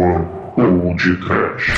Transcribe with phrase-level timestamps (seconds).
[0.00, 0.26] One
[0.56, 1.76] Old Trash.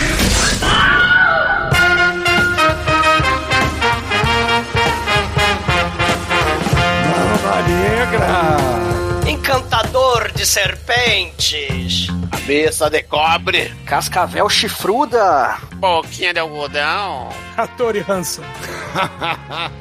[7.11, 9.29] Barba Negra!
[9.29, 12.06] Encantador de serpentes.
[12.30, 13.74] Cabeça de cobre.
[13.84, 15.57] Cascavel chifruda.
[15.75, 17.29] Boquinha de algodão.
[17.57, 18.44] Ator e Hanson.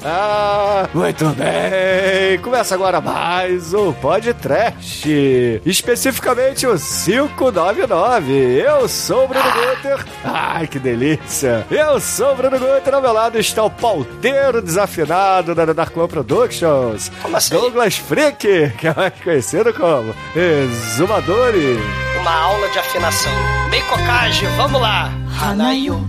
[0.04, 2.38] Ah, muito bem!
[2.42, 8.32] Começa agora mais um Podcast, especificamente o 599.
[8.32, 10.04] Eu sou o Bruno Guter.
[10.24, 11.66] Ai, que delícia!
[11.70, 16.08] Eu sou o Bruno Guter, ao meu lado está o pauteiro desafinado da Dark One
[16.08, 17.54] Productions, Como assim?
[17.54, 21.78] Douglas Freak, que é mais conhecido como Exumadori.
[22.20, 23.32] Uma aula de afinação.
[23.68, 25.10] Meikokage, vamos lá.
[25.40, 26.08] Hanayo,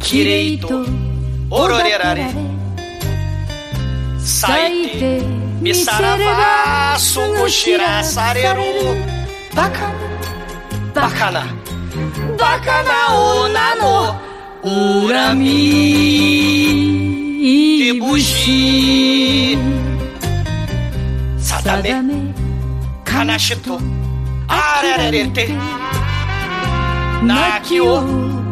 [0.00, 0.84] Kireito,
[1.56, 2.26] Ororerare,
[4.18, 5.22] Saite,
[5.62, 8.96] Misarava, Sugushira, Sareru,
[9.54, 9.88] Baka,
[10.92, 11.44] Bakana,
[12.36, 14.18] Bakana, Onano,
[14.64, 15.62] Urami,
[17.88, 19.56] Ibushi,
[21.38, 22.34] Sadame,
[23.04, 23.78] Kanashito,
[24.48, 25.46] Ararerete,
[27.22, 27.94] Nakio,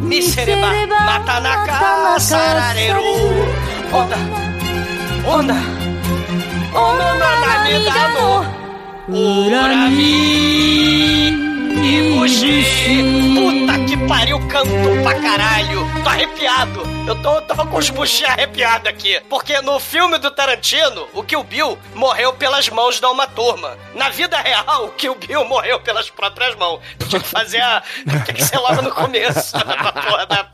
[0.02, 0.70] Misereba,
[1.06, 3.14] Matanaka, Sarareru,
[3.92, 4.18] Onda,
[5.26, 5.56] Onda,
[6.74, 7.08] Onda
[7.42, 8.44] Namidano,
[11.82, 13.02] Ibushi.
[13.34, 14.70] Puta que pariu, canto
[15.02, 15.82] pra caralho.
[16.02, 16.82] Tô arrepiado.
[17.06, 19.20] Eu tô, tava com os buchinhos arrepiados aqui.
[19.28, 23.76] Porque no filme do Tarantino, o Kill Bill morreu pelas mãos da uma turma.
[23.94, 26.80] Na vida real, o Kill Bill morreu pelas próprias mãos.
[27.08, 27.82] Tinha que fazer a.
[28.24, 29.52] Tem que ser logo no começo.
[29.58, 30.48] da porra da-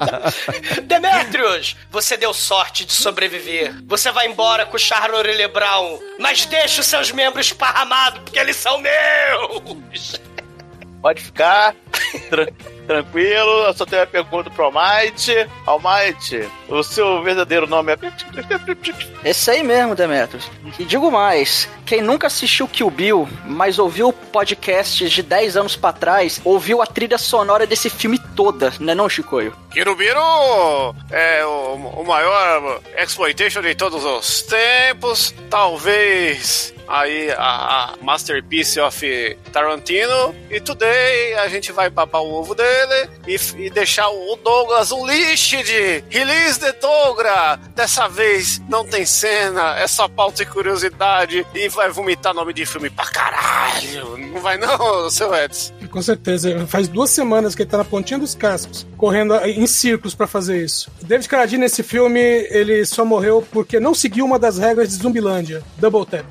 [0.82, 3.74] Demetrius, você deu sorte de sobreviver.
[3.86, 5.98] Você vai embora com o Charles Brown.
[6.18, 10.18] Mas deixa os seus membros esparramados, porque eles são meus.
[11.02, 11.74] Pode ficar.
[12.30, 12.46] Tran-
[12.86, 15.46] Tranquilo, eu só tenho uma pergunta pro Almighty.
[15.66, 17.98] Almighty, o seu verdadeiro nome é.
[19.28, 20.50] Esse aí mesmo, Demetrius.
[20.78, 25.92] E digo mais, quem nunca assistiu Kill Bill, mas ouviu podcasts de 10 anos pra
[25.92, 29.54] trás, ouviu a trilha sonora desse filme toda, né não, Chicoio?
[29.70, 30.18] Kirubiru
[31.10, 35.34] é o, o maior exploitation de todos os tempos.
[35.50, 40.34] Talvez aí a, a Masterpiece of Tarantino.
[40.50, 45.06] E today a gente vai papar o ovo dele e, e deixar o Douglas um
[45.06, 47.58] lixo de Release the Dogra.
[47.74, 51.46] Dessa vez não tem cena, é só pauta e curiosidade.
[51.54, 54.16] E vai vomitar nome de filme pra caralho.
[54.16, 55.74] Não vai não, seu Edson.
[55.90, 56.66] Com certeza.
[56.66, 60.62] Faz duas semanas que ele tá na pontinha dos cascos, correndo em círculos pra fazer
[60.64, 60.90] isso.
[61.02, 65.62] David Carradine, nesse filme, ele só morreu porque não seguiu uma das regras de Zumbilândia.
[65.78, 66.26] Double tap.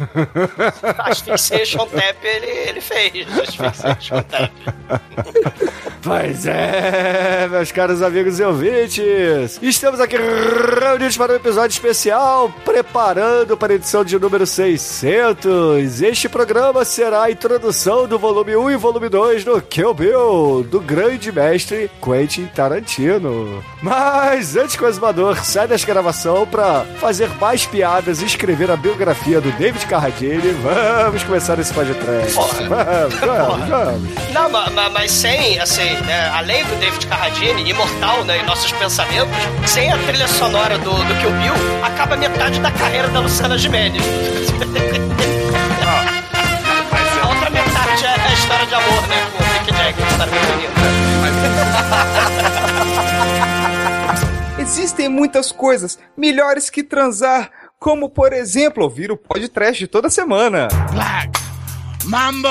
[0.98, 3.26] Asphyxiation Tap ele, ele fez.
[3.38, 4.50] Asphyxiation Tap.
[6.02, 9.58] Pois é, meus caros amigos e ouvintes.
[9.60, 16.00] Estamos aqui reunidos para um episódio especial, preparando para a edição de número 600.
[16.00, 20.80] Este programa será a introdução do volume 1 e volume 2 do Kill Bill, do
[20.80, 23.62] grande mestre Quentin Tarantino.
[23.82, 28.76] Mas antes que o exumador saia desta gravação para fazer mais piadas e escrever a
[28.76, 32.32] biografia do David Carradine, vamos começar esse podcast.
[32.34, 32.62] Porra.
[32.68, 34.32] Vamos, vamos, vamos.
[34.32, 38.70] Não, ma- ma- mas, sem, assim, né, além do David Carradine, imortal, né, em nossos
[38.70, 39.34] pensamentos,
[39.66, 44.00] sem a trilha sonora do, do Kill Bill, acaba metade da carreira da Luciana Gimenez.
[47.22, 49.46] a outra metade é a história de amor, né, com o
[50.08, 50.80] história muito bonita.
[54.60, 60.68] Existem muitas coisas melhores que transar, como por exemplo ouvir o podcast toda semana.
[60.92, 61.40] Black
[62.04, 62.48] Mambo!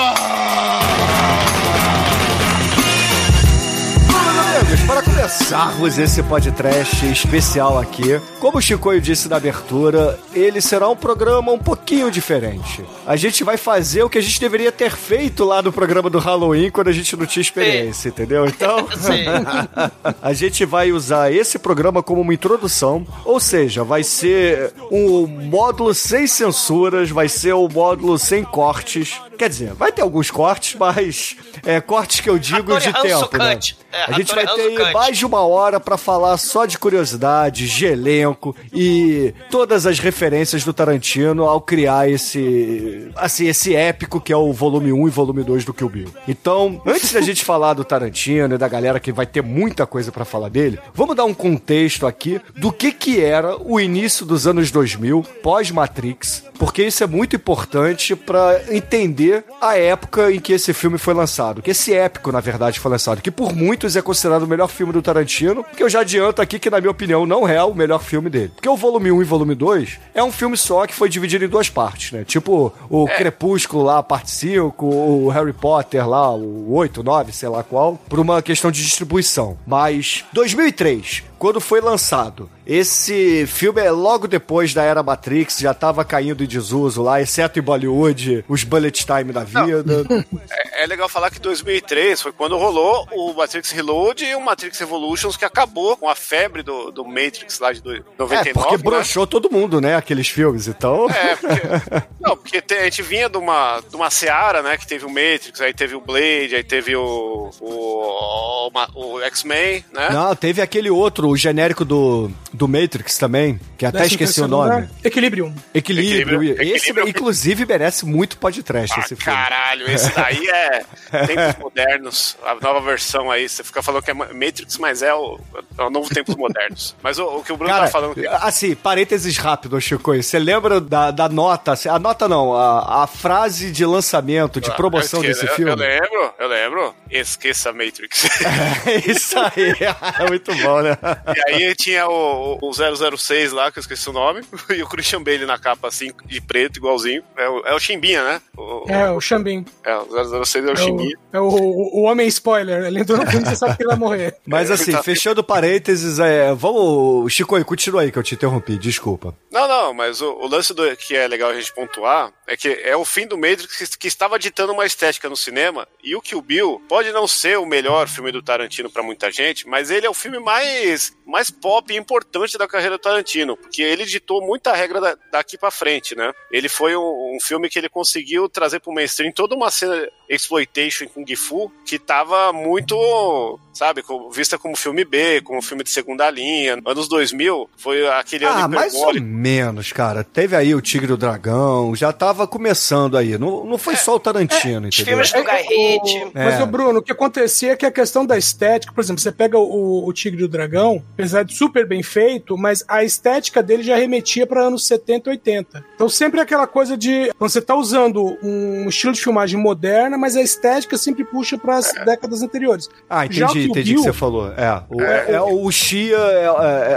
[4.90, 10.96] Para começarmos esse podcast especial aqui, como o Chicoio disse na abertura, ele será um
[10.96, 12.84] programa um pouquinho diferente.
[13.06, 16.18] A gente vai fazer o que a gente deveria ter feito lá no programa do
[16.18, 18.46] Halloween quando a gente não tinha experiência, entendeu?
[18.46, 19.26] Então, Sim.
[20.20, 25.94] a gente vai usar esse programa como uma introdução, ou seja, vai ser um módulo
[25.94, 29.20] sem censuras, vai ser um módulo sem cortes.
[29.40, 31.34] Quer dizer, vai ter alguns cortes, mas
[31.64, 33.58] é, cortes que eu digo Ator de Hanso tempo, né?
[33.90, 37.70] É, a gente vai Hanso ter mais de uma hora pra falar só de curiosidades,
[37.70, 44.30] de elenco e todas as referências do Tarantino ao criar esse assim, esse épico que
[44.30, 46.14] é o volume 1 e volume 2 do Kill Bill.
[46.28, 50.12] Então, antes da gente falar do Tarantino e da galera que vai ter muita coisa
[50.12, 54.46] pra falar dele, vamos dar um contexto aqui do que que era o início dos
[54.46, 60.40] anos 2000, pós Matrix, porque isso é muito importante pra entender entender a época em
[60.40, 61.62] que esse filme foi lançado.
[61.62, 63.22] Que esse épico, na verdade, foi lançado.
[63.22, 65.64] Que por muitos é considerado o melhor filme do Tarantino.
[65.76, 68.52] Que eu já adianto aqui que, na minha opinião, não é o melhor filme dele.
[68.54, 71.48] Porque o volume 1 e volume 2 é um filme só que foi dividido em
[71.48, 72.24] duas partes, né?
[72.24, 77.62] Tipo o Crepúsculo lá, parte 5, o Harry Potter lá, o 8, 9, sei lá
[77.62, 79.56] qual, por uma questão de distribuição.
[79.66, 86.04] Mas 2003, quando foi lançado, esse filme é logo depois da era Matrix, já tava
[86.04, 90.04] caindo em desuso lá, exceto em Bollywood, os bullet time da vida.
[90.50, 94.80] É, é legal falar que 2003 foi quando rolou o Matrix Reload e o Matrix
[94.80, 98.34] Evolutions, que acabou com a febre do, do Matrix lá de do- 99.
[98.34, 98.82] É, porque né?
[98.82, 99.96] broxou todo mundo, né?
[99.96, 101.08] Aqueles filmes, então.
[101.08, 104.76] É, porque, não, porque a gente vinha de uma, de uma seara, né?
[104.76, 109.84] Que teve o Matrix, aí teve o Blade, aí teve o, o, o, o X-Men,
[109.92, 110.10] né?
[110.10, 114.48] Não, teve aquele outro, o genérico do, do Matrix também, que até Décimo esqueci o
[114.48, 114.70] nome.
[114.74, 115.54] lugar, Equilibrium.
[115.74, 116.42] Equilíbrio.
[116.42, 116.62] Equilíbrio.
[116.62, 117.08] Esse, Equilíbrio.
[117.08, 119.24] inclusive, merece muito podcast, Ah, esse filme.
[119.38, 120.84] caralho, esse daí é
[121.26, 123.48] Tempos Modernos, a nova versão aí.
[123.48, 125.38] Você fica falando que é Matrix, mas é o,
[125.78, 126.94] é o novo Tempos Modernos.
[127.02, 130.14] Mas o, o que o Bruno Cara, tá falando que assim, parênteses rápido, Chico.
[130.14, 131.74] Você lembra da, da nota?
[131.88, 135.70] A nota não, a, a frase de lançamento, de promoção Eu desse esque- filme?
[135.72, 136.94] Eu lembro, eu lembro.
[137.10, 138.28] Esqueça Matrix.
[138.86, 139.74] É isso aí.
[140.20, 140.96] É muito bom, né?
[141.26, 145.22] E aí tinha o, o 006 lá, que eu esqueci o nome, e o Christian
[145.22, 147.22] Bale na capa, assim, de preto, igualzinho.
[147.36, 148.40] É o, é o Chimbinha, né?
[148.56, 149.64] O, É, o Xambin.
[149.84, 151.16] é, o 006 é o É o, Chimbinha.
[151.32, 152.84] é o, o homem spoiler.
[152.84, 154.36] Ele entrou no filme você sabe que ele vai morrer.
[154.46, 155.02] Mas assim, Tá.
[155.02, 157.32] fechando parênteses, é, vamos.
[157.32, 159.34] Chico, continua aí que eu te interrompi, desculpa.
[159.50, 162.68] Não, não, mas o, o lance do, que é legal a gente pontuar é que
[162.68, 166.20] é o fim do Matrix que, que estava ditando uma estética no cinema e o
[166.22, 170.06] Kill Bill pode não ser o melhor filme do Tarantino pra muita gente, mas ele
[170.06, 174.40] é o filme mais, mais pop e importante da carreira do Tarantino, porque ele ditou
[174.44, 176.32] muita regra da- daqui pra frente, né?
[176.50, 181.06] Ele foi um, um filme que ele conseguiu trazer pro mainstream toda uma cena exploitation
[181.08, 186.78] Kung Fu que tava muito, sabe, vista como filme B, como filme de segunda linha.
[186.86, 190.22] Anos 2000 foi aquele Ah, ano mais ou menos, cara.
[190.22, 193.36] Teve aí o Tigre e o Dragão, já tava começando aí.
[193.36, 195.24] Não, não foi só o Tarantino, Os entendeu?
[195.24, 196.30] filmes do Guy Ritchie.
[196.34, 196.44] É.
[196.44, 199.32] Mas, o Bruno, o que acontecia é que a questão da estética, por exemplo, você
[199.32, 203.62] pega o, o Tigre e o Dragão, apesar de super bem feito, mas a estética
[203.62, 205.84] dele já remetia para anos 70 80.
[205.94, 210.16] Então sempre é aquela coisa de quando você tá usando um estilo de filmagem moderna,
[210.20, 212.88] mas a estética sempre puxa para as décadas anteriores.
[213.08, 214.52] Ah, Já o entendi, entendi o que você falou.
[214.52, 216.44] É, o, é, é o Xia, é,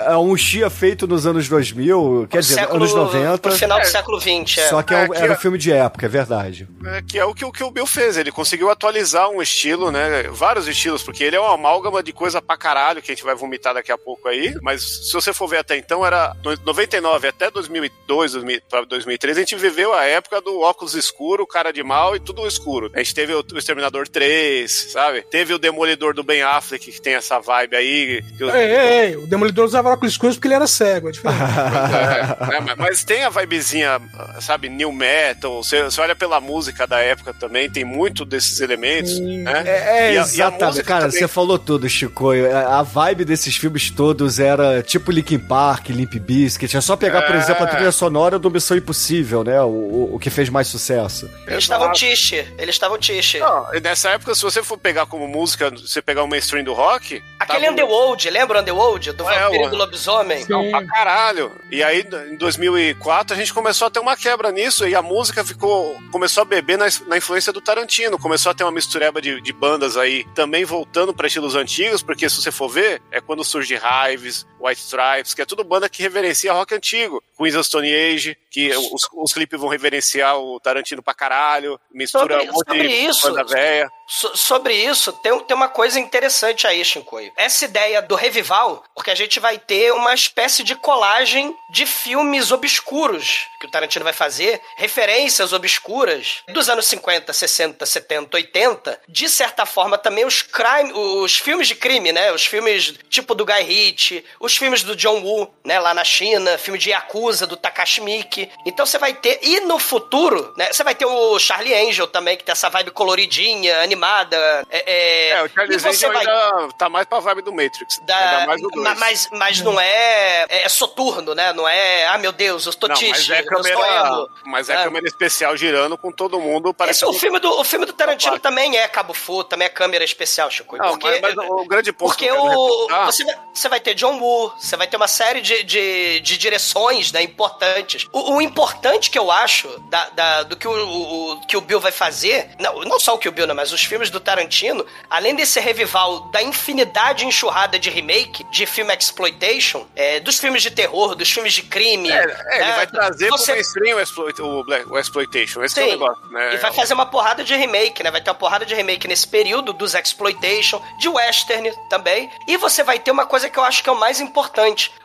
[0.10, 3.50] é- é um Xia feito nos anos 2000, quer dizer, século, anos 90.
[3.50, 4.68] No final do século XX, é.
[4.70, 6.68] Só que é É, que era um é- filme de época, é verdade.
[6.86, 8.18] É, que é o que, o que o Bill fez.
[8.18, 10.24] Ele conseguiu atualizar um estilo, né?
[10.32, 13.36] Vários estilos, porque ele é uma amálgama de coisa pra caralho que a gente vai
[13.36, 14.54] vomitar daqui a pouco aí.
[14.62, 19.38] Mas se você for ver até então, era no- 99 até 2002, 2000, pra 2003,
[19.38, 22.92] a gente viveu a época do óculos escuro, cara de mal e tudo escuro.
[22.94, 25.22] A gente teve o, Exterminador 3, sabe?
[25.24, 28.24] Teve o Demolidor do Ben Affleck, que tem essa vibe aí.
[28.38, 31.12] que o- Ei, ei, ei, o Demolidor usava óculos escuros porque ele era cego, é
[31.12, 31.40] diferente.
[31.94, 34.02] É, né, mas- mas tem a vibezinha,
[34.42, 35.64] sabe, new metal.
[35.64, 39.64] Você, você olha pela música da época também, tem muito desses elementos, né?
[39.66, 40.84] É, é E a- e a exatamente.
[40.84, 41.20] Cara, também.
[41.20, 42.32] você falou tudo, Chico.
[42.32, 46.76] A, a vibe desses filmes todos era tipo Linkin Park, Limp Bizkit.
[46.76, 47.40] É só pegar, por É.
[47.40, 49.62] exemplo, a trilha sonora do Missão Impossível, né?
[49.62, 51.30] O, o, o que fez mais sucesso.
[51.48, 52.46] Eles estavam tiche.
[52.58, 53.40] Eles estavam tiche.
[53.40, 57.22] Não, nessa época, se você for pegar como música, você pegar o mainstream do rock.
[57.40, 59.12] Aquele tava- Underworld, lembra o Underworld?
[59.14, 60.46] Do É, vampiro o- do lobisomem?
[60.50, 61.52] Não, pra caralho.
[61.72, 65.44] E aí, em 2004, a gente começou a ter uma quebra nisso e a música
[65.44, 68.18] ficou começou a beber na, na influência do Tarantino.
[68.20, 72.30] Começou a ter uma mistureba de, de bandas aí também voltando pra estilos antigos, porque
[72.30, 76.02] se você for ver, é quando surge Hives, White Stripes, que é tudo banda que
[76.02, 77.22] reverencia rock antigo.
[77.38, 82.36] Queens of Stone Age, que os, os clipes vão reverenciar o Tarantino pra caralho, mistura
[82.36, 83.90] Sobre- um monte sobre de isso, banda velha.
[84.08, 87.32] So- sobre isso, tem, tem uma coisa interessante aí, Shinkoio.
[87.36, 92.52] Essa ideia do revival, porque a gente vai ter uma espécie de colagem de filmes
[92.52, 99.00] obscuros que o Tarantino vai fazer, referências obscuras dos anos 50, 60, 70, 80.
[99.08, 102.32] De certa forma, também os crime, os filmes de crime, né?
[102.32, 105.80] Os filmes tipo do Guy Ritchie, os filmes do John Woo, né?
[105.80, 108.50] Lá na China, filme de Yakuza, do Takashi Miike.
[108.66, 109.40] Então você vai ter...
[109.42, 110.72] E no futuro, né?
[110.72, 114.38] Você vai ter o Charlie Angel também, que tem essa vibe coloridinha, animada.
[114.70, 118.00] É, é, É, o Charlie Angel vai ainda tá mais pra vibe do Matrix.
[118.06, 118.84] da- mais do dois.
[118.84, 121.54] ma- mas, mas não é, é soturno, né?
[121.54, 123.76] Não é, ah, meu Deus, eu tô Não, mas é câmera,
[124.08, 124.30] emo.
[124.46, 124.84] mas é É.
[124.84, 126.74] câmera especial girando com todo mundo.
[126.74, 130.04] Parece o, filme do, o filme do Tarantino também é Cabo Fu, também é câmera
[130.04, 130.78] especial, Chico.
[130.78, 134.20] Não, porque mas, mas o grande ponto porque o, você, vai, você vai ter John
[134.20, 138.08] Woo, você vai ter uma série de, de, de direções né, importantes.
[138.12, 141.80] O, o, importante que eu acho da, da do que o, o, que o Bill
[141.80, 144.86] vai fazer, não, não só o que o Bill, não, mas os filmes do Tarantino,
[145.10, 150.72] além desse revival da infinidade enxurrada de remake, de filme exploitation, é, dos filmes de
[150.72, 152.10] terror, dos filmes de crime.
[152.10, 153.46] É, é ele né, vai trazer você...
[153.46, 155.64] pro mainstream o, exploit, o, black, o exploitation.
[155.64, 156.54] Esse é o negócio, né?
[156.54, 158.12] E vai fazer uma porrada de remake, né?
[158.12, 162.30] Vai ter uma porrada de remake nesse período dos exploitation, de western também.
[162.48, 164.33] E você vai ter uma coisa que eu acho que é o mais importante: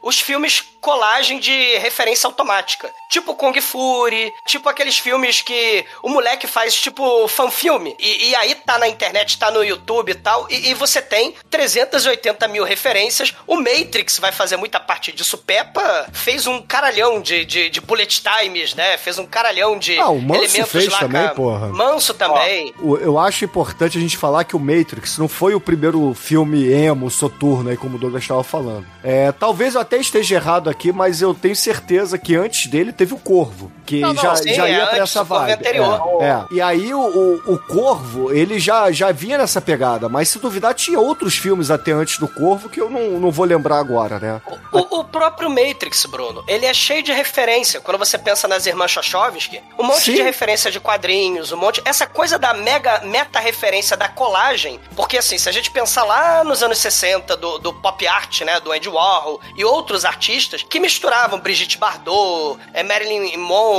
[0.02, 2.90] os filmes colagem de referência automática.
[3.08, 7.96] Tipo Kung Fury, tipo aqueles filmes que o moleque faz tipo fanfilme.
[7.98, 10.46] E, e aí tá na internet, tá no YouTube e tal.
[10.50, 13.34] E, e, você tem 380 mil referências.
[13.46, 15.38] O Matrix vai fazer muita parte disso.
[15.38, 18.96] Peppa fez um caralhão de, de, de bullet times, né?
[18.98, 20.98] Fez um caralhão de ah, o Manso elementos fez lá.
[20.98, 21.68] também, porra.
[21.68, 22.74] Manso também.
[22.82, 26.70] Ó, eu acho importante a gente falar que o Matrix não foi o primeiro filme
[26.70, 28.86] emo, soturno aí, como o Douglas estava falando.
[29.02, 33.14] É, talvez eu até esteja errado aqui, mas eu tenho certeza que antes dele teve
[33.14, 35.52] o Corvo, que não, não, já, sim, já ia é, pra essa vibe.
[35.52, 36.20] Anterior.
[36.20, 40.28] É, é, E aí o, o, o, Corvo, ele já, já vinha nessa pegada, mas
[40.28, 43.78] se duvidar, tinha outros filmes até antes do Corvo que eu não, não vou lembrar
[43.78, 44.42] agora, né?
[44.70, 47.80] O, o próprio Matrix, Bruno, ele é cheio de referência.
[47.80, 50.14] Quando você pensa nas irmãs Chachovsky, um monte sim.
[50.14, 51.80] de referência de quadrinhos, um monte.
[51.84, 56.62] Essa coisa da mega meta-referência da colagem, porque assim, se a gente pensar lá nos
[56.62, 61.40] anos 60 do, do pop art, né, do Andy Warhol e outros artistas que misturavam
[61.40, 63.77] Brigitte Bardot, é, Marilyn Monroe,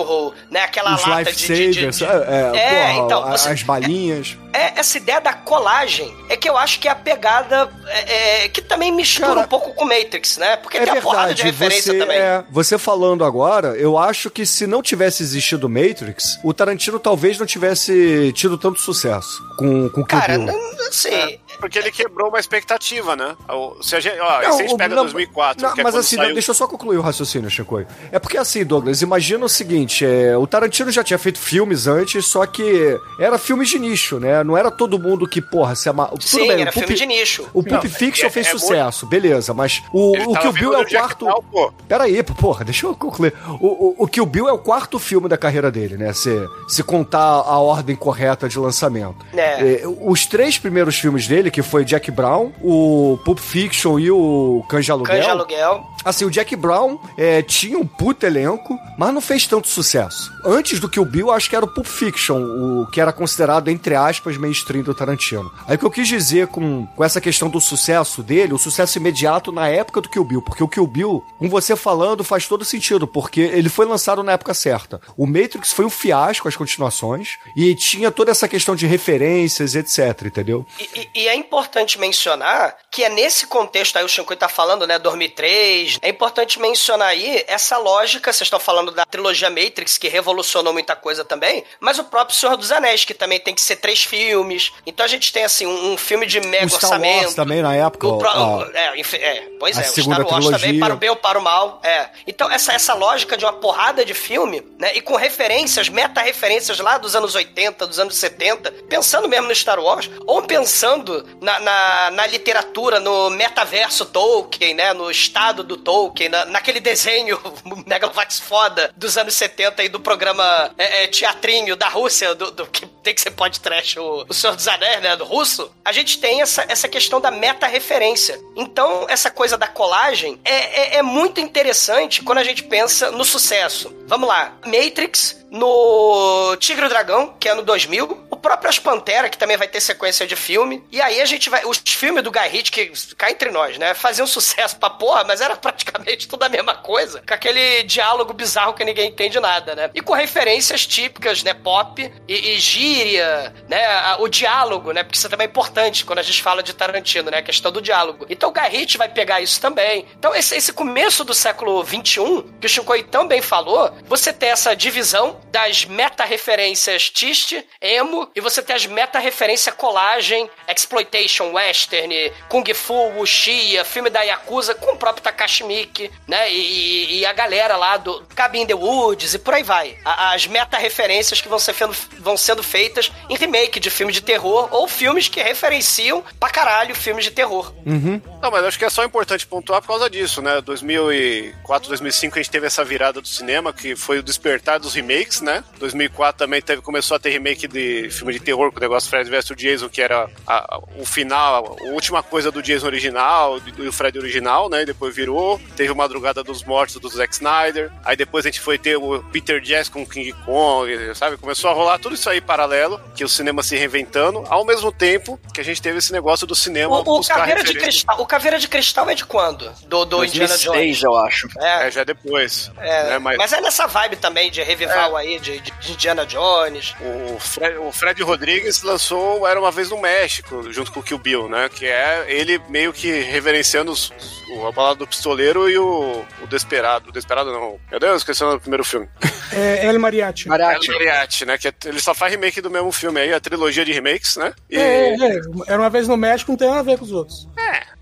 [0.49, 2.03] né, aquela Os lata de, de, de, de...
[2.03, 4.37] É, é porra, então, você, as balinhas.
[4.51, 8.49] É, essa ideia da colagem é que eu acho que é a pegada é, é,
[8.49, 10.57] que também mistura Cara, um pouco com Matrix, né?
[10.57, 12.17] Porque é tem verdade, a porrada de referência você, também.
[12.17, 17.37] É, você falando agora, eu acho que se não tivesse existido Matrix, o Tarantino talvez
[17.37, 22.29] não tivesse tido tanto sucesso com, com o Cara, não, assim, é, porque ele quebrou
[22.29, 23.35] uma expectativa, né?
[23.81, 25.95] Se a gente, ó, não, se a gente pega não, 2004, não, que é mas
[25.95, 26.33] assim, saiu...
[26.33, 27.79] deixa eu só concluir o raciocínio, Chico.
[28.11, 32.25] É porque assim, Douglas, imagina o seguinte, é, o Tarantino já tinha feito filmes antes,
[32.25, 34.43] só que era filmes de nicho, né?
[34.43, 36.07] Não era todo mundo que, porra, se ama...
[36.07, 37.43] Tudo Sim, bem, era o Pulp, filme de nicho.
[37.53, 40.73] O Pulp Não, Fiction é- fez é sucesso, beleza, mas o, Ele o Kill Bill
[40.73, 41.25] é o quarto...
[41.25, 41.73] Brown, pô.
[41.87, 43.33] Pera aí, porra, deixa eu concluir.
[43.59, 46.13] O, o, o Kill Bill é o quarto filme da carreira dele, né?
[46.13, 46.31] Se,
[46.67, 49.25] se contar a ordem correta de lançamento.
[49.33, 49.81] É.
[49.81, 54.63] É, os três primeiros filmes dele, que foi Jack Brown, o Pulp Fiction e o
[54.69, 55.17] Canja Aluguel.
[55.17, 55.89] Canja Aluguel.
[56.03, 60.31] Assim, o Jack Brown é, tinha um puto elenco, mas não fez tanto sucesso.
[60.45, 63.67] Antes do que o Bill, acho que era o Pulp Fiction, o que era considerado,
[63.67, 65.51] entre aspas, mainstream do Tarantino.
[65.67, 68.97] Aí o que eu quis dizer com, com essa questão do sucesso dele, o sucesso
[68.97, 72.63] imediato na época do Kill Bill, porque o Kill Bill, com você falando, faz todo
[72.63, 75.01] sentido, porque ele foi lançado na época certa.
[75.17, 80.25] O Matrix foi um fiasco, as continuações, e tinha toda essa questão de referências, etc,
[80.25, 80.65] entendeu?
[80.79, 84.85] E, e, e é importante mencionar que é nesse contexto aí, o Shinkui tá falando,
[84.85, 90.07] né, 2003, é importante mencionar aí essa lógica, vocês estão falando da trilogia Matrix, que
[90.07, 93.77] revolucionou muita coisa também, mas o próprio Senhor dos Anéis, que também tem que ser
[93.77, 94.71] três filmes.
[94.85, 97.23] Então a gente tem, assim, um, um filme de mega o Star orçamento.
[97.23, 98.07] Wars também, na época.
[98.07, 100.59] O pro, ó, é, é, pois é, o Star Wars trilogia.
[100.59, 101.79] também, para o bem ou para o mal.
[101.83, 102.09] É.
[102.27, 106.97] Então essa, essa lógica de uma porrada de filme, né, e com referências, meta-referências lá
[106.97, 112.11] dos anos 80, dos anos 70, pensando mesmo no Star Wars, ou pensando na, na,
[112.11, 117.39] na literatura, no metaverso Tolkien, né, no estado do Tolkien, na, naquele desenho
[117.85, 122.67] Megalovax foda dos anos 70 e do programa é, é, teatrinho da Rússia, do, do,
[122.67, 123.59] que tem que ser pode
[123.97, 127.31] o, o Senhor dos Anéis, né, do russo, a gente tem essa, essa questão da
[127.31, 128.39] meta-referência.
[128.55, 133.23] Então, essa coisa da colagem é, é, é muito interessante quando a gente pensa no
[133.23, 133.93] sucesso.
[134.07, 138.79] Vamos lá, Matrix, no Tigre e o Dragão, que é no 2000, o próprio As
[138.79, 141.65] Pantera, que também vai ter sequência de filme, e aí a gente vai...
[141.65, 145.41] Os filmes do Guy Ritchie, que cá entre nós, né, faziam sucesso pra porra, mas
[145.41, 149.89] era praticamente tudo a mesma coisa, com aquele diálogo bizarro que ninguém entende nada, né?
[149.93, 155.29] E com referências típicas, né, pop e, e gíria, né, o diálogo, né, porque isso
[155.29, 158.25] também é importante quando a gente fala de Tarantino, né, a questão do diálogo.
[158.29, 160.05] Então o Guy Ritchie vai pegar isso também.
[160.17, 164.49] Então esse, esse começo do século 21, que o Shinkoi tão bem falou, você tem
[164.49, 172.63] essa divisão das meta-referências Tist, emo, e você tem as meta-referência colagem, exploitation, western, kung
[172.73, 177.75] fu, wuxia, filme da Yakuza, com o próprio Takashi Miike, né, e, e, a galera
[177.75, 179.97] lá do Cabin in the Woods e por aí vai.
[180.05, 181.75] As meta-referências que vão, ser,
[182.19, 186.95] vão sendo feitas em remake de filme de terror ou filmes que referenciam pra caralho
[186.95, 187.73] filmes de terror.
[187.85, 188.21] Uhum.
[188.41, 190.61] Não, mas acho que é só importante pontuar por causa disso, né?
[190.61, 195.28] 2004, 2005 a gente teve essa virada do cinema, que foi o despertar dos remakes,
[195.29, 195.63] remakes, né?
[195.79, 199.29] 2004 também teve, começou a ter remake de filme de terror com o negócio Fred
[199.29, 203.91] vs Jason, que era a- o final, a última coisa do Jason original, do, do
[203.93, 204.81] Fred original, né?
[204.81, 205.59] E depois virou.
[205.75, 207.91] Teve o Madrugada dos Mortos do Zack Snyder.
[208.03, 211.37] Aí depois a gente foi ter o Peter Jackson com King Kong, sabe?
[211.37, 215.39] Começou a rolar tudo isso aí paralelo, que o cinema se reinventando, ao mesmo tempo
[215.53, 217.73] que a gente teve esse negócio do cinema O, o Caveira de.
[217.73, 218.19] Cristal.
[218.21, 219.71] O Caveira de Cristal é de quando?
[219.87, 221.03] Do, do Indiana 2006, Jones.
[221.03, 221.47] eu acho.
[221.59, 222.71] É, É, já depois.
[222.79, 223.19] é, né?
[223.19, 223.37] mas...
[223.37, 226.95] Mas, é nessa vibe também de revival aí, de, de Indiana Jones.
[227.01, 231.17] o, Fred, o Fred Rodrigues lançou Era Uma Vez no México, junto com o Kill
[231.19, 231.69] Bill, né?
[231.69, 234.11] Que é ele meio que reverenciando os,
[234.55, 237.09] o, a balada do pistoleiro e o, o Desperado.
[237.09, 237.79] O Desperado não.
[237.91, 239.07] Meu Deus, esqueci o nome do primeiro filme.
[239.51, 240.45] É, El Mariachi.
[240.47, 240.91] El Mariachi.
[240.91, 241.57] Mariachi, né?
[241.57, 244.53] Que é- ele só faz remake do mesmo filme aí, a trilogia de remakes, né?
[244.69, 245.39] E É, é, é.
[245.67, 247.47] Era uma vez no México, não tem nada a ver com os outros.
[247.57, 247.98] é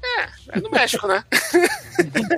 [0.62, 1.24] no México, né?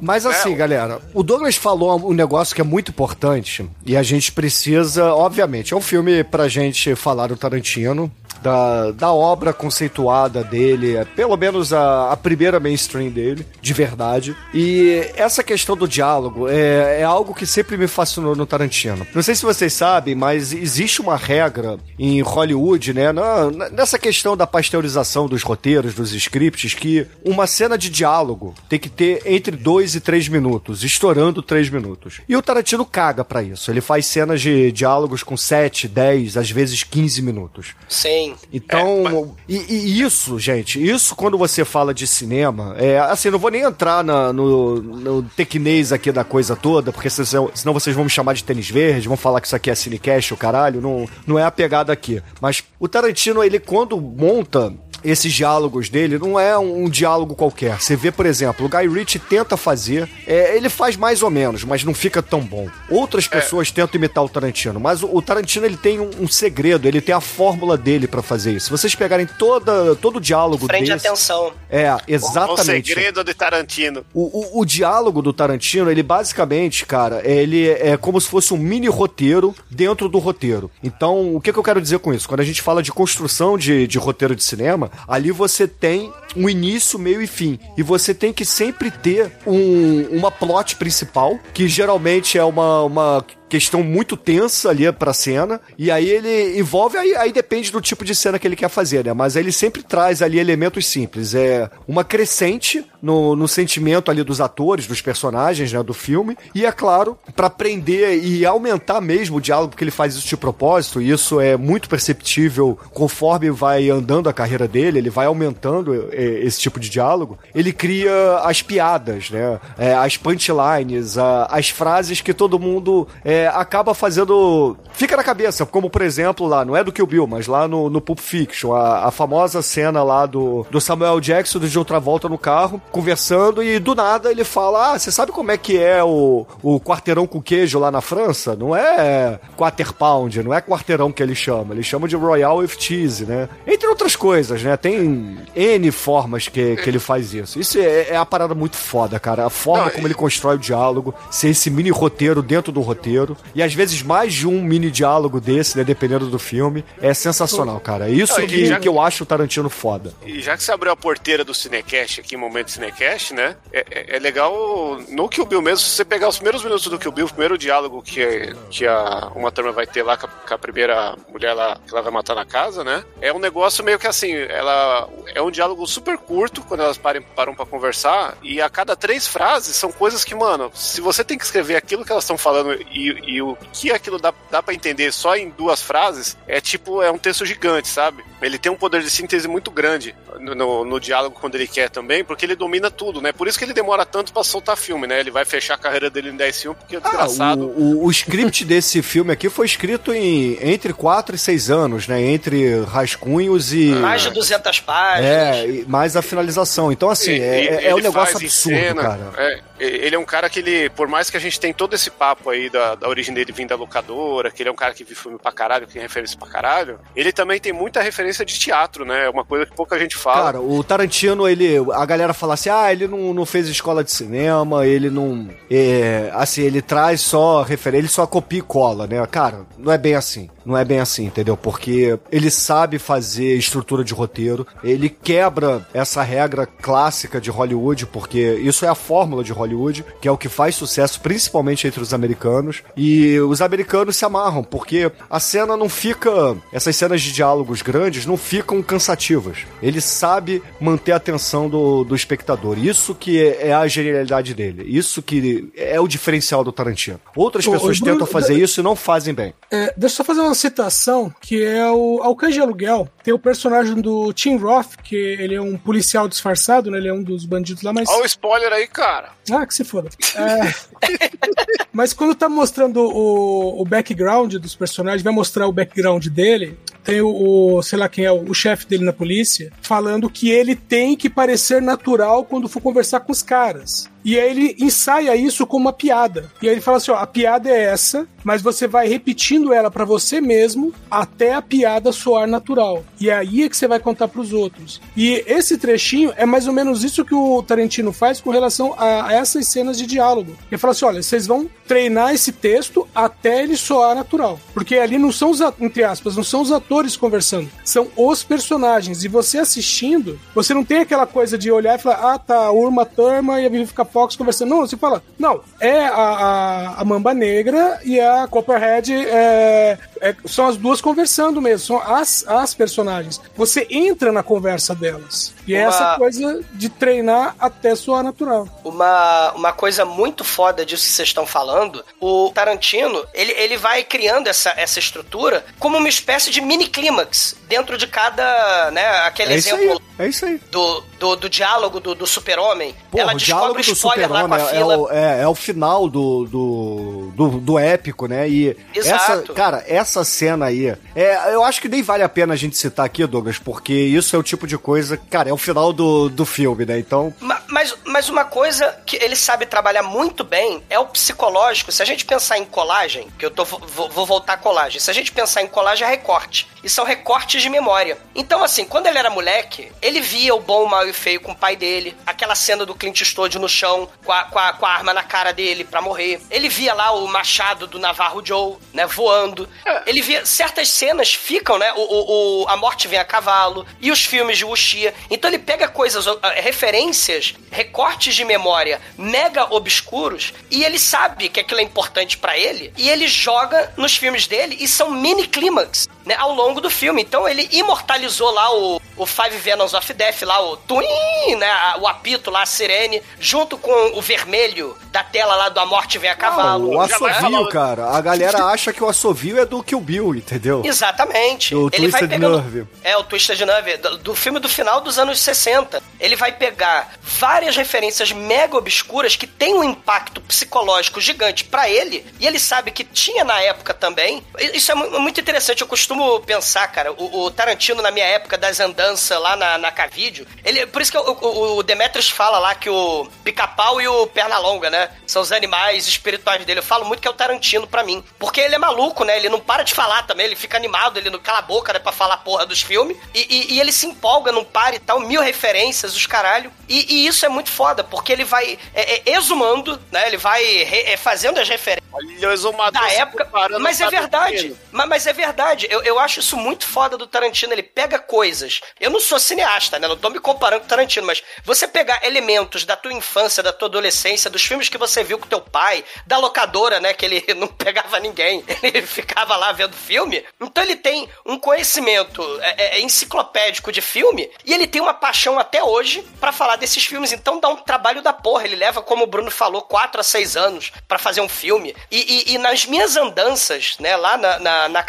[0.00, 3.96] Mas assim, É, o- galera, o Douglas falou um negócio que é muito importante e
[3.96, 8.10] a gente precisa, obviamente, é um filme pra gente falar do Tarantino,
[8.42, 14.34] da, da obra conceituada dele, é pelo menos a, a primeira mainstream dele, de verdade.
[14.54, 19.06] E essa questão do diálogo é, é algo que sempre me fascinou no Tarantino.
[19.14, 24.34] Não sei se vocês sabem, mas existe uma regra em Hollywood, né, na- nessa questão
[24.34, 29.56] da pasteurização dos roteiros, dos scripts, que uma cena de diálogo tem que ter entre
[29.56, 32.20] dois e três minutos, estourando três minutos.
[32.28, 33.70] E o Tarantino caga pra isso.
[33.70, 37.74] Ele faz cenas de diálogos com 7, 10, às vezes 15 minutos.
[37.88, 38.34] Sim.
[38.52, 43.50] Então, e, e isso, gente, isso quando você fala de cinema, é assim, não vou
[43.50, 48.04] nem entrar na- no, no tecnês aqui da coisa toda, porque senão, senão vocês vão
[48.04, 51.08] me chamar de tênis verde, vão falar que isso aqui é cinecast, o caralho, não,
[51.26, 52.22] não é a pegada aqui.
[52.40, 54.72] Mas o Tarantino, ele quando monta
[55.04, 57.80] esses diálogos dele não é um, um diálogo qualquer.
[57.80, 61.64] Você vê, por exemplo, o Guy Ritchie tenta fazer, é, ele faz mais ou menos,
[61.64, 62.68] mas não fica tão bom.
[62.88, 66.86] Outras pessoas tentam imitar o Tarantino, mas o, o Tarantino ele tem um, um segredo,
[66.86, 68.66] ele tem a fórmula dele pra fazer isso.
[68.66, 71.52] Se vocês pegarem toda, todo o diálogo Frente desse, atenção.
[71.68, 72.88] é O exatamente.
[72.88, 74.04] segredo de Tarantino.
[74.12, 78.58] O, o, o diálogo do Tarantino, ele basicamente, cara, ele é como se fosse um
[78.58, 80.70] mini roteiro dentro do roteiro.
[80.82, 82.28] Então, o que, que eu quero dizer com isso?
[82.28, 86.48] Quando a gente fala de construção de, de roteiro de cinema, ali você tem um
[86.48, 87.58] início, meio e fim.
[87.76, 93.24] E você tem que sempre ter um, uma plot principal, que geralmente é uma, uma
[93.50, 98.04] questão muito tensa ali pra cena, e aí ele envolve, aí, aí depende do tipo
[98.04, 99.12] de cena que ele quer fazer, né?
[99.12, 104.40] Mas ele sempre traz ali elementos simples, é uma crescente no, no sentimento ali dos
[104.40, 109.40] atores, dos personagens, né, do filme, e é claro, pra prender e aumentar mesmo o
[109.40, 114.28] diálogo, porque ele faz isso de propósito, e isso é muito perceptível conforme vai andando
[114.28, 119.30] a carreira dele, ele vai aumentando é, esse tipo de diálogo, ele cria as piadas,
[119.30, 124.76] né, é, as punchlines, a- as frases que todo mundo é, acaba fazendo.
[124.92, 127.88] Fica na cabeça, como por exemplo lá, não é do Kill Bill, mas lá no,
[127.88, 132.28] no Pulp Fiction, a, a famosa cena lá do, do Samuel Jackson de outra volta
[132.28, 136.02] no carro, conversando, e do nada ele fala: Ah, você sabe como é que é
[136.02, 138.54] o, o quarteirão com queijo lá na França?
[138.56, 142.70] Não é quarter pound, não é quarteirão que ele chama, ele chama de Royal with
[142.78, 143.48] Cheese, né?
[143.66, 144.76] Entre outras coisas, né?
[144.76, 147.58] Tem N formas que, que ele faz isso.
[147.58, 149.46] Isso é, é a parada muito foda, cara.
[149.46, 153.29] A forma Não, como ele constrói o diálogo, ser esse mini roteiro dentro do roteiro,
[153.54, 155.84] e às vezes mais de um mini diálogo desse, né?
[155.84, 158.08] Dependendo do filme, é sensacional, cara.
[158.08, 160.12] É isso Não, que, já- que eu acho o Tarantino foda.
[160.24, 163.56] E já que você abriu a porteira do Cinecast aqui, momento Cinecast, né?
[163.72, 166.98] É, é- é legal no Kill Bill mesmo, se você pegar os primeiros minutos do
[166.98, 170.28] Kill Bill, o primeiro diálogo que, que a, uma turma vai ter lá com a,
[170.28, 173.04] com a primeira mulher lá que ela vai matar na casa, né?
[173.20, 177.22] É um negócio meio que assim, ela é um diálogo super curto quando elas parem,
[177.22, 181.38] param pra conversar, e a cada três frases são coisas que, mano, se você tem
[181.38, 184.74] que escrever aquilo que elas estão falando e, e o que aquilo dá, dá para
[184.74, 188.24] entender só em duas frases, é tipo, é um texto gigante, sabe?
[188.42, 191.90] Ele tem um poder de síntese muito grande no, no, no diálogo quando ele quer
[191.90, 193.32] também, porque ele domina tudo, né?
[193.32, 195.20] Por isso que ele demora tanto pra soltar filme, né?
[195.20, 197.66] Ele vai fechar a carreira dele em 10 filmes, porque é Ah, desgraçado.
[197.66, 202.06] o, o, o script desse filme aqui foi escrito em entre 4 e 6 anos,
[202.08, 202.20] né?
[202.20, 203.86] Entre rascunhos e.
[203.92, 205.30] Mais de 200 páginas.
[205.30, 206.90] É, e mais a finalização.
[206.92, 209.30] Então, assim, E- é, é, é um negócio absurdo, cena, cara.
[209.36, 212.10] é, ele é um cara que ele, por mais que a gente tenha todo esse
[212.10, 215.02] papo aí da, da origem dele vindo da locadora, que ele é um cara que
[215.04, 218.58] viu filme pra caralho, que tem referência pra caralho, ele também tem muita referência de
[218.58, 219.26] teatro, né?
[219.26, 220.44] É uma coisa que pouca gente fala.
[220.44, 221.76] Cara, o Tarantino, ele.
[221.92, 225.48] A galera fala assim: ah, ele não, não fez escola de cinema, ele não.
[225.70, 229.24] É, assim, ele traz só referência, ele só copia e cola, né?
[229.26, 230.48] Cara, não é bem assim.
[230.64, 231.56] Não é bem assim, entendeu?
[231.56, 238.54] Porque ele sabe fazer estrutura de roteiro, ele quebra essa regra clássica de Hollywood, porque
[238.62, 242.12] isso é a fórmula de Hollywood, que é o que faz sucesso principalmente entre os
[242.12, 242.82] americanos.
[242.96, 246.56] E os americanos se amarram, porque a cena não fica.
[246.72, 249.58] Essas cenas de diálogos grandes não ficam cansativas.
[249.82, 252.78] Ele sabe manter a atenção do, do espectador.
[252.78, 254.84] Isso que é, é a genialidade dele.
[254.86, 257.20] Isso que é o diferencial do Tarantino.
[257.36, 259.54] Outras Ô, pessoas Bruno, tentam fazer da- isso e não fazem bem.
[259.70, 263.08] É, deixa eu só fazer uma citação, que é o Alcanje de Aluguel.
[263.22, 266.98] Tem o personagem do Tim Roth, que ele é um policial disfarçado, né?
[266.98, 268.08] Ele é um dos bandidos lá, mas...
[268.08, 269.30] Olha o spoiler aí, cara.
[269.50, 270.10] Ah, que se foda.
[270.36, 270.90] É,
[271.92, 276.78] Mas quando tá mostrando o, o background dos personagens, vai mostrar o background dele.
[277.04, 280.50] Tem o, o, sei lá quem é, o, o chefe dele na polícia, falando que
[280.50, 284.08] ele tem que parecer natural quando for conversar com os caras.
[284.24, 286.50] E aí ele ensaia isso como uma piada.
[286.60, 289.90] E aí ele fala assim: ó, a piada é essa, mas você vai repetindo ela
[289.90, 293.04] pra você mesmo até a piada soar natural.
[293.20, 295.00] E aí é que você vai contar pros outros.
[295.16, 299.32] E esse trechinho é mais ou menos isso que o Tarantino faz com relação a,
[299.32, 300.56] essas cenas de diálogo.
[300.70, 304.60] Ele fala assim: olha, vocês vão treinar esse texto até ele soar natural.
[304.72, 309.24] Porque ali não são os, entre aspas, não são os atores conversando, são os personagens.
[309.24, 313.04] E você assistindo, você não tem aquela coisa de olhar e falar, ah, tá, Urma
[313.04, 314.70] Thurman e a Vivica Fox conversando.
[314.70, 320.34] Não, você fala, não, é a, a, a Mamba Negra e a Copperhead é, é-
[320.46, 323.40] são as duas conversando mesmo, são as, as personagens.
[323.56, 325.52] Você entra na conversa delas.
[325.66, 328.66] E é Uma- essa coisa de treinar até soar natural.
[328.84, 334.02] Uma, uma coisa muito foda disso que vocês estão falando, o Tarantino, ele, ele vai
[334.02, 339.54] criando essa, essa estrutura como uma espécie de mini clímax dentro de cada, né, aquele
[339.54, 339.84] É isso aí.
[339.84, 340.60] exemplo É isso aí.
[340.70, 342.94] do, do, do diálogo do, do super-homem.
[343.16, 344.98] Ela o descobre do spoiler lá com a super-homem é, fila.
[344.98, 348.48] o, é, é o final do, do, do, do épico, né?
[348.48, 349.54] E essa, Exato.
[349.54, 353.06] cara, essa cena aí, é, eu acho que nem vale a pena a gente citar
[353.06, 356.44] aqui, Douglas, porque isso é o tipo de coisa, cara, é o final do, do
[356.44, 356.98] filme, né?
[356.98, 361.92] Então, Ma- Mas, mas uma coisa que ele sabe trabalhar muito bem é o psicológico.
[361.92, 365.00] Se a gente pensar em colagem, que eu tô, vou, vou voltar à colagem.
[365.00, 366.68] Se a gente pensar em colagem, é recorte.
[366.82, 368.16] E são recortes de memória.
[368.34, 371.40] Então, assim, quando ele era moleque, ele via o bom, o mal e o feio
[371.40, 372.16] com o pai dele.
[372.26, 375.22] Aquela cena do Clint Eastwood no chão, com a, com a, com a arma na
[375.22, 376.40] cara dele pra morrer.
[376.50, 379.68] Ele via lá o machado do Navarro Joe, né, voando.
[380.06, 380.44] Ele via...
[380.46, 383.86] Certas cenas ficam, né, o, o, o- a morte vem a cavalo.
[384.00, 385.14] E os filmes de Wuxia.
[385.30, 391.80] Então ele pega coisas, referências, recortes de memória mega obscuros e ele sabe que aquilo
[391.80, 396.34] é importante pra ele e ele joga nos filmes dele e são mini clímax, né,
[396.36, 397.22] ao longo do filme.
[397.22, 402.06] Então ele imortalizou lá o, o Five Venoms of Death, lá o Twin, né, o
[402.08, 406.30] apito lá, a sirene, junto com o vermelho da tela lá do A Morte Vem
[406.30, 406.94] a Cavalo.
[406.96, 410.82] o assovio, falar- cara, a galera acha que o assovio é do Kill Bill, entendeu?
[410.84, 411.74] Exatamente.
[411.74, 412.60] Do ele vai Twisted pegando.
[412.62, 412.86] Nerve.
[413.04, 416.02] É, o Twisted Nerve, do, do filme do final dos anos 60.
[416.18, 422.24] Ele vai pegar várias referências mega obscuras que tem um impacto psicológico gigante pra ele,
[422.38, 424.42] e ele sabe que tinha na época também.
[424.72, 425.82] Isso é mu- muito interessante.
[425.82, 429.90] Eu costumo pensar, cara, o, o Tarantino, na minha época das andanças lá na, na
[429.90, 434.06] Cavídeo, ele, por isso que o, o, o Demetrius fala lá que o pica-pau e
[434.08, 436.80] o Pernalonga, né, são os animais espirituais dele.
[436.80, 438.22] Eu falo muito que é o Tarantino pra mim.
[438.38, 439.36] Porque ele é maluco, né?
[439.36, 441.98] Ele não para de falar também, ele fica animado, ele não cala a boca, né,
[441.98, 443.16] pra falar a porra dos filmes.
[443.34, 446.72] E, e- e ele se empolga, não para e tal, mil referências, os caralho.
[446.88, 450.26] E, e isso é muito foda, porque ele vai é, é, exumando, né?
[450.26, 453.44] Ele vai re- é, fazendo as referências Olha o exumador da época.
[453.78, 454.76] Mas é verdade.
[454.90, 455.86] Mas, mas é verdade.
[455.88, 457.72] Eu, eu acho isso muito foda do Tarantino.
[457.72, 458.80] Ele pega coisas.
[458.98, 460.08] Eu não sou cineasta, né?
[460.08, 463.88] Não tô me comparando com Tarantino, mas você pegar elementos da tua infância, da tua
[463.88, 467.12] adolescência, dos filmes que você viu com teu pai, da locadora, né?
[467.14, 468.64] Que ele não pegava ninguém.
[468.82, 470.44] Ele ficava lá vendo filme.
[470.60, 475.58] Então ele tem um conhecimento é, é, enciclopédico de filme e ele tem uma paixão
[475.58, 477.32] até hoje pra falar desses filmes.
[477.32, 478.64] Então dá um trabalho da porra.
[478.64, 481.94] Ele leva, como o Bruno falou, 4 a 6 anos pra fazer um filme.
[482.10, 485.02] E, e- e nas minhas andanças, né, lá na, na, na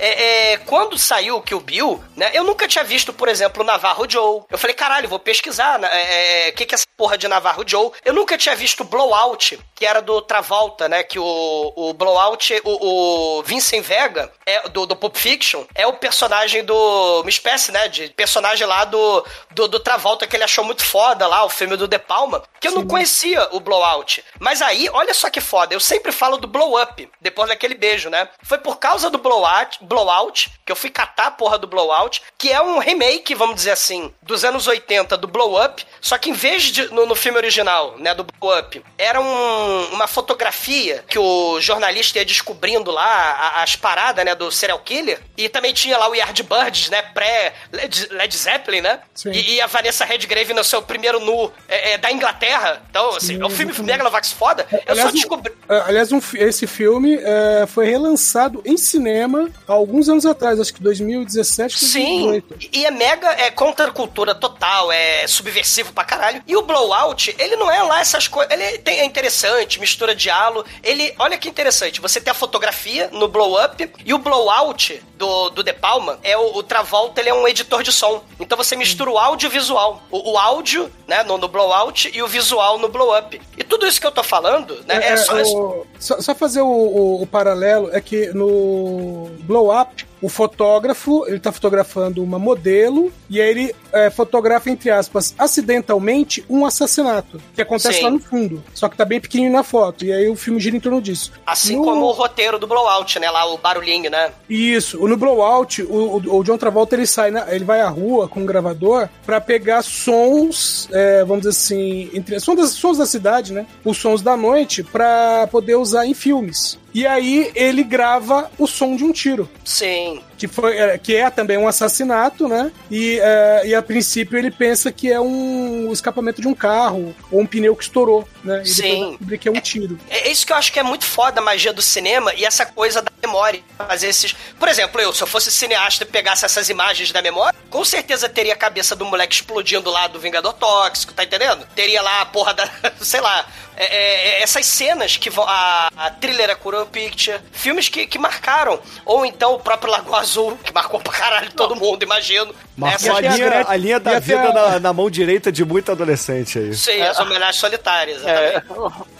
[0.00, 3.66] é, é, quando saiu o Kill Bill, né, eu nunca tinha visto, por exemplo, o
[3.66, 4.42] Navarro Joe.
[4.50, 7.28] Eu falei, caralho, vou pesquisar, né, é, é, o que que é essa porra de
[7.28, 7.92] Navarro Joe.
[8.04, 13.38] Eu nunca tinha visto Blowout, que era do Travolta, né, que o, o Blowout, o,
[13.38, 17.88] o Vincent Vega, é, do, do Pulp Fiction, é o personagem do, uma espécie, né,
[17.88, 21.76] de personagem lá do, do, do Travolta que ele achou muito foda lá, o filme
[21.76, 24.24] do De Palma, que eu não conhecia o Blowout.
[24.38, 28.08] Mas aí, olha só que foda, eu sempre falo do Blow Up, depois daquele beijo,
[28.08, 28.28] né?
[28.42, 32.50] Foi por causa do Blowout, Blowout, que eu fui catar a porra do Blowout, que
[32.52, 36.32] é um remake, vamos dizer assim, dos anos 80 do Blow Up, só que em
[36.32, 41.18] vez de, no, no filme original, né, do Blow Up, era um, uma fotografia que
[41.18, 45.98] o jornalista ia descobrindo lá a- as paradas, né, do serial killer, e também tinha
[45.98, 50.80] lá o Yardbirds, né, pré-Led Led Zeppelin, né, e, e a Vanessa Redgrave no seu
[50.82, 54.84] primeiro nu é, é, da Inglaterra, então, assim, é um filme Megalovax foda, eu só
[54.92, 55.52] Aliás, o- descobri...
[55.68, 60.72] Ah, Aliás, um esse filme é, foi relançado em cinema há alguns anos atrás, acho
[60.74, 62.68] que 2017, Sim, 2018.
[62.76, 66.42] e é mega é contra a cultura total, é subversivo pra caralho.
[66.46, 68.52] E o Blowout, ele não é lá essas coisas.
[68.52, 70.68] Ele tem, é interessante, mistura diálogo.
[70.82, 75.50] Ele, olha que interessante, você tem a fotografia no Blow Up e o Blowout do,
[75.50, 78.22] do De Palma é o, o Travolta, ele é um editor de som.
[78.38, 80.02] Então você mistura o áudio e o visual.
[80.10, 83.40] O, o áudio, né, no, no Blowout e o visual no Blow Up.
[83.56, 85.34] E tudo isso que eu tô falando, né, é, É, só.
[85.42, 91.24] o- só, só fazer o, o- o paralelo é que no Blow Up, o fotógrafo,
[91.26, 97.40] ele tá fotografando uma modelo e aí ele é, fotografa, entre aspas, acidentalmente um assassinato,
[97.54, 98.04] que acontece Sim.
[98.04, 98.62] lá no fundo.
[98.74, 100.04] Só que tá bem pequenininho na foto.
[100.04, 101.32] E aí o filme gira em torno disso.
[101.46, 103.30] Assim No- como o roteiro do Blowout, né?
[103.30, 104.30] Lá o barulhinho, né?
[104.48, 105.86] Isso, no Blowout, o,
[106.18, 109.40] o, o John Travolta ele sai, na- ele vai à rua com um gravador pra
[109.40, 113.66] pegar sons, é, vamos dizer assim, entre sons, das, sons da cidade, né?
[113.84, 116.78] Os sons da noite pra poder usar em filmes.
[116.92, 119.48] E aí ele grava o som de um tiro.
[119.64, 120.20] Sim.
[120.40, 122.72] Que, foi, é, que é também um assassinato, né?
[122.90, 127.42] E, é, e a princípio ele pensa que é um escapamento de um carro ou
[127.42, 128.62] um pneu que estourou, né?
[128.64, 129.10] E Sim.
[129.10, 129.98] descobrir que é um tiro.
[130.08, 132.64] É isso que eu acho que é muito foda a magia do cinema e essa
[132.64, 133.60] coisa da memória.
[133.76, 134.34] Fazer esses.
[134.58, 138.26] Por exemplo, eu, se eu fosse cineasta e pegasse essas imagens da memória, com certeza
[138.26, 141.66] teria a cabeça do moleque explodindo lá do Vingador Tóxico, tá entendendo?
[141.74, 142.70] Teria lá a porra da.
[143.02, 143.46] sei lá.
[143.76, 145.44] é, é, essas cenas que vão.
[145.46, 148.80] A, a thriller, a Kuran Picture, filmes que, que marcaram.
[149.04, 152.54] Ou então o próprio Lagoa Azul, que marcou pra caralho todo mundo, imagino.
[152.76, 155.50] Marcou a até a linha, Gretchen- a linha da vida a- na, na mão direita
[155.50, 156.72] de muito adolescente aí.
[156.74, 158.62] Sim, as homenagens solitárias, É,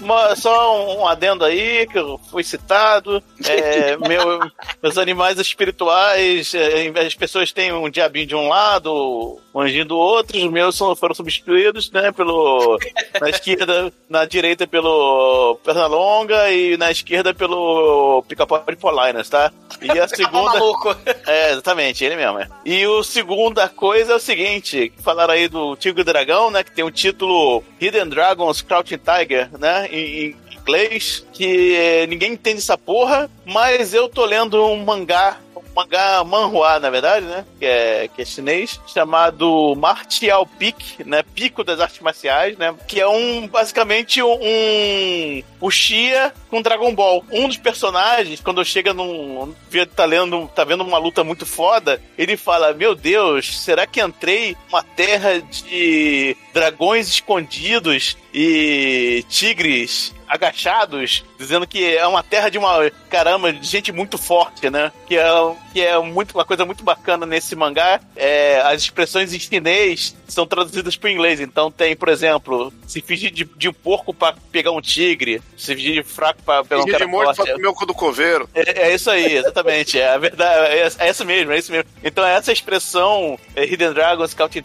[0.01, 3.23] uma- só um adendo aí, que eu fui citado.
[3.45, 4.41] É, meu-
[4.83, 9.99] meus animais espirituais, é, as pessoas têm um diabinho de um lado, um anjinho do
[9.99, 12.79] outro, os meus são- foram substituídos, né, pelo...
[13.21, 19.53] Na esquerda, na direita pelo Pernalonga e na esquerda pelo Pica-Pau de Polinas, tá?
[19.83, 21.00] E a Pica-pau segunda...
[21.27, 22.39] É, exatamente, ele mesmo.
[22.39, 22.49] É.
[22.65, 26.65] E o segunda coisa é o seguinte: falaram aí do Tigre e Dragão, né?
[26.65, 29.89] Que tem o título Hidden Dragons Crouching Tiger, né?
[29.91, 35.39] Em, inglês, que ninguém entende essa porra, mas eu tô lendo um mangá.
[35.81, 37.45] Mangá manhua, na verdade, né?
[37.59, 41.23] Que é, que é chinês, chamado Martial Peak, né?
[41.35, 42.75] Pico das Artes Marciais, né?
[42.87, 47.25] Que é um, basicamente, um, Uchiha com Dragon Ball.
[47.33, 49.55] Um dos personagens, quando chega num.
[49.97, 54.57] tá, lendo, tá vendo uma luta muito foda, ele fala: Meu Deus, será que entrei
[54.69, 62.91] numa terra de dragões escondidos e tigres agachados, dizendo que é uma terra de uma
[63.11, 64.93] caramba, de gente muito forte, né?
[65.07, 65.27] Que é,
[65.73, 68.01] que é muito, uma coisa muito bacana nesse mangá.
[68.15, 71.41] É, as expressões em chinês são traduzidas para o inglês.
[71.41, 75.75] Então tem, por exemplo, se fingir de, de um porco para pegar um tigre, se
[75.75, 78.49] fingir de fraco para pegar um cara de morto pra comer o cu do coveiro.
[78.55, 79.99] É, é isso aí, exatamente.
[80.01, 80.67] É a verdade.
[80.75, 81.89] É, é isso mesmo, é isso mesmo.
[82.03, 84.63] Então essa expressão é, Hidden Dragons, Crouching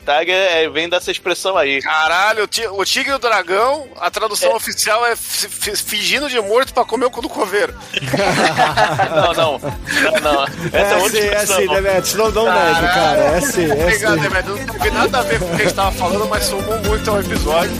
[0.00, 1.80] Tiger, é, vem dessa expressão aí.
[1.82, 6.28] Caralho, o ti- o Tigre e o Dragão, a tradução oficial é fi- fi- fingindo
[6.28, 7.74] de morto pra comer o cu do coveiro.
[9.14, 9.58] Não, não.
[9.58, 10.44] Não, não.
[10.72, 11.56] Essa é, É outra assim, é expressão.
[11.56, 13.18] assim, Demetrius, não dá um neve, cara.
[13.20, 14.22] É assim, é Obrigado, assim.
[14.22, 14.67] Demetrio.
[14.68, 17.10] Não teve nada a ver com o que a gente tava falando, mas somou muito
[17.10, 17.72] ao episódio.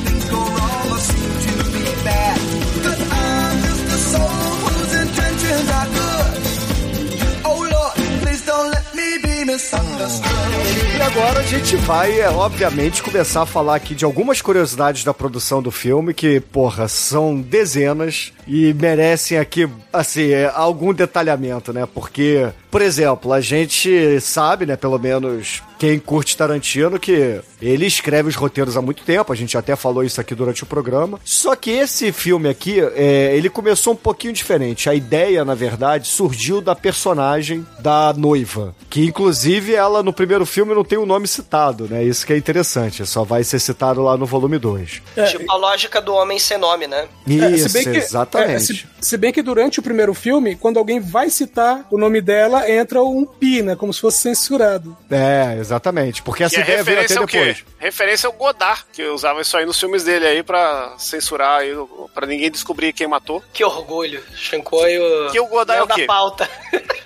[10.97, 15.13] E agora a gente vai, é, obviamente, começar a falar aqui de algumas curiosidades da
[15.13, 21.87] produção do filme, que, porra, são dezenas e merecem aqui, assim, é, algum detalhamento, né?
[21.93, 28.29] Porque, por exemplo, a gente sabe, né, pelo menos quem curte Tarantino, que ele escreve
[28.29, 31.21] os roteiros há muito tempo, a gente até falou isso aqui durante o programa.
[31.25, 34.91] Só que esse filme aqui, é, ele começou um pouquinho diferente.
[34.91, 40.75] A ideia, na verdade, surgiu da personagem da noiva, que inclusive ela no primeiro filme
[40.75, 42.03] não tem o nome citado, né?
[42.03, 45.03] Isso que é interessante, só vai ser citado lá no volume 2.
[45.31, 47.07] Tipo a lógica do homem sem nome, né?
[47.29, 48.87] É, Isso, se bem que- exatamente.
[49.01, 53.03] Se, bem que durante o primeiro filme, quando alguém vai citar o nome dela, entra
[53.03, 53.77] um pi, né?
[53.77, 54.97] Como se fosse censurado.
[55.11, 56.23] É, exatamente.
[56.23, 57.65] Porque essa Que é ideia veio até depois.
[57.79, 61.73] Referência ao Godard, que usava isso aí nos filmes dele aí pra censurar aí,
[62.15, 63.43] pra ninguém descobrir quem matou.
[63.53, 64.23] Que orgulho.
[64.35, 65.31] Shinkoi o...
[65.31, 66.05] Que o Godard é o da quê?
[66.05, 66.49] pauta.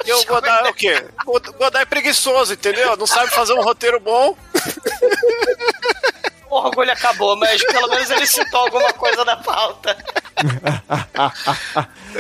[0.05, 1.05] E o Godard é o quê?
[1.27, 2.97] O Godard é preguiçoso, entendeu?
[2.97, 4.37] Não sabe fazer um roteiro bom.
[6.53, 9.97] O orgulho acabou, mas pelo menos ele citou alguma coisa da pauta.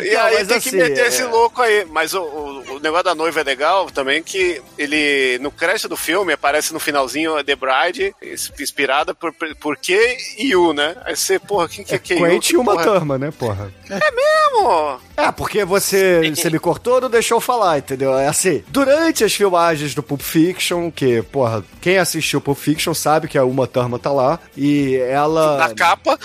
[0.02, 1.84] E Não, aí tem assim, que meter é- esse louco aí.
[1.90, 5.96] Mas o, o- o negócio da noiva é legal também, que ele, no crédito do
[5.98, 10.96] filme, aparece no finalzinho a The Bride, ins- inspirada por, por Q e U, né?
[11.04, 12.26] Aí você, porra, quem que é Q e U?
[12.30, 13.70] Quente Que e uma porra turma, né, porra?
[13.88, 15.00] mesmo?
[15.16, 18.16] É, porque você, você me cortou, não deixou eu falar, entendeu?
[18.16, 23.28] É assim, durante as filmagens do Pulp Fiction, que, porra, quem assistiu Pulp Fiction sabe
[23.28, 24.21] que a Uma Thurman tá lá,
[24.56, 25.58] e ela...
[25.58, 26.18] Na capa.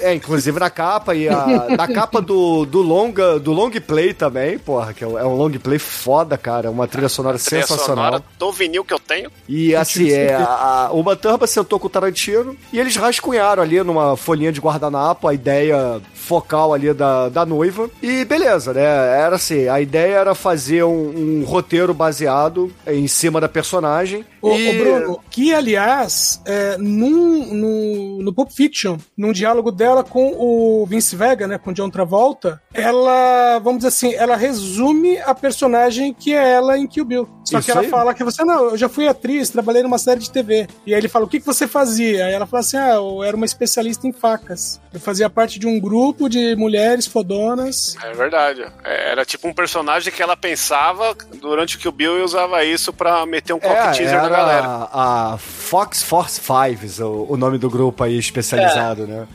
[0.00, 4.58] É, inclusive na capa, e a, na capa do, do longa, do long play também,
[4.58, 8.04] porra, que é um é long play foda, cara, é uma trilha sonora Trilha sensacional.
[8.12, 9.30] sonora do vinil que eu tenho.
[9.48, 13.82] E assim, é, a, a Uma Thurman sentou com o Tarantino e eles rascunharam ali
[13.82, 17.88] numa folhinha de guardanapo a ideia focal ali da, da noiva.
[18.02, 18.82] E beleza, né?
[18.82, 24.26] Era assim, a ideia era fazer um, um roteiro baseado em cima da personagem.
[24.42, 24.68] Ô, e...
[24.68, 30.84] ô, Bruno, que aliás, é, num, no, no Pulp Fiction, num diálogo dela com o
[30.86, 36.34] Vince Vega, né, com John Travolta, ela, vamos dizer assim, ela resume a personagem que
[36.34, 37.28] é ela em Kill Bill.
[37.44, 37.88] Só Isso que ela aí.
[37.88, 40.68] fala que você, não, eu já fui atriz, trabalhei numa série de TV.
[40.86, 42.26] E aí ele fala, o que, que você fazia?
[42.26, 44.78] Aí ela fala assim, ah, eu era uma especialista em facas.
[44.98, 47.96] Eu fazia parte de um grupo de mulheres fodonas.
[48.02, 48.66] É verdade.
[48.84, 52.92] É, Era tipo um personagem que ela pensava durante o que o Bill usava isso
[52.92, 54.58] pra meter um cock É, teaser na galera.
[54.58, 59.26] era a Fox Force Fives, o, o nome do grupo aí especializado, né?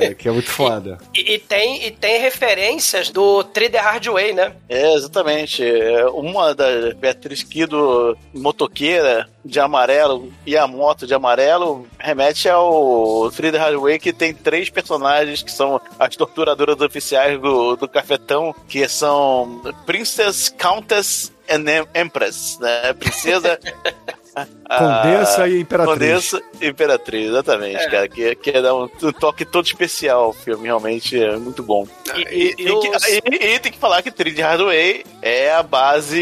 [0.00, 0.98] É, que é muito foda.
[1.14, 4.52] E, e tem, e tem referências do Three The Hard Way, né?
[4.68, 5.64] É, exatamente.
[5.64, 6.66] É, Uma da
[6.98, 14.12] Beatriz Kido motoqueira de amarelo e a moto de amarelo remete ao Frida Hardway que
[14.12, 21.32] tem três personagens que são as torturadoras oficiais do, do cafetão, que são Princess, Countess
[21.48, 22.92] and Em- Empress, né?
[22.92, 23.58] Princesa...
[24.34, 24.46] a-
[24.78, 25.94] Condessa e Imperatriz.
[25.98, 28.08] Condessa e Imperatriz, exatamente, cara.
[28.08, 31.86] Que, que dá um, um toque todo especial ao filme, realmente é muito bom.
[32.14, 35.62] E- E, e- tem e e- e tem que falar que Trid Hardway é a
[35.62, 36.20] base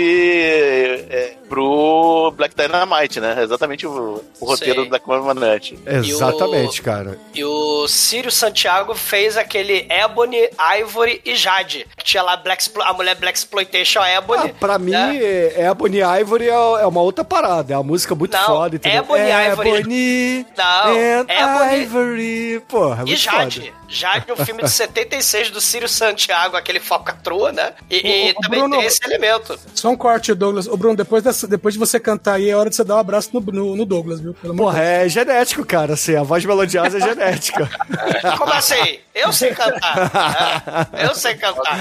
[1.11, 3.37] é, pro Black Dynamite, né?
[3.43, 5.79] Exatamente o, o roteiro Black Dynamite.
[5.87, 7.19] Exatamente, cara.
[7.35, 10.49] E o Círio Santiago fez aquele Ebony,
[10.81, 11.87] Ivory e Jade.
[11.97, 14.51] Que tinha lá Black, a mulher Black Exploitation Ebony.
[14.55, 15.17] Ah, pra mim, né?
[15.17, 17.75] é, Ebony Ivory é, é uma outra parada.
[17.75, 18.99] É uma música muito Não, foda, entendeu?
[19.03, 22.63] Ebony Ivory- Ebony Não, and Ebony- Ivory.
[22.69, 23.61] Porra, é E muito Jade.
[23.61, 23.73] foda.
[23.91, 27.73] Jade, um filme de 76 do Círio Santiago, aquele falcatrua, né?
[27.89, 29.59] E, e Ô, ô, também Bruno, tem esse elemento.
[29.75, 30.67] Só um corte, Douglas.
[30.69, 32.99] Ô, Bruno, depois, dessa, depois de você cantar aí, é hora de você dar um
[32.99, 34.35] abraço no, no, no Douglas, viu?
[34.35, 35.95] Pelo Porra, é genético, cara.
[35.95, 37.69] Assim, a voz melodiosa é genética.
[38.37, 38.99] Como assim?
[39.15, 39.97] Eu sei cantar.
[40.93, 41.05] né?
[41.09, 41.79] Eu sei cantar.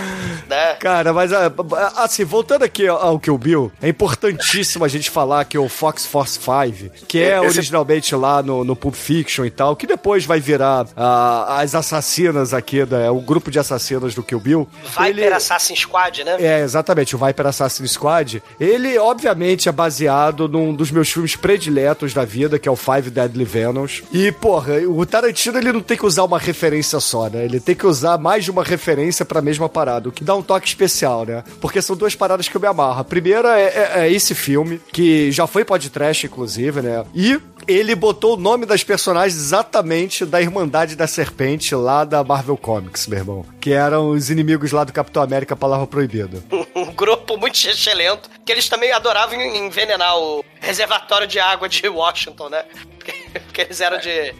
[0.47, 0.73] Né?
[0.79, 1.51] Cara, mas ah,
[1.97, 6.05] assim, voltando aqui ao ao Kill Bill, é importantíssimo a gente falar que o Fox
[6.07, 10.25] Force 5, que é Esse- originalmente lá no, no Pulp Fiction e tal, que depois
[10.25, 14.67] vai virar ah, as assassinas aqui, da, o grupo de assassinas do Kill Bill.
[14.97, 16.37] Viper Assassin's Squad, né?
[16.39, 18.41] É, exatamente, o Viper Assassin's Squad.
[18.59, 23.09] Ele, obviamente, é baseado num dos meus filmes prediletos da vida, que é o Five
[23.09, 24.03] Deadly Venoms.
[24.11, 27.43] E, porra, o Tarantino, ele não tem que usar uma referência só, né?
[27.45, 30.41] Ele tem que usar mais de uma referência pra mesma parada, o que dá um
[30.41, 31.43] toque especial, né?
[31.59, 32.99] Porque são duas paradas que eu me amarro.
[33.01, 37.05] A primeira é, é- é esse filme, que já foi podcast, inclusive, né?
[37.13, 42.57] E ele botou o nome das personagens exatamente da Irmandade da Serpente lá da Marvel
[42.57, 43.45] Comics, meu irmão.
[43.59, 46.43] Que eram os inimigos lá do Capitão América Palavra Proibida.
[46.75, 52.49] Um grupo muito excelente, que eles também adoravam envenenar o reservatório de água de Washington,
[52.49, 52.63] né?
[52.97, 54.33] Porque, porque eles eram de...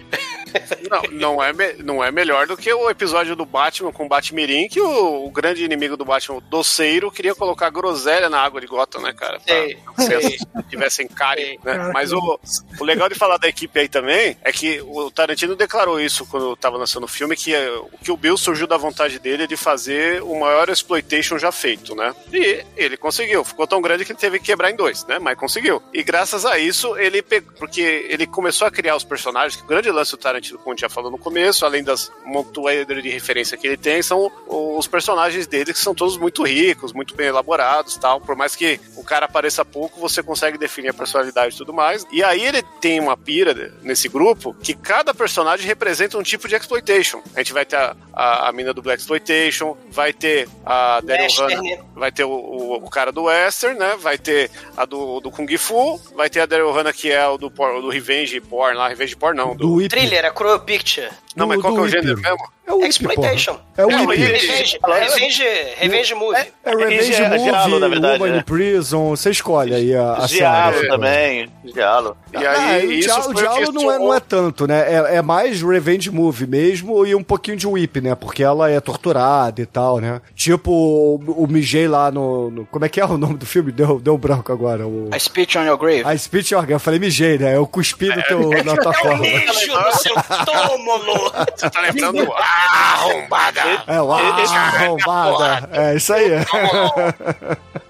[0.90, 1.02] Não,
[1.36, 4.68] não é, me- não é melhor do que o episódio do Batman com o Batmirim,
[4.68, 8.68] que o, o grande inimigo do Batman, o Doceiro, queria colocar groselha na água de
[8.68, 9.40] Gotham, né, cara?
[9.40, 10.38] Pra sei.
[10.70, 11.92] tivessem cárie, né?
[11.94, 12.40] Mas o,
[12.80, 16.56] o legal de falar da equipe aí também é que o Tarantino declarou isso quando
[16.56, 20.22] tava lançando o filme, que o que o Bill surgiu da vontade dele de fazer
[20.24, 22.16] o maior exploitation já feito, né?
[22.32, 23.44] E ele conseguiu.
[23.44, 25.20] Ficou tão grande que ele teve que quebrar em dois, né?
[25.20, 25.82] Mas conseguiu.
[25.94, 29.68] E graças a isso, ele pegou, porque ele começou a criar os personagens, que o
[29.68, 33.10] grande lance do Tarantino, como a gente já falou no começo, além das montoeiras de
[33.10, 37.28] referência que ele tem, são os personagens dele que são todos muito ricos, muito bem
[37.28, 38.22] elaborados tal.
[38.22, 42.06] Por mais que o cara apareça pouco, você consegue definir a personalidade e tudo mais.
[42.12, 46.56] E aí ele tem uma pira nesse grupo que cada personagem representa um tipo de
[46.56, 47.22] exploitation.
[47.36, 51.28] A gente vai ter a, a, a mina do Black Exploitation, vai ter a Daryl.
[51.38, 53.96] Hannah, vai ter o, o, o cara do Western, né?
[54.00, 57.38] Vai ter a do, do Kung Fu, vai ter a Daryl Hannah que é o
[57.38, 59.90] do, do Revenge Porn lá, Revenge Porn não, do, Do.
[59.90, 61.10] Thriller, Cruel Picture.
[61.38, 62.38] Não, mas do- qual que é o gênero mesmo?
[62.68, 63.58] É o Whip, Exploitation.
[63.78, 64.16] É o É, Whip.
[64.22, 65.44] revenge, revenge,
[65.78, 66.36] revenge movie.
[66.66, 68.40] É Revenge Gia- Movie, Giallo, na verdade, Woman né?
[68.40, 70.88] in Prison, você escolhe aí a, a Giallo série.
[70.90, 71.50] também.
[71.64, 72.18] Giallo.
[72.34, 74.80] E Ah, aí, o isso o o que Diallo não, é, não é tanto, né?
[74.86, 78.16] É, é mais Revenge Movie mesmo e um pouquinho de Whip, né?
[78.16, 80.20] Porque ela é torturada e tal, né?
[80.36, 83.72] Tipo o, o Mijay lá no, no- Como é que é o nome do filme?
[83.72, 84.86] Deu, deu branco agora.
[84.86, 86.04] O, A Speech on Your Grave.
[86.04, 86.74] a Speech Organ.
[86.74, 87.56] Eu falei Mijay, né?
[87.56, 89.26] Eu cuspi no teu, na tua É forma.
[89.26, 90.16] lixo no seu
[90.46, 91.27] túmulo.
[91.56, 92.34] Você tá lembrando?
[92.34, 93.62] Ah, arrombada!
[93.88, 95.70] É, uau, arrombada.
[95.72, 96.30] É, isso aí.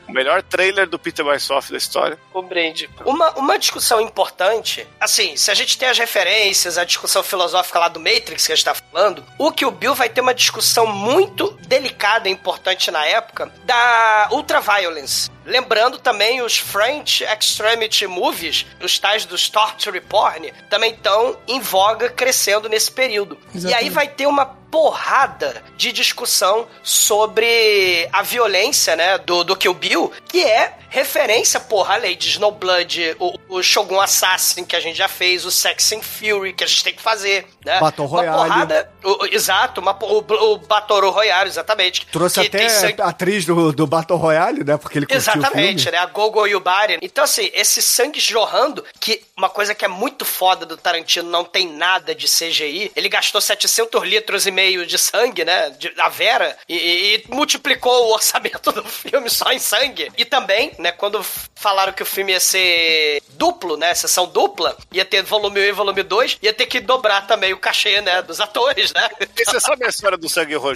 [0.08, 2.18] O melhor trailer do Peter Weissoff da história.
[2.32, 2.90] Compreende.
[3.06, 7.90] Uma, uma discussão importante, assim, se a gente tem as referências, a discussão filosófica lá
[7.90, 10.88] do Matrix que a gente tá falando, o que o Bill vai ter uma discussão
[10.88, 15.30] muito delicada e importante na época da ultraviolence.
[15.48, 22.10] Lembrando também os French Extremity Movies, os tais dos torture porn, também estão em voga
[22.10, 23.38] crescendo nesse período.
[23.54, 23.90] E aí Exatamente.
[23.92, 30.44] vai ter uma porrada de discussão sobre a violência, né, do, do Kill Bill, que
[30.44, 35.46] é referência, porra, a Lady Snowblood, o, o Shogun Assassin, que a gente já fez,
[35.46, 37.78] o Sex and Fury, que a gente tem que fazer, né?
[37.80, 38.38] Uma Royale.
[38.38, 40.18] porrada, o- exato, uma, o,
[40.54, 42.06] o Battle Royale, exatamente.
[42.08, 44.78] Trouxe até sangue- a atriz do, do Battle Royale, né?
[44.78, 45.98] Porque ele curtiu o Exatamente, né?
[45.98, 46.98] A Gogo Yubari.
[47.02, 51.46] Então, assim, esse sangue jorrando, que uma coisa que é muito foda do Tarantino, não
[51.46, 52.92] tem nada de CGI.
[52.96, 55.70] Ele gastou 700 litros e meio de sangue, né?
[55.70, 60.12] De, da Vera, e, e- e multiplicou o orçamento do filme só em sangue.
[60.18, 61.24] E também, né, quando
[61.56, 63.94] falaram que o filme ia ser duplo, né?
[63.94, 67.58] Sessão dupla, ia ter volume 1 e volume 2, ia ter que dobrar também o
[67.60, 68.24] cachê, né?
[68.24, 69.08] Dos atores, né?
[69.40, 70.74] E você sabe a história do sangue, ro-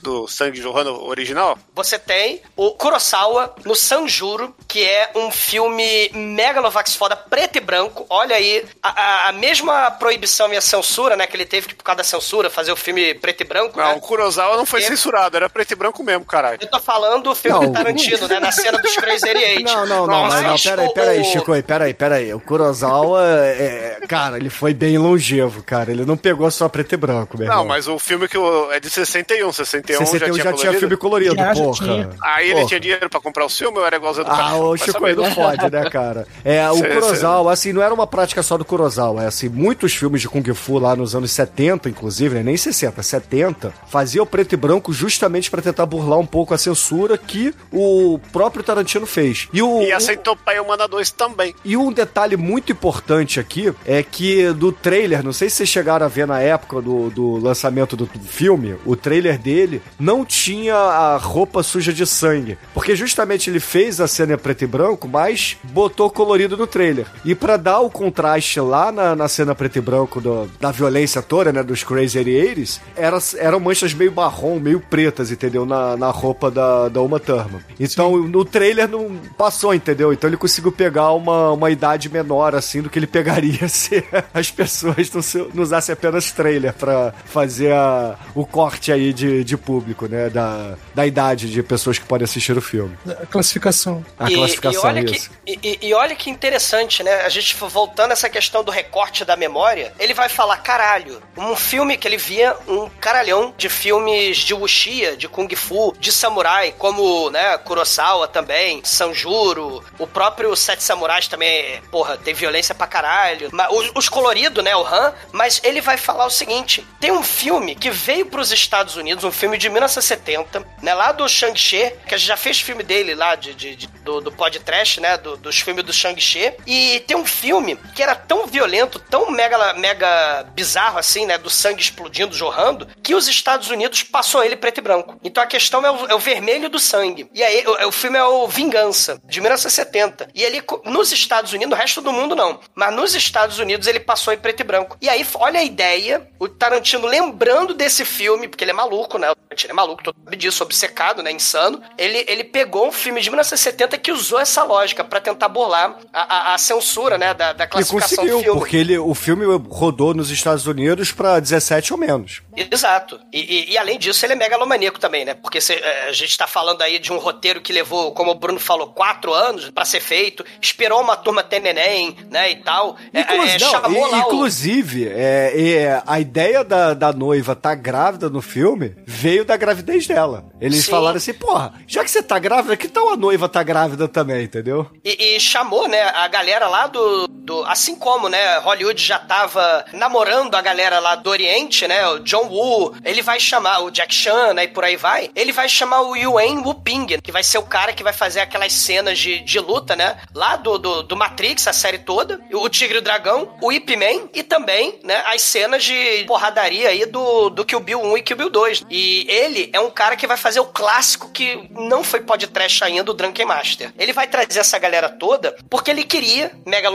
[0.00, 1.58] do sangue jorrando original?
[1.74, 7.81] Você tem o Kurosawa no Sanjuro, que é um filme megalovax foda, preto e branco.
[8.10, 11.82] Olha aí, a, a- mesma proibição e a censura, né, que ele teve que, por
[11.84, 13.94] causa da censura, fazer o filme preto e branco, Não, né?
[13.96, 14.86] o Kurosawa não foi É.
[14.86, 16.58] censurado, era preto e branco mesmo, caralho.
[16.60, 17.66] Eu tô falando do filme Não.
[17.66, 19.62] do Tarantino, né, na cena dos Crazy Eight.
[19.64, 22.34] Não, não, não, mas não, peraí, peraí, Chico, aí, peraí, peraí.
[22.34, 25.90] O Kurosawa, é, cara, ele foi bem longevo, cara.
[25.90, 27.66] Ele não pegou só preto e branco, meu Não, irmão.
[27.66, 30.96] mas o filme que o- é de 61, 61, 61 já tinha já tinha filme
[30.96, 31.74] colorido, Já, já porra.
[31.84, 32.10] tinha.
[32.22, 32.66] Aí ele Porra.
[32.68, 34.70] tinha dinheiro pra comprar o filme ou era igualzinho do Ah, cachorro?
[34.72, 36.26] o Chico não fode, né, cara?
[36.44, 39.22] É, o Kurosawa, assim, não era uma prática só do Kurosawa.
[39.24, 42.42] É assim, muitos filmes de Kung Fu lá nos anos 70, inclusive, né?
[42.42, 46.58] Nem 60, 70, fazia o preto e branco justamente pra tentar burlar um pouco a
[46.58, 49.48] censura que o próprio Tarantino fez.
[49.52, 51.54] E o, E o- aceitou Pai Humana 2 também.
[51.64, 56.06] E um detalhe muito importante aqui é que do trailer, não sei se vocês chegaram
[56.06, 61.16] a ver na época do, do lançamento do filme, o trailer dele não tinha a
[61.16, 62.58] roupa suja de sangue.
[62.74, 67.06] Porque justamente ele fez a cena em preto e branco, mas botou colorido no trailer.
[67.24, 71.22] E pra dar o contraste lá na, na cena preto e branco do- da violência
[71.22, 75.64] toda, né, dos Crazy 88s, era, eram manchas meio marrom, meio pretas, entendeu?
[75.64, 77.60] Na, na roupa da, da Uma Thurman.
[77.78, 80.12] Então, no trailer não passou, entendeu?
[80.12, 84.04] Então ele conseguiu pegar uma, uma idade menor, assim, do que ele pegaria se
[84.34, 89.44] as pessoas não, se- não usassem apenas trailer pra fazer a- o corte aí de,
[89.44, 90.28] de público, né?
[90.28, 92.96] Da, da idade de pessoas que podem assistir o filme.
[93.06, 94.04] A classificação.
[94.18, 95.30] A E- classificação, e olha isso.
[95.44, 97.20] Que, e- e olha que interessante, né?
[97.22, 101.54] A gente voltando a essa questão do recorte da memória, ele vai falar, caralho, um
[101.56, 106.72] filme que ele via um caralhão de filmes de wuxia, de kung fu, de samurai,
[106.78, 113.50] como, né, Kurosawa também, Sanjuro, o próprio Sete Samurais também, porra, tem violência pra caralho.
[113.70, 117.74] Os, os coloridos, né, o Han, mas ele vai falar o seguinte, tem um filme
[117.74, 122.18] que veio pros Estados Unidos, um filme de 1970, né, lá do Shang-Chi, que a
[122.18, 125.60] gente já fez filme dele lá, de, de- de- do, do podcast, né, do- dos
[125.60, 130.96] filmes do Shang-Chi, e tem um filme que era tão violento, tão mega, mega bizarro
[130.98, 135.18] assim, né, do sangue explodindo, jorrando, que os Estados Unidos passou ele preto e branco.
[135.24, 137.28] Então a questão é o, é o vermelho do sangue.
[137.34, 140.28] E aí o, o filme é o Vingança, de 1970.
[140.32, 143.98] E ele, nos Estados Unidos, no resto do mundo não, mas nos Estados Unidos ele
[143.98, 144.96] passou em preto e branco.
[145.00, 149.30] E aí, olha a ideia, o Tarantino lembrando desse filme, porque ele é maluco, né?
[149.32, 151.32] O Tarantino é maluco, todo mundo disso, obcecado, né?
[151.32, 151.82] Insano.
[151.98, 156.52] Ele, ele pegou um filme de 1970 que usou essa lógica pra tentar burlar a,
[156.52, 157.21] a- a censura, né?
[157.32, 158.58] Da, da E classificação conseguiu, do filme.
[158.60, 162.42] porque ele, o filme rodou nos Estados Unidos pra 17 ou menos.
[162.56, 163.18] Exato.
[163.32, 165.34] E, e- e além disso, ele é megalomaníaco também, né?
[165.34, 168.58] Porque é, a gente tá falando aí de um roteiro que levou, como o Bruno
[168.58, 172.50] falou, quatro anos pra ser feito, esperou uma turma ter neném, né?
[172.50, 172.96] E tal.
[173.12, 177.54] É, Inclusive, é, não, e- lá o- inclusive é, é, a ideia da, da noiva
[177.54, 180.44] tá grávida no filme veio da gravidez dela.
[180.60, 180.90] Eles Sim.
[180.90, 184.44] falaram assim, porra, já que você tá grávida, que tal a noiva tá grávida também,
[184.44, 184.88] entendeu?
[185.04, 187.64] E, e chamou, né, a galera lá do, do.
[187.64, 192.06] Assim como, né, Hollywood já tava namorando a galera lá do Oriente, né?
[192.08, 194.64] O John Woo, ele vai chamar o Jack Chan, né?
[194.64, 195.30] E por aí vai.
[195.34, 198.72] Ele vai chamar o Yuen Wuping, que vai ser o cara que vai fazer aquelas
[198.72, 200.18] cenas de, de luta, né?
[200.34, 202.40] Lá do, do, do Matrix, a série toda.
[202.52, 205.22] O Tigre e o Dragão, o Ip Man e também, né?
[205.26, 208.84] As cenas de porradaria aí do, do Kill Bill 1 e Kill Bill 2.
[208.90, 213.10] E ele é um cara que vai fazer o clássico que não foi podcast ainda,
[213.10, 213.92] o Drunken Master.
[213.98, 216.52] Ele vai trazer essa galera toda porque ele queria,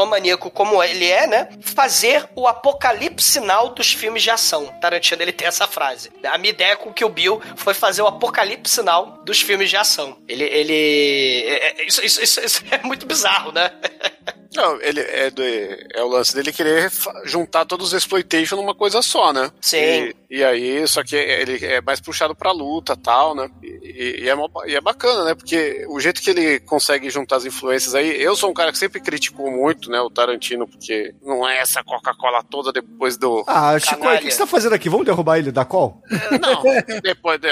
[0.08, 1.49] megalomaníaco como ele é, né?
[1.62, 4.68] Fazer o apocalipse sinal dos filmes de ação.
[4.82, 6.12] Tarantino, ele tem essa frase.
[6.24, 9.78] A minha ideia com que o Bill foi fazer o apocalipse sinal dos filmes de
[9.78, 10.18] ação.
[10.28, 10.43] Ele...
[10.45, 13.72] ele é, é, isso, isso, isso, isso é muito bizarro, né?
[14.55, 16.89] Não, ele é, do, é o lance dele querer
[17.26, 19.51] juntar todos os exploitation numa coisa só, né?
[19.62, 19.78] Sim.
[19.78, 23.49] E, e aí, só que ele é mais puxado pra luta tal, né?
[23.63, 25.34] E, e, é, e é bacana, né?
[25.34, 28.78] Porque o jeito que ele consegue juntar as influências aí, eu sou um cara que
[28.78, 33.45] sempre criticou muito, né, o Tarantino, porque não é essa Coca-Cola toda depois do.
[33.47, 34.89] Ah, Chico, o que você tá fazendo aqui?
[34.89, 36.01] Vamos derrubar ele da call?
[36.11, 37.39] Não, depois.
[37.39, 37.47] De,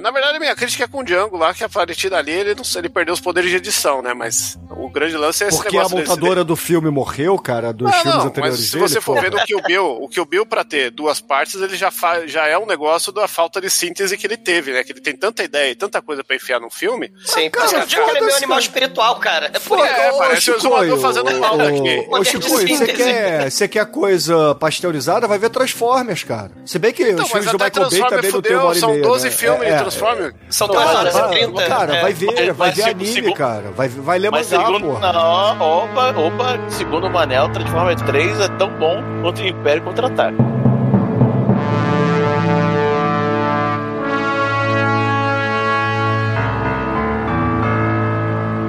[0.00, 2.54] na verdade, a minha crítica é com o Django lá, que a partir dali ele,
[2.54, 4.12] não, ele perdeu os poderes de edição, né?
[4.12, 7.98] Mas o grande lance é esse Porque a montadora do filme morreu, cara, dos não,
[7.98, 10.64] filmes não, anteriores mas se dele, você for ver o Kill Bill, o Bill pra
[10.64, 11.90] ter duas partes, ele já,
[12.26, 14.82] já é um negócio da falta de síntese que ele teve, né?
[14.84, 17.12] Que ele tem tanta ideia e tanta coisa pra enfiar num filme.
[17.24, 18.60] Sim, cara, que eu digo que ele é meu animal cara.
[18.60, 19.50] espiritual, cara.
[19.52, 19.78] É por.
[19.78, 22.06] É, parece o exumador fazendo pauta aqui.
[22.08, 25.26] Ô, Chicoio, você quer, você quer coisa pasteurizada?
[25.28, 26.50] Vai ver Transformers, cara.
[26.64, 28.64] Se bem que Então, os mas filmes do Michael Bay Transformers também não tem uma
[28.64, 29.30] hora e são meia, 12 né?
[29.30, 29.78] filmes É, de é.
[29.78, 30.34] Transformers.
[30.50, 31.66] São Cara, duas horas e vai- trinta.
[31.66, 32.00] Cara, É.
[32.02, 33.70] vai ver, vai Mas, ver anime, cara.
[33.72, 35.12] Vai, vai ler Mas mangá, segundo, porra.
[35.12, 40.36] não, opa, opa, segundo o Manel, Transformers 3 é tão bom quanto o Império Contra-Ataque.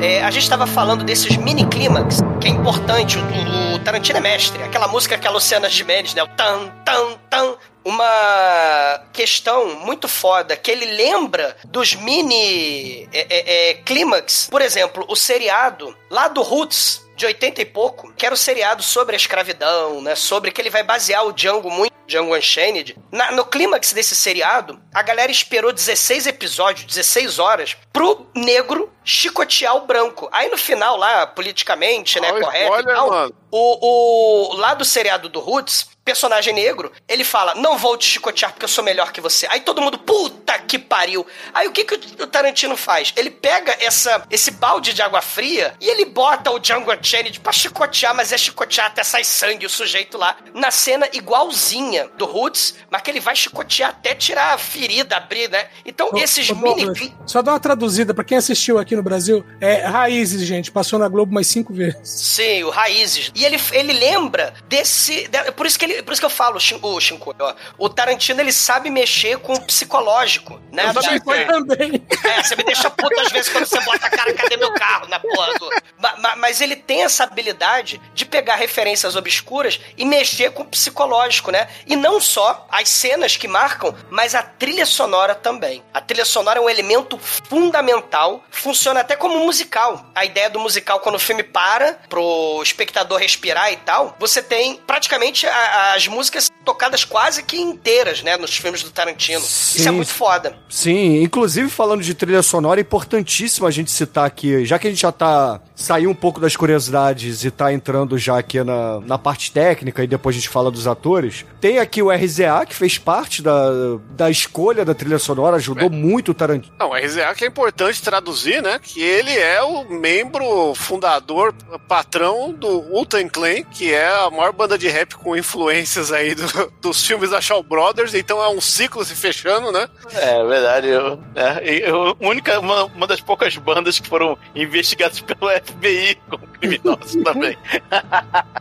[0.02, 4.22] É, a gente estava falando desses mini clímax, que é importante, o, o Tarantino é
[4.22, 4.64] mestre.
[4.64, 6.24] Aquela música que a Luciana Gimenez, né?
[6.24, 7.56] O tan, tan, tan.
[7.84, 14.48] Uma questão muito foda, que ele lembra dos mini é, é, é, clímax.
[14.52, 18.82] Por exemplo, o seriado lá do Roots, de 80 e pouco, que era o seriado
[18.84, 20.16] sobre a escravidão, né?
[20.16, 22.96] Sobre que ele vai basear o Django muito, Django Unchained.
[23.12, 29.76] Na- no clímax desse seriado, a galera esperou 16 episódios, 16 horas, pro negro chicotear
[29.76, 30.30] o branco.
[30.32, 33.34] Aí no final lá, politicamente, né, Olha, correto olha, e tal, mano.
[33.52, 38.52] o, o lá do seriado do Roots, personagem negro, ele fala: Não vou te chicotear
[38.52, 39.48] porque eu sou melhor que você.
[39.48, 41.26] Aí todo mundo, puta que pariu.
[41.54, 43.14] Aí o que, que o Tarantino faz?
[43.16, 47.52] Ele pega essa, esse balde de água fria e ele bota o Django Unchained pra
[47.52, 50.36] chicotear, mas é chicotear até sai sangue o sujeito lá.
[50.54, 55.50] Na cena igualzinha do Roots, mas que ele vai chicotear até tirar a ferida, abrir,
[55.50, 55.68] né?
[55.86, 57.16] Então Ô, esses ô, mini.
[57.26, 59.46] Só dá uma traduzida pra quem assistiu aqui no Brasil.
[59.60, 60.72] É Raízes, gente.
[60.72, 61.98] Passou na Globo mais cinco vezes.
[62.04, 63.32] Sim, o Raízes.
[63.36, 65.28] E ele, ele lembra desse.
[65.28, 68.40] de- por, isso que ele, por isso que eu falo, o Shinko, ó, o Tarantino
[68.42, 70.90] ele sabe mexer com o psicológico, né?
[70.90, 71.46] Eu também Da- sei.
[71.46, 72.08] Também.
[72.24, 75.08] É, você me deixa puto às vezes quando você bota a cara, cadê meu carro
[75.08, 75.70] na porra do...
[76.00, 80.66] Ma- ma- Mas ele tem essa habilidade de pegar referências obscuras e mexer com o
[80.66, 81.68] psicológico, né?
[81.86, 85.84] E não só as cenas que marcam, mas a trilha sonora também.
[85.94, 88.44] A trilha sonora é um elemento fundamental,
[88.82, 90.08] funciona até como musical.
[90.16, 94.76] A ideia do musical, quando o filme para pro espectador respirar e tal, você tem
[94.88, 98.38] praticamente a- as músicas tocadas quase que inteiras, né?
[98.38, 99.40] Nos filmes do Tarantino.
[99.40, 99.92] Isso é Sim.
[99.92, 100.58] muito foda.
[100.68, 104.90] Sim, inclusive falando de trilha sonora, é importantíssimo a gente citar aqui, já que a
[104.90, 109.18] gente já tá saiu um pouco das curiosidades e tá entrando já aqui na, na
[109.18, 111.46] parte técnica e depois a gente fala dos atores.
[111.60, 113.70] Tem aqui o RZA, que fez parte da,
[114.12, 116.74] da escolha da trilha sonora, ajudou muito o Tarantino.
[116.80, 118.80] Não, o RZA que é importante traduzir, né?
[118.82, 121.54] Que ele é o membro fundador,
[121.88, 126.72] patrão do Wu-Tang Clan, que é a maior banda de rap com influências aí do-
[126.82, 128.14] dos filmes da Shaw Brothers.
[128.14, 129.88] Então é um ciclo se fechando, né?
[130.14, 135.50] É verdade, eu, é, eu- única, uma, uma das poucas bandas que foram investigadas pelo
[135.72, 137.58] FBI como criminosos também.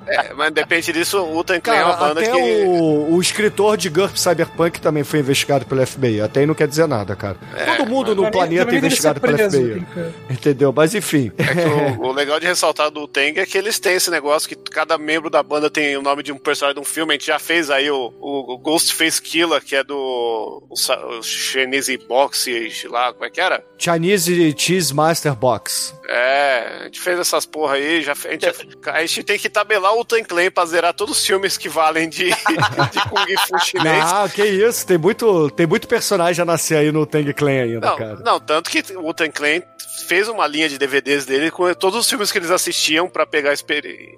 [0.07, 2.37] É, mas depende disso, o Clan é uma banda até que...
[2.37, 6.21] o, o escritor de GURP Cyberpunk também foi investigado pelo FBI.
[6.21, 7.37] Até aí não quer dizer nada, cara.
[7.77, 9.87] Todo mundo no Também- planeta é investigado pelo FBI.
[10.31, 10.73] Entendeu?
[10.75, 11.31] Mas enfim.
[11.39, 14.49] É que o, o legal de ressaltar do Tang é que eles têm esse negócio
[14.49, 17.13] que cada membro da banda tem o nome de um personagem de um filme.
[17.13, 21.23] A gente já fez aí o, o, o Ghostface Killer, que é do o, o
[21.23, 22.47] Chinese Box
[22.89, 23.63] lá, como é que era?
[23.79, 25.95] Chinese Cheese Master Box.
[26.09, 28.47] É, a gente gente fez essas porra aí, já, a, gente,
[28.89, 32.09] a gente tem que tabelar o Tan Clan pra zerar todos os filmes que valem
[32.09, 32.27] de,
[32.93, 34.05] de Kung Fu chinês.
[34.05, 34.87] Ah, que isso.
[34.87, 38.17] Tem muito, tem muito personagem a nascer aí no Tang Clan ainda, Não, cara.
[38.25, 39.63] não, tanto que o Tan Clan
[40.07, 43.53] fez uma linha de DVDs dele com todos os filmes que eles assistiam pra pegar,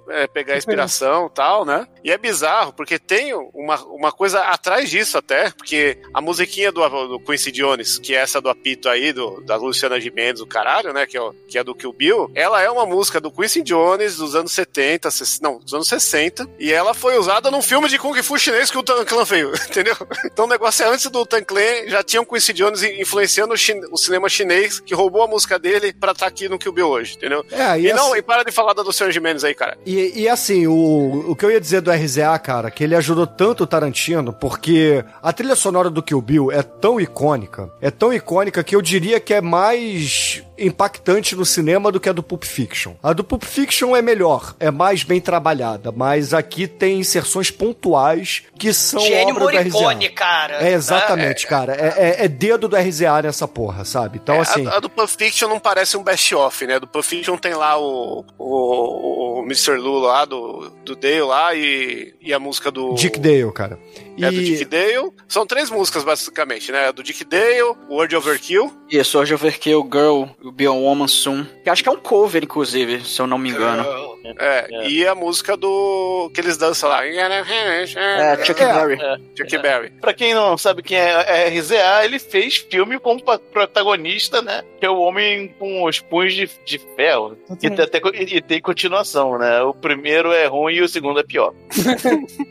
[0.09, 1.87] é, pegar inspiração e tal, né?
[2.03, 6.87] E é bizarro, porque tem uma, uma coisa atrás disso até, porque a musiquinha do,
[7.07, 10.93] do Quincy Jones, que é essa do apito aí, do, da Luciana Gimenez, o caralho,
[10.93, 11.05] né?
[11.05, 14.17] Que é, o- que é do Kill Bill, ela é uma música do Quincy Jones
[14.17, 17.97] dos anos 70, ses- não, dos anos 60, e ela foi usada num filme de
[17.97, 19.95] Kung Fu chinês que o Tan Clan fez, entendeu?
[20.25, 23.57] Então o negócio é antes do Tan Clan, já tinha o Quincy Jones influenciando o,
[23.57, 26.87] chin- o cinema chinês, que roubou a música dele pra estar aqui no Kill Bill
[26.87, 27.45] hoje, entendeu?
[27.51, 29.77] É, E, e, não, assim, e para de falar da Luciana Gimenez aí, cara.
[29.85, 33.27] e, e assim, o, o que eu ia dizer do RZA, cara, que ele ajudou
[33.27, 38.13] tanto o Tarantino, porque a trilha sonora do Kill Bill é tão icônica, é tão
[38.13, 42.43] icônica que eu diria que é mais impactante no cinema do que a do Pulp
[42.43, 42.93] Fiction.
[43.01, 48.43] A do Pulp Fiction é melhor, é mais bem trabalhada, mas aqui tem inserções pontuais
[48.57, 50.13] que são Gênio obra do Morricone, RZA.
[50.15, 50.63] cara.
[50.63, 51.73] É exatamente, cara.
[51.75, 54.19] É, é- é dedo do RZA nessa porra, sabe?
[54.21, 54.67] Então, É, assim.
[54.67, 56.79] a, a do Pulp Fiction não parece um best-of, né?
[56.79, 59.75] Do Pulp Fiction tem lá o, o, o Mr.
[59.77, 62.93] Lula lá, do, do Dale lá, e, e a música do...
[62.93, 63.77] Dick Dale, cara.
[64.15, 65.11] E É do Dick Dale.
[65.27, 66.91] São três músicas, basicamente, né?
[66.91, 68.71] Do Dick Dale, Word Overkill.
[68.89, 71.45] Isso, eu Overkill Girl, Will Be a Woman Soon.
[71.63, 73.83] Que acho que é um cover, inclusive, se eu não me engano.
[74.39, 76.29] É, e a música do.
[76.33, 77.05] que eles dançam lá.
[77.05, 78.99] É, Chuck É, Berry.
[79.37, 79.89] Chuck Berry.
[80.01, 84.63] Pra quem não sabe quem é, é RZA, ele fez filme como pa- protagonista, né?
[84.79, 87.37] Que é o Homem com os Punhos de, de Ferro.
[87.51, 89.61] E tem, até, e tem continuação, né?
[89.61, 91.53] O primeiro é ruim e o segundo é pior.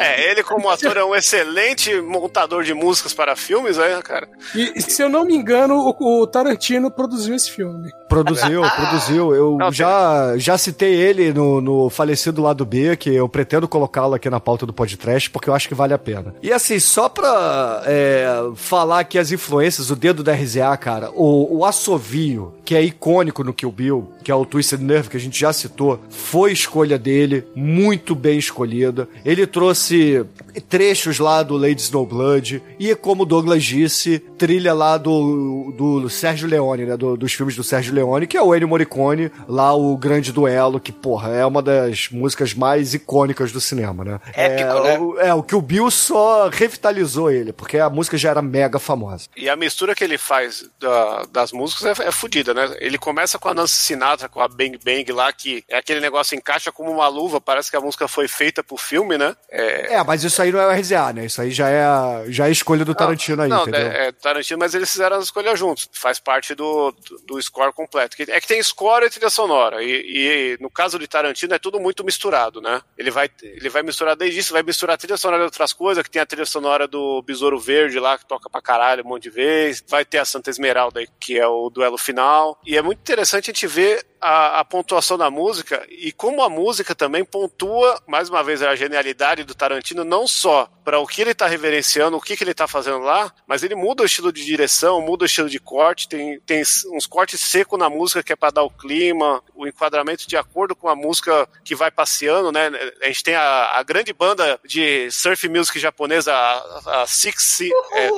[0.00, 4.26] É, ele, como ator, é um excelente montador de músicas para filmes, né, cara?
[4.54, 7.90] E se eu não me engano, o, o Tarantino produziu esse filme.
[8.08, 9.34] Produziu, produziu.
[9.34, 14.14] Eu Não, já, já citei ele no, no falecido lado B, que eu pretendo colocá-lo
[14.14, 16.34] aqui na pauta do podcast, porque eu acho que vale a pena.
[16.42, 21.58] E assim, só pra é, falar que as influências, o dedo da RZA, cara, o,
[21.58, 25.20] o assovio, que é icônico no Kill Bill, que é o Twisted Nerve, que a
[25.20, 29.08] gente já citou, foi escolha dele, muito bem escolhida.
[29.24, 30.24] Ele trouxe
[30.60, 36.48] trechos lá do Lady Snowblood, e como o Douglas disse, trilha lá do, do Sérgio
[36.48, 39.96] Leone, né, do- dos filmes do Sérgio Leone, que é o Ennio Morricone, lá o
[39.96, 44.20] Grande Duelo, que, porra, é uma das músicas mais icônicas do cinema, né?
[44.34, 44.98] Épico, é, né?
[44.98, 48.78] O, é, o que o Bill só revitalizou ele, porque a música já era mega
[48.78, 49.28] famosa.
[49.36, 52.76] E a mistura que ele faz da- das músicas é, é fodida, né?
[52.80, 56.36] Ele começa com a Nancy Sinatra, com a Bang Bang lá, que é aquele negócio
[56.36, 59.34] encaixa como uma luva, parece que a música foi feita pro filme, né?
[59.50, 61.26] É, É, mas isso aí não é o RZA, né?
[61.26, 63.80] Isso aí já é a, já é a escolha do Tarantino aí, não, entendeu?
[63.80, 65.88] É, é Tarantino, mas eles fizeram as escolhas juntos.
[65.92, 68.16] Faz parte do, do, do score completo.
[68.28, 69.82] É que tem score e trilha sonora.
[69.82, 72.82] E, e no caso de Tarantino é tudo muito misturado, né?
[72.96, 76.02] Ele vai, ele vai misturar desde isso, vai misturar a trilha sonora de outras coisas,
[76.02, 79.24] que tem a trilha sonora do Besouro Verde lá, que toca pra caralho um monte
[79.24, 79.82] de vez.
[79.88, 82.58] Vai ter a Santa Esmeralda, aí, que é o duelo final.
[82.64, 86.48] E é muito interessante a gente ver a, a pontuação da música e como a
[86.48, 91.20] música também pontua, mais uma vez, a genialidade do Tarantino, não só para o que
[91.20, 94.32] ele tá reverenciando, o que, que ele tá fazendo lá, mas ele muda o estilo
[94.32, 96.62] de direção, muda o estilo de corte, tem, tem
[96.92, 100.74] uns cortes secos na música que é para dar o clima, o enquadramento de acordo
[100.74, 102.70] com a música que vai passeando, né?
[103.02, 107.60] A gente tem a, a grande banda de surf music japonesa, a, a Six,
[107.92, 108.10] é,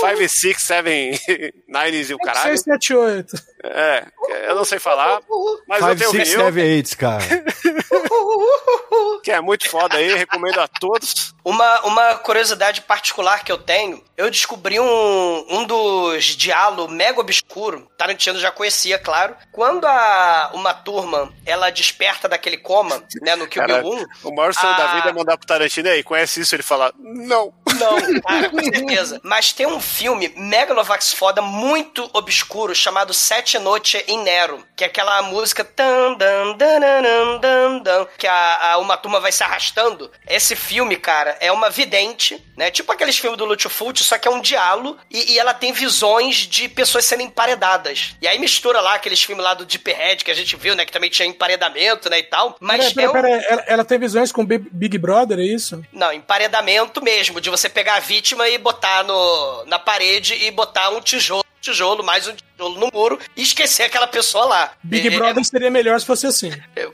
[0.00, 1.18] Five, Six, Seven,
[1.68, 2.56] Nines e o caralho.
[2.56, 3.56] 678.
[3.64, 4.06] É,
[4.48, 5.20] eu não sei falar,
[5.66, 7.24] mas eu Five, tenho six, vinil, seven, eight, cara.
[9.22, 11.34] que é muito foda aí, recomendo a todos.
[11.44, 17.90] Uma, uma curiosidade particular que eu tenho, eu descobri um, um dos diálogos mega obscuro,
[17.98, 19.36] Tarantino já conhecia, claro.
[19.52, 24.34] Quando a, uma turma, ela desperta daquele coma, né, no Kill Bill Cara, 1, O
[24.34, 24.76] maior sonho Ah.
[24.76, 26.54] da vida é mandar pro Tarantino aí, conhece isso?
[26.54, 27.52] Ele fala, não.
[27.78, 29.20] Não, cara, com certeza.
[29.22, 34.86] Mas tem um filme Megalovax foda, muito obscuro, chamado Sete Noite em Nero, que é
[34.86, 39.42] aquela música tan, dan, dan, dan, dan, dan, que a, a- uma turma vai se
[39.44, 40.10] arrastando.
[40.26, 42.70] Esse filme, cara, é uma vidente, né?
[42.70, 46.36] Tipo aqueles filmes do Lutfult, só que é um diálogo e, e ela tem visões
[46.36, 48.16] de pessoas sendo emparedadas.
[48.20, 50.84] E aí mistura lá aqueles filmes lá do Deep Red que a gente viu, né?
[50.84, 52.18] Que também tinha emparedamento, né?
[52.18, 52.56] E tal.
[52.60, 53.30] Mas Pera, é pera, um...
[53.30, 55.82] pera, ela, ela tem visões com Big Big Brother, é isso?
[55.92, 60.90] Não, emparedamento mesmo, de você pegar a vítima e botar no, na parede e botar
[60.90, 64.72] um tijolo tijolo, mais um tijolo no muro e esquecer aquela pessoa lá.
[64.82, 66.52] Big É- Brother seria melhor se fosse assim.
[66.74, 66.92] eu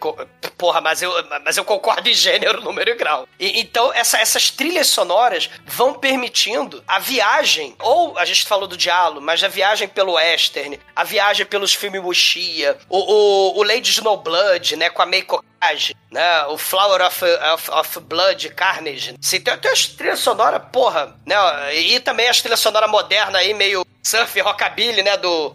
[0.58, 1.12] porra, mas eu,
[1.44, 3.26] mas eu concordo em gênero, número e grau.
[3.38, 8.76] E- então, essa- essas trilhas sonoras vão permitindo a viagem, ou a gente falou do
[8.76, 13.90] diálogo, mas a viagem pelo western, a viagem pelos filmes Wuxia, o, o, o Lady
[13.90, 19.14] Snowblood, né, com a Meiko Kaji, né, o Flower of, of, of Blood, Carnage.
[19.22, 21.36] Assim, tem, tem as trilhas sonoras, porra, né,
[21.76, 25.54] e também as trilhas sonoras modernas aí, meio surf rockabilly, né, do...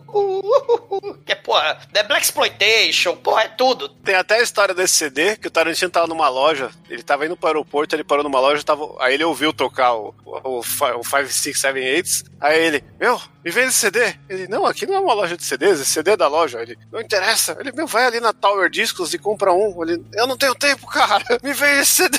[1.26, 3.90] Que é, porra, é Black Exploitation, porra, é tudo.
[3.90, 7.36] Tem até a história desse CD, que o Tarantino tava numa loja, ele tava indo
[7.36, 11.28] pro aeroporto, ele parou numa loja, tava, aí ele ouviu tocar o, o, o 5,
[11.28, 14.14] 6, 7, 8, aí ele, meu, me vende CD.
[14.28, 16.62] Ele, não, aqui não é uma loja de CDs, esse CD é da loja.
[16.62, 17.56] Ele, não interessa.
[17.58, 19.82] Ele, meu, vai ali na Tower Discos e compra um.
[19.84, 22.18] Ele, eu não tenho tempo, cara, me vende esse CD.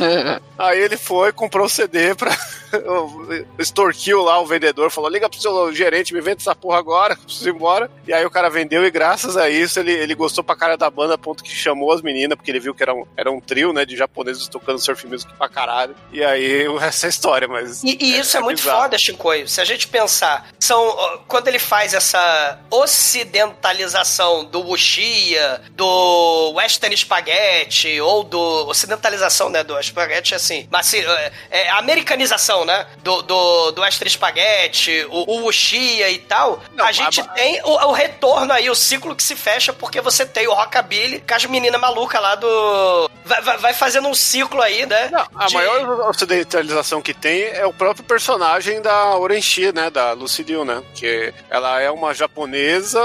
[0.58, 2.34] aí ele foi, comprou o CD pra...
[3.58, 7.50] extorquiu lá o vendedor, falou, liga pro seu gerente, me vende essa porra agora, preciso
[7.50, 7.90] ir embora.
[8.06, 10.88] E aí o cara vendeu e graças a isso ele, ele gostou pra cara da
[10.88, 13.40] banda, a ponto que chamou as meninas, porque ele viu que era um, era um
[13.40, 15.94] trio, né, de japoneses tocando surf music pra caralho.
[16.10, 17.82] E aí essa é a história, mas...
[17.84, 18.82] E, e isso é, muito bizarro.
[18.82, 19.46] foda, Shinkoi.
[19.46, 20.21] Se a gente pensar,
[20.58, 29.48] são ó, quando ele faz essa ocidentalização do wuxia, do western spaghetti, ou do ocidentalização,
[29.48, 35.06] né, do spaghetti, assim, mas assim, é, é, americanização, né, do, do, do western spaghetti,
[35.10, 38.74] o, o wuxia e tal, Não, a gente a- tem o, o retorno aí, o
[38.74, 43.10] ciclo que se fecha, porque você tem o rockabilly com as meninas malucas lá do...
[43.24, 45.08] Vai, vai, vai fazendo um ciclo aí, né?
[45.10, 49.90] Não, a de- maior ocidentalização que tem é o próprio personagem da Orenchi, né?
[49.90, 50.82] Da Lucy Liu, né?
[50.94, 53.00] Que ela é uma japonesa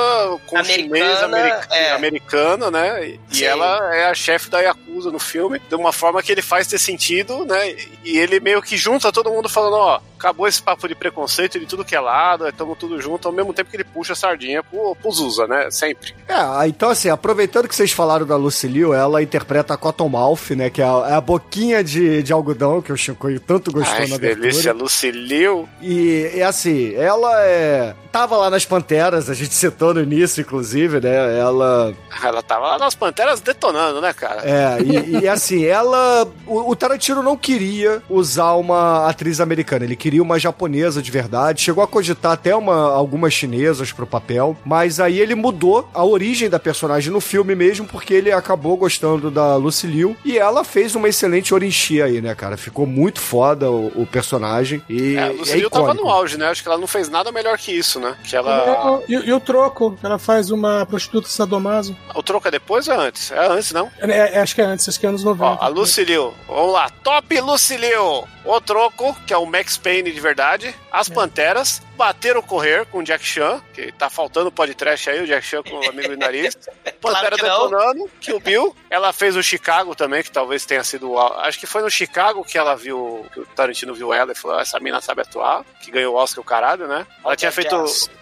[0.46, 1.92] com Americana, chinês america- é.
[1.92, 3.08] americana, né?
[3.08, 3.46] E- E Sim.
[3.46, 6.78] ela é a chefe da Yakuza no filme, de uma forma que ele faz ter
[6.80, 7.76] sentido, né?
[8.04, 11.66] E ele meio que junta todo mundo falando, ó, acabou esse papo de preconceito de
[11.66, 14.64] tudo que é lado, estamos tudo junto, ao mesmo tempo que ele puxa a sardinha
[14.64, 15.70] pro, pro Zusa, né?
[15.72, 16.14] Sempre.
[16.28, 20.70] É, então assim, aproveitando que vocês falaram da Lucy Liu, ela interpreta a Cottonmouth, né,
[20.70, 24.08] que é a, é a boquinha de, de algodão que o Chicoio tanto gostou Ai,
[24.08, 24.84] na que delícia, abertura.
[24.84, 25.70] Lucy Liu.
[25.82, 27.94] E, e assim, ela é...
[28.18, 31.94] Tava lá nas Panteras, a gente citou no início, inclusive, né, ela...
[32.24, 34.42] Ela tava lá nas Panteras detonando, né, cara?
[34.44, 36.28] É, e, e, assim, ela...
[36.48, 41.62] O, o Tarantino não queria usar uma atriz americana, ele queria uma japonesa de verdade,
[41.62, 46.50] chegou a cogitar até uma, algumas chinesas pro papel, mas aí ele mudou a origem
[46.50, 50.96] da personagem no filme mesmo, porque ele acabou gostando da Lucy Liu, e ela fez
[50.96, 52.58] uma excelente Orinchi aí, né, cara?
[52.58, 56.36] Ficou muito foda o, o personagem, e É, a é, Lucy Liu tava no auge,
[56.36, 56.48] né?
[56.48, 58.07] Acho que ela não fez nada melhor que isso, né?
[58.24, 59.02] Que ela.
[59.08, 61.96] E, e o troco, ela faz uma prostituta sadomaso.
[62.14, 63.32] O troco é depois ou é antes?
[63.32, 63.92] É antes, não?
[64.00, 65.44] É, é, acho que é antes, acho que é anos 90.
[65.44, 66.34] Ó, a Lucy Liu.
[66.48, 66.90] Vamos lá.
[66.90, 68.28] Top Lucy Liu.
[68.46, 70.74] O troco, que é o Max Payne de verdade.
[70.92, 71.82] As Panteras.
[71.98, 75.64] Bater ou correr com o Jack Chan, que tá faltando podcast aí, o Jack Chan
[75.64, 76.56] com o amigo de nariz.
[77.02, 77.64] Pantera que não.
[77.70, 78.76] detonando, Kill Bill.
[78.90, 81.12] Ela fez o Chicago também, que talvez tenha sido.
[81.12, 84.36] o- Acho que foi no Chicago que ela viu, que o Tarantino viu ela e
[84.36, 87.06] falou: "Ah, essa mina sabe atuar, que ganhou o Oscar o caralho, né?
[87.26, 87.76] Ela tinha feito.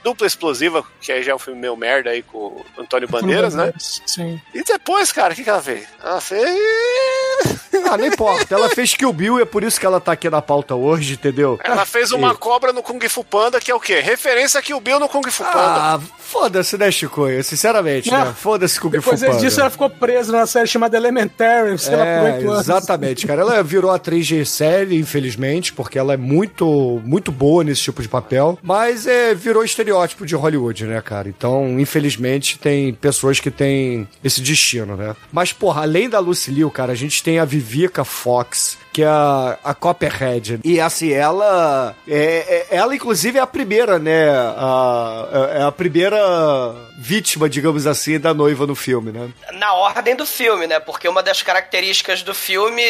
[0.03, 3.53] Dupla Explosiva, que aí já é um filme meio merda aí com o Antônio Bandeiras,
[3.55, 3.73] né?
[3.78, 4.39] Sim.
[4.53, 5.88] E depois, cara, o que, que ela fez?
[6.03, 6.45] Ela fez.
[7.95, 10.29] Ah, não importa, ela fez Kill Bill e é por isso que ela tá aqui
[10.29, 11.59] na pauta hoje, entendeu?
[11.63, 13.99] Ela fez uma cobra no Kung Fu Panda, que é o quê?
[13.99, 15.55] Referência que o Bill no Kung Fu Panda.
[15.57, 17.43] Ah, foda-se, né, Chicoio?
[17.43, 18.33] Sinceramente, Ah, né?
[18.37, 22.07] Foda-se com o Depois disso, ela ficou presa numa série chamada Elementary, sei lá, por
[22.07, 22.59] É, oito anos.
[22.61, 23.41] exatamente, cara.
[23.41, 28.07] Ela virou atriz de série, infelizmente, porque ela é muito, muito boa nesse tipo de
[28.09, 28.57] papel.
[28.61, 31.29] Mas é, virou estereótipo de Hollywood, né, cara?
[31.29, 35.15] Então, infelizmente, tem pessoas que têm esse destino, né?
[35.31, 37.45] Mas, porra, além da Lucy Liu, cara, a gente tem a
[38.05, 40.59] Fox, que é a, a Copperhead.
[40.63, 41.95] E assim, ela.
[42.07, 44.29] É, é- ela, inclusive, é a primeira, né?
[44.29, 45.27] A,
[45.59, 46.17] é a primeira
[46.97, 49.29] vítima, digamos assim, da noiva no filme, né?
[49.53, 50.79] na ordem do filme, né?
[50.79, 52.81] Porque uma das características do filme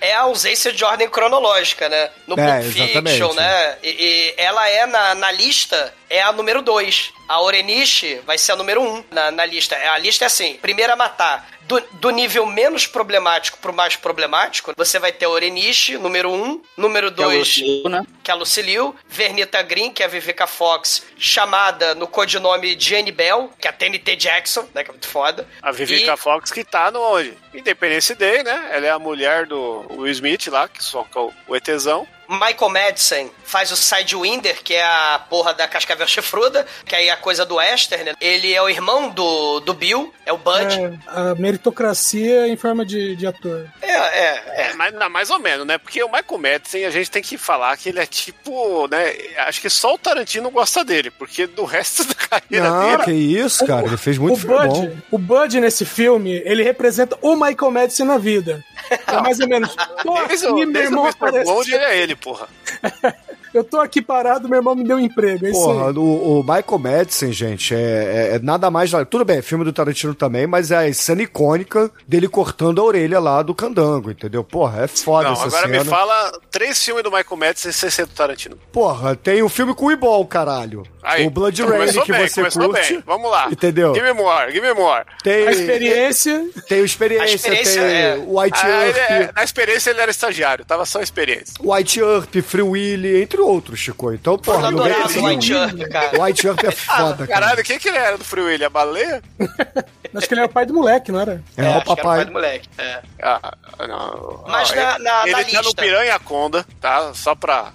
[0.00, 2.10] é a ausência de ordem cronológica, né?
[2.26, 2.72] No É, Pulp.
[2.72, 3.76] Fiction, né?
[3.82, 7.12] E, e ela é na, na lista, é a número 2.
[7.28, 9.76] A Orenishi vai ser a número 1 um na, na lista.
[9.76, 11.48] A lista é assim: primeira a matar.
[11.66, 16.44] Do, do nível menos problemático pro mais problemático, você vai ter a Orenishi, número 1,
[16.44, 18.06] um, número Que é o 2, Lucy Liu, né?
[18.22, 22.76] que é a Lucy Liu, Vernita Green, que é a Vivica Fox, chamada no codinome
[22.78, 25.46] Jane Bell, que é a TNT Jackson, né, que é muito foda.
[25.60, 27.36] A Vivica E- Fox que tá no onde?
[27.56, 28.70] Independence Day, né?
[28.72, 32.06] Ela é a mulher do Will Smith lá, que soca o, o ETzão.
[32.28, 37.12] Michael Madsen faz o Sidewinder, que é a porra da Cascavel Chifruda, que aí é
[37.12, 38.14] a coisa do Western, né?
[38.20, 40.74] Ele é o irmão do, do Bill, é o Bud.
[40.74, 43.66] É, a meritocracia em forma de, de ator.
[43.80, 44.62] É, é, é.
[44.66, 45.78] É, mas, não, mais ou menos, né?
[45.78, 49.14] Porque o Michael Madsen, a gente tem que falar que ele é tipo, né?
[49.46, 53.04] Acho que só o Tarantino gosta dele, porque do resto da carreira Não, dele.
[53.04, 53.86] que isso, cara.
[53.86, 54.96] Ele fez muito o filme Bud, bom.
[55.12, 58.64] o Bud nesse filme, ele representa o Michael Madsen na vida.
[59.06, 59.74] É mais ou menos.
[60.02, 61.54] Tô aqui, Desde, o- meu desde o irmão apareceu.
[61.54, 62.46] Blonde, ele é ele, porra.
[63.54, 65.46] Eu tô aqui parado, meu irmão me deu um emprego.
[65.46, 65.96] É isso Porra, aí.
[65.96, 68.90] o, o Michael Madsen, gente, é, é- é nada mais.
[69.08, 72.84] Tudo bem, é filme do Tarantino também, mas é a cena icônica dele cortando a
[72.84, 74.44] orelha lá do candango, entendeu?
[74.44, 75.84] Porra, é foda Não, essa agora cena.
[75.84, 78.58] me fala três filmes do Michael Madsen sem ser do Tarantino.
[78.70, 80.82] Porra, tem o filme com o Ibol, caralho.
[81.08, 82.92] Aí, o Blood Rain que bem, você curte.
[82.94, 83.02] bem.
[83.06, 83.48] Vamos lá.
[83.50, 83.94] Entendeu?
[83.94, 85.04] Give me more, give me more.
[85.22, 86.48] Tem, A experiência.
[86.68, 88.14] tem o Experiência, A Experiência, tem é.
[88.26, 91.54] o White Ah, ele Earp, é- na experiência ele era estagiário, tava só experiência.
[91.60, 94.12] White Earp, Free Willy, entre outros, Chico.
[94.12, 96.22] Então, porra, Eu adorava o esse White Earp, cara.
[96.22, 97.40] White Earp é foda, cara.
[97.40, 98.64] Caralho, quem que ele era do Free Willy?
[98.64, 99.22] A baleia?
[100.14, 101.42] Acho que ele é o pai do moleque, não era?
[101.56, 102.24] É, É, o acho que era o pai papai.
[102.24, 102.68] do moleque.
[102.78, 103.00] É.
[103.22, 103.52] Ah,
[103.86, 104.44] não.
[104.48, 105.74] Mas Ah, na- ele, na- ele na tá no.
[105.74, 107.12] Piranha Conda, tá?
[107.12, 107.70] Só pra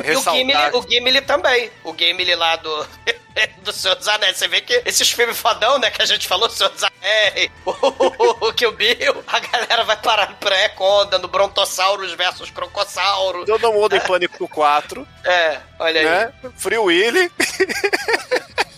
[0.00, 0.34] re- E o ressaltar.
[0.36, 1.70] Gimli, o Gimli também.
[1.84, 2.86] O Gimli lá do,
[3.62, 4.36] do Senhor dos Anéis.
[4.36, 7.70] Você vê que esses filmes fodão, né, que a gente falou, Senhor dos Anéis, o,
[7.70, 13.44] o, o Kill Bill, a galera vai parar no pré-conda, no Brontossauros versus Crocossauro.
[13.44, 16.06] Todo mundo em Pânico 4, É, olha aí.
[16.06, 16.32] né?
[16.56, 17.30] Free Willy.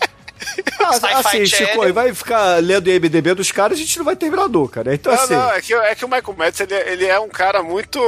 [0.79, 1.67] Ah, assim, Channel.
[1.81, 4.95] Chico, vai ficar lendo o IMDB dos caras, a gente não vai terminar nunca, né?
[4.95, 5.33] Então, Não, assim.
[5.33, 7.99] não, é que, é que o Michael Madsen, ele, ele é um cara muito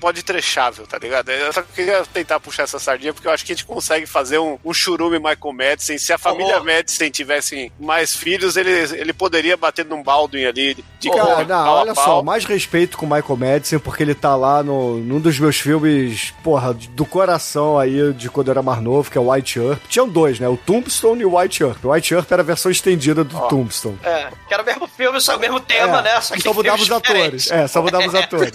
[0.00, 1.30] pode trechável, tá ligado?
[1.30, 4.38] Eu só queria tentar puxar essa sardinha, porque eu acho que a gente consegue fazer
[4.38, 5.98] um, um churume Michael Madsen.
[5.98, 6.64] Se a família Oh.
[6.64, 11.94] Madsen tivesse mais filhos, ele, ele poderia bater num Baldwin ali de Cara, não, olha
[11.94, 12.04] pau.
[12.04, 15.58] só, mais respeito com o Michael Madsen, porque ele tá lá no, num dos meus
[15.60, 19.58] filmes, porra, do coração aí, de quando eu era mais novo, que é o White
[19.58, 19.80] Earp.
[19.88, 20.48] Tinham dois, né?
[20.48, 21.79] O Tombstone e o White Earp.
[21.82, 23.98] O White Earp era a versão estendida do Tombstone.
[24.02, 26.20] É, que era o mesmo filme, só o mesmo tema, É, né?
[26.20, 27.50] Só que só mudava os atores.
[27.50, 28.52] É, só mudava os atores.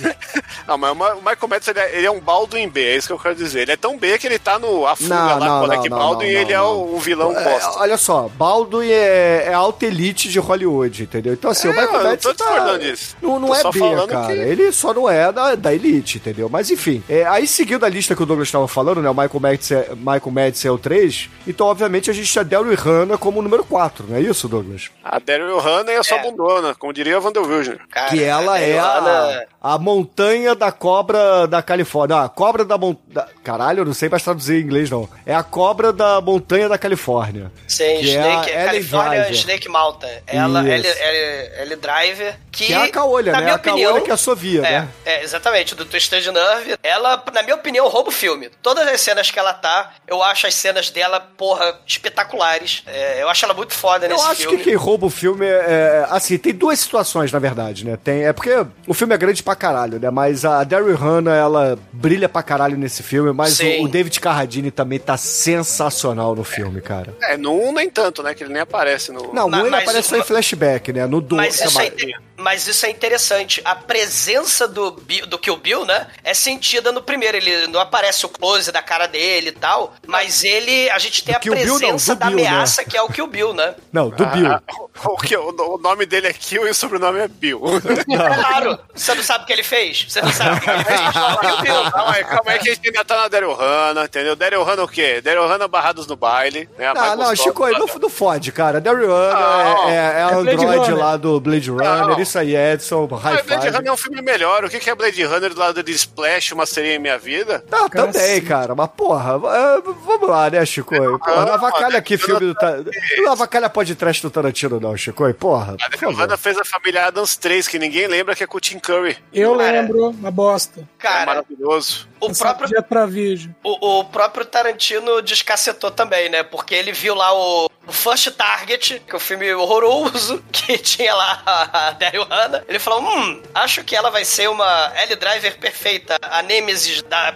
[0.67, 3.13] Não, mas o Michael Madsen, ele é, ele é um Baldwin B, é isso que
[3.13, 3.61] eu quero dizer.
[3.61, 5.71] Ele é tão B que ele tá no A Fuga Não, lá não, com o
[5.71, 7.79] Alec não, Baldwin não, e ele não, é o, o vilão É, bosta.
[7.79, 11.33] olha só, Baldwin é, é alta elite de Hollywood, entendeu?
[11.33, 13.15] Então, assim, É, o Michael eu não Madsen tô tá, disso.
[13.21, 14.27] não, não Tô é só B, cara.
[14.27, 16.47] que- Ele só não é da, da elite, entendeu?
[16.49, 17.03] Mas, enfim.
[17.09, 19.09] É, aí, seguindo a lista que o Douglas estava falando, né?
[19.09, 21.29] O Michael Madsen, Michael Madsen é o 3.
[21.47, 22.75] Então, obviamente, a gente tem a Daryl
[23.15, 24.89] Hannah como número 4, não é isso, Douglas?
[25.03, 26.21] A Daryl Hannah é a sua É.
[26.23, 27.79] bundona, como diria a.
[27.89, 32.15] Cara, que ela é a, a montanha da cobra da Califórnia.
[32.17, 33.27] Não, a cobra da montanha.
[33.43, 35.07] Caralho, eu não sei mais traduzir em inglês, não.
[35.25, 37.51] É a cobra da montanha da Califórnia.
[37.67, 38.65] Sim, que é Snake, a
[39.09, 39.31] Driver.
[39.31, 40.09] Snake Mountain.
[40.27, 40.59] Ela.
[40.67, 42.65] Ellie, Ellie, Ellie Driver, que.
[42.67, 43.43] Que é a caolha, na né?
[43.45, 44.89] minha A caolha opinião, que assovia, é, né?
[45.05, 46.75] É, exatamente, do Twisted Nerve.
[46.81, 48.49] Ela, na minha opinião, rouba o filme.
[48.61, 52.83] Todas as cenas que ela tá, eu acho as cenas dela, porra, espetaculares.
[52.87, 54.57] É, eu acho ela muito foda Eu nesse acho filme.
[54.57, 57.97] que quem rouba o filme é, é- Assim, tem duas situações, na verdade, né?
[58.01, 60.09] Tem, é porque o filme é grande pra caralho, né?
[60.09, 64.71] Mas a Daryl Hannah, ela brilha pra caralho nesse filme, mas o, o David Carradine
[64.71, 67.13] também tá sensacional no filme, cara.
[67.23, 68.33] É, no 1 nem tanto, né?
[68.33, 69.33] Que ele nem aparece no.
[69.33, 71.05] Não, Mas- ele mas aparece só em flashback, né?
[71.05, 71.41] No 2.
[71.41, 72.15] Mas isso, é, inte-
[72.45, 73.59] mas isso é interessante.
[73.65, 76.05] A presença do, Bi- do Kill Bill, né?
[76.23, 77.35] É sentida no primeiro.
[77.37, 79.95] Ele não aparece o close da cara dele e tal.
[80.05, 80.87] Mas ele.
[80.91, 82.47] A gente tem Do a Kill Bill, não, presença da Bill, né?
[82.47, 83.73] ameaça que é o Kill Bill, né?
[83.91, 84.45] Não, do Bill.
[84.45, 84.61] Ah,
[85.09, 87.61] o, que, o, o nome dele é Kill e o sobrenome é Bill.
[88.05, 88.79] Claro!
[88.93, 90.05] Você não sabe o que ele fez?
[90.07, 90.99] Você não sabe o que ele fez?
[91.41, 91.91] Kill Bill.
[91.91, 94.35] calma aí, calma aí que a gente ainda tá na Daryl Hannah, entendeu?
[94.35, 95.19] Daryl Hannah o quê?
[95.19, 96.69] Daryl Hannah barrados no baile.
[96.77, 96.93] Né?
[96.93, 97.35] Não, não.
[97.35, 98.79] Chico, não, não fode, cara.
[98.79, 102.15] Daryl Hannah Não, é, é, é é android lá do Blade Runner, Não.
[102.35, 103.75] Isso aí, Edson, Ah, High Blade Five.
[103.77, 104.65] Runner é um filme melhor.
[104.65, 107.63] O que que é Blade Runner do lado de Splash, uma sereia em minha vida?
[107.69, 108.45] Não, Cara, também, sim.
[108.45, 110.95] cara, mas porra, é, vamos lá, né, Chico?
[110.95, 112.91] Porra, Ah, não avacalha aqui mas- filme do Tarantino.
[113.23, 115.75] Não avacalha podcast do Tarantino, não, Chico, porra.
[115.81, 118.79] A por fez a família Adams 3, que ninguém lembra que é com o Tim
[118.79, 119.17] Curry.
[119.33, 119.71] Eu Cara.
[119.71, 120.81] lembro, uma bosta.
[120.81, 122.07] é Cara, maravilhoso.
[122.19, 123.53] o Essa próprio pra vídeo.
[123.63, 126.43] O, o próprio Tarantino descacetou também, né?
[126.43, 131.13] Porque ele viu lá o, o First Target, que é o filme horroroso, que tinha
[131.13, 132.63] lá a Daryl Hannah.
[132.67, 137.33] Ele falou, hum, acho que ela vai ser uma Ellie Driver perfeita, a Nemesis da...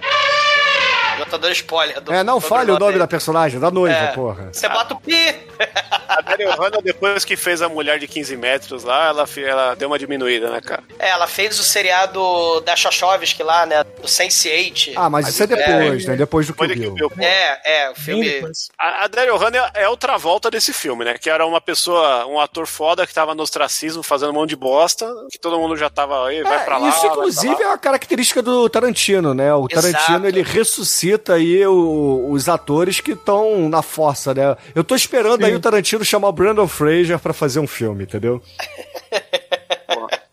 [1.19, 2.01] Eu tô dando spoiler.
[2.01, 2.99] Do, É, não fale o nome dele.
[2.99, 4.07] da personagem, da noiva, É.
[4.13, 4.49] porra.
[4.51, 5.35] Você bota o pi.
[6.09, 9.87] A Daryl Hannah, depois que fez a mulher de 15 metros lá, ela, ela deu
[9.87, 10.81] uma diminuída, né, cara?
[10.97, 13.83] É, ela fez o seriado da Chochovsky lá, né?
[13.83, 14.93] Do Sense8.
[14.95, 16.15] Ah, mas isso é depois, né?
[16.15, 17.11] Depois do Depois Kill Bill.
[17.19, 18.41] É, é, o filme.
[18.79, 21.15] A, a Daryl Hannah é outra volta desse filme, né?
[21.17, 24.55] Que era uma pessoa, um ator foda que tava no ostracismo fazendo um monte de
[24.55, 26.89] bosta, que todo mundo já tava aí, vai É, pra lá.
[26.89, 27.61] isso, vai inclusive, lá.
[27.61, 29.53] é uma característica do Tarantino, né?
[29.53, 29.93] O Exato.
[29.93, 34.55] Tarantino, ele ressuscita aí o- os atores que estão na força, né?
[34.75, 38.41] Eu tô esperando aí o Tarantino chamar o Brandon Fraser pra fazer um filme, entendeu?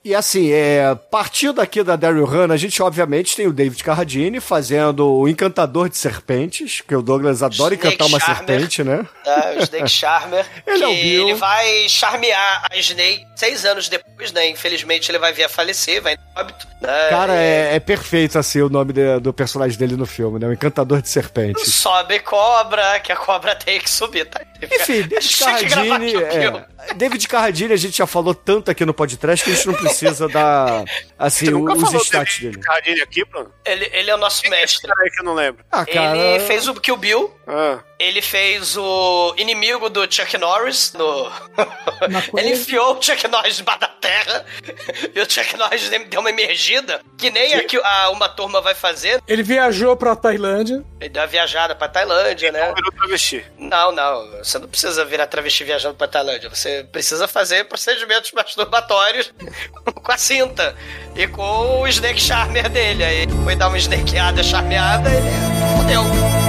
[0.05, 4.39] E assim, é, partindo aqui da Daryl Hannah, a gente obviamente tem o David Carradine
[4.39, 8.37] fazendo o Encantador de Serpentes, que o Douglas adora Snake encantar uma Charmer.
[8.47, 9.05] serpente, né?
[9.25, 10.47] Tá, o Snake Charmer.
[10.65, 11.23] Ele é o Bill.
[11.31, 14.49] ele vai charmear a Snake seis anos depois, né?
[14.49, 16.67] Infelizmente ele vai vir a falecer, vai em óbito.
[16.81, 17.09] Né?
[17.11, 20.47] Cara, é, é perfeito assim o nome de- do personagem dele no filme, né?
[20.49, 21.73] O Encantador de Serpentes.
[21.75, 24.41] Sobe cobra, que a cobra tem que subir, tá?
[24.63, 26.15] Enfim, David Carradine.
[26.17, 29.75] É, David Carradine, a gente já falou tanto aqui no podcast que a gente não
[29.75, 30.85] precisa dar
[31.19, 32.63] assim, os stats dele dele.
[32.65, 33.51] Carradine aqui, Bruno?
[33.65, 34.89] Ele, ele é o nosso mestre.
[34.89, 35.65] Peraí que eu não lembro.
[35.71, 36.17] Ah, cara.
[36.17, 37.37] Ele fez o Kill Bill.
[37.47, 41.33] Ah, Ele fez o inimigo do Chuck Norris no.
[42.37, 44.45] Ele enfiou o Chuck Norris debaixo da terra
[45.15, 48.75] e o Chuck Norris deu uma emergida que nem a, que a uma turma vai
[48.75, 49.23] fazer.
[49.27, 50.85] Ele viajou pra Tailândia.
[51.01, 52.73] Ele deu uma viajada pra Tailândia, né?
[52.75, 53.45] virou travesti.
[53.59, 54.39] Não, não.
[54.39, 56.51] Você não precisa virar travesti viajando pra Tailândia.
[56.51, 59.33] Você precisa fazer procedimentos masturbatórios
[60.03, 60.77] com a cinta
[61.15, 63.05] e com o Snake Charmer dele.
[63.05, 65.31] Aí foi dar uma snakeada charmeada ele
[65.77, 66.46] fodeu.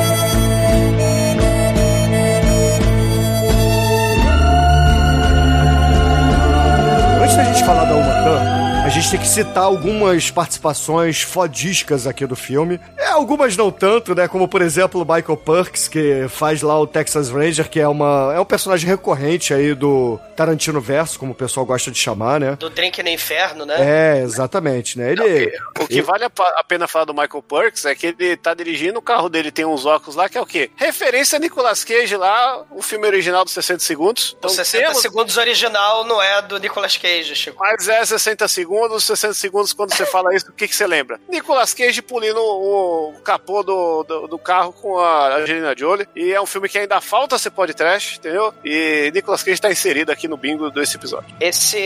[7.28, 12.08] Antes da gente falar da Uma Thurman, a gente tem que citar algumas participações fodiscas
[12.08, 12.80] aqui do filme.
[12.98, 14.30] É, algumas não tanto, né?
[14.30, 18.32] Como, por exemplo, o Michael Perks, que faz lá o Texas Ranger, que é, uma,
[18.34, 22.56] é um personagem recorrente aí do Tarantino Verso, como o pessoal gosta de chamar, né?
[22.56, 23.76] Do Drink no Inferno, né?
[23.78, 25.12] É, exatamente, né?
[25.12, 25.52] Ele...
[25.80, 29.02] O que vale a pena falar do Michael Perks é que ele tá dirigindo, o
[29.02, 30.72] carro dele tem uns óculos lá, que é o quê?
[30.78, 34.32] Referência a Nicolas Cage lá, o filme original dos 60 segundos.
[34.32, 37.58] O Então 60 temos- segundos original não é do Nicolas Cage, Chico.
[37.60, 41.20] Mas é 60 segundos, 60 segundos, quando você fala isso, o que, que você lembra?
[41.30, 46.08] Nicolas Cage pulindo o, capô do, do, do carro com a Angelina Jolie.
[46.16, 48.54] E é um filme que ainda falta ser podcast, entendeu?
[48.64, 51.36] E Nicolas Cage tá inserido aqui no bingo desse episódio.
[51.40, 51.80] Esse,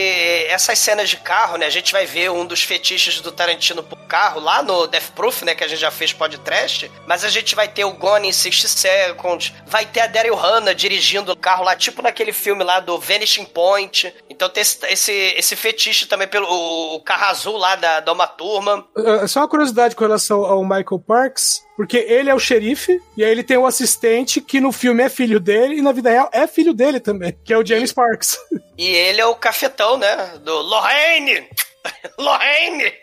[0.47, 1.65] essas cenas de carro, né?
[1.65, 5.43] A gente vai ver um dos fetiches do Tarantino por carro lá no Death Proof,
[5.43, 5.55] né?
[5.55, 6.91] Que a gente já fez podcast.
[7.07, 9.53] Mas a gente vai ter o Gone in 60 Seconds.
[9.65, 13.45] Vai ter a Daryl Hannah dirigindo o carro lá, tipo naquele filme lá do Vanishing
[13.45, 14.13] Point.
[14.29, 16.47] Então tem esse, esse, esse fetiche também pelo
[16.95, 18.85] o, carro azul lá da, da uma turma.
[18.95, 23.23] Uh, só uma curiosidade com relação ao Michael Parks, porque ele é o xerife, e
[23.23, 26.29] aí ele tem o assistente que no filme é filho dele, e na vida real
[26.31, 28.37] é filho dele também, que é o James Parks.
[28.77, 30.39] E ele é o cafetão, né?
[30.43, 31.47] Do Lorraine!
[32.17, 32.93] Lorraine!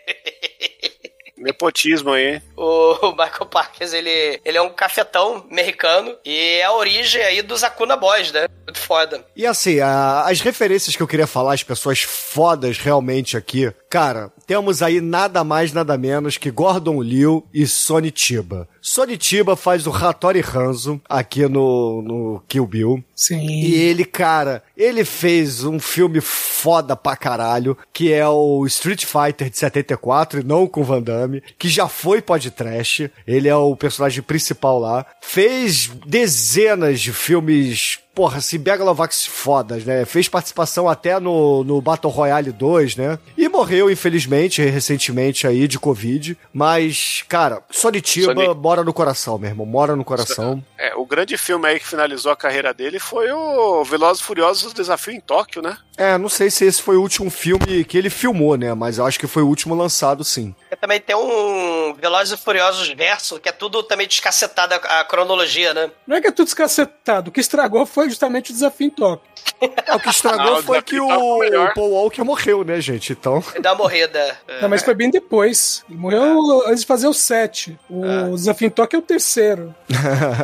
[1.39, 2.41] Nepotismo aí.
[2.55, 7.63] O Michael Parkers, ele, ele é um cafetão americano e é a origem aí dos
[7.63, 8.47] Akuna Boys, né?
[8.65, 9.25] Muito foda.
[9.35, 14.31] E assim, a- as referências que eu queria falar, as pessoas fodas realmente aqui, cara,
[14.45, 18.67] temos aí nada mais, nada menos que Gordon Liu e Sonny Chiba.
[18.81, 23.03] Sonny Chiba faz o Hattori Hanzo aqui no, no Kill Bill.
[23.15, 23.45] Sim.
[23.45, 29.49] E ele, cara, ele fez um filme foda pra caralho, que é o Street Fighter
[29.49, 33.11] de 74, e não com Van Damme, que já foi podcast.
[33.25, 35.05] Ele é o personagem principal lá.
[35.21, 40.03] Fez dezenas de filmes porra, assim, Megalovax fodas, né?
[40.03, 43.17] Fez participação até no, no Battle Royale 2, né?
[43.37, 46.37] E morreu, infelizmente, recentemente aí, de Covid.
[46.51, 48.55] Mas, cara, Sonitiba Sonic.
[48.55, 49.65] mora no coração, meu irmão.
[49.65, 50.61] Mora no coração.
[50.77, 54.73] É, o grande filme aí que finalizou a carreira dele foi o Velozes e Furiosos
[54.73, 55.77] Desafio em Tóquio, né?
[55.95, 58.73] É, não sei se esse foi o último filme que ele filmou, né?
[58.73, 60.53] Mas eu acho que foi o último lançado, sim.
[60.79, 65.73] Também tem um Velozes e Furiosos verso, que é tudo também descacetado a, a cronologia,
[65.73, 65.91] né?
[66.07, 69.29] Não é que é tudo descacetado, o que estragou foi justamente o desafio em Tóquio.
[69.61, 73.13] É, o que estragou Não, o foi que o, o Paul Walker morreu, né, gente?
[73.13, 73.43] Então.
[73.61, 74.37] Dá uma morrida.
[74.47, 74.61] É.
[74.61, 75.83] Não, mas foi bem depois.
[75.89, 77.77] Ele morreu antes de fazer o 7.
[77.89, 79.73] O desafio em Tóquio é o terceiro.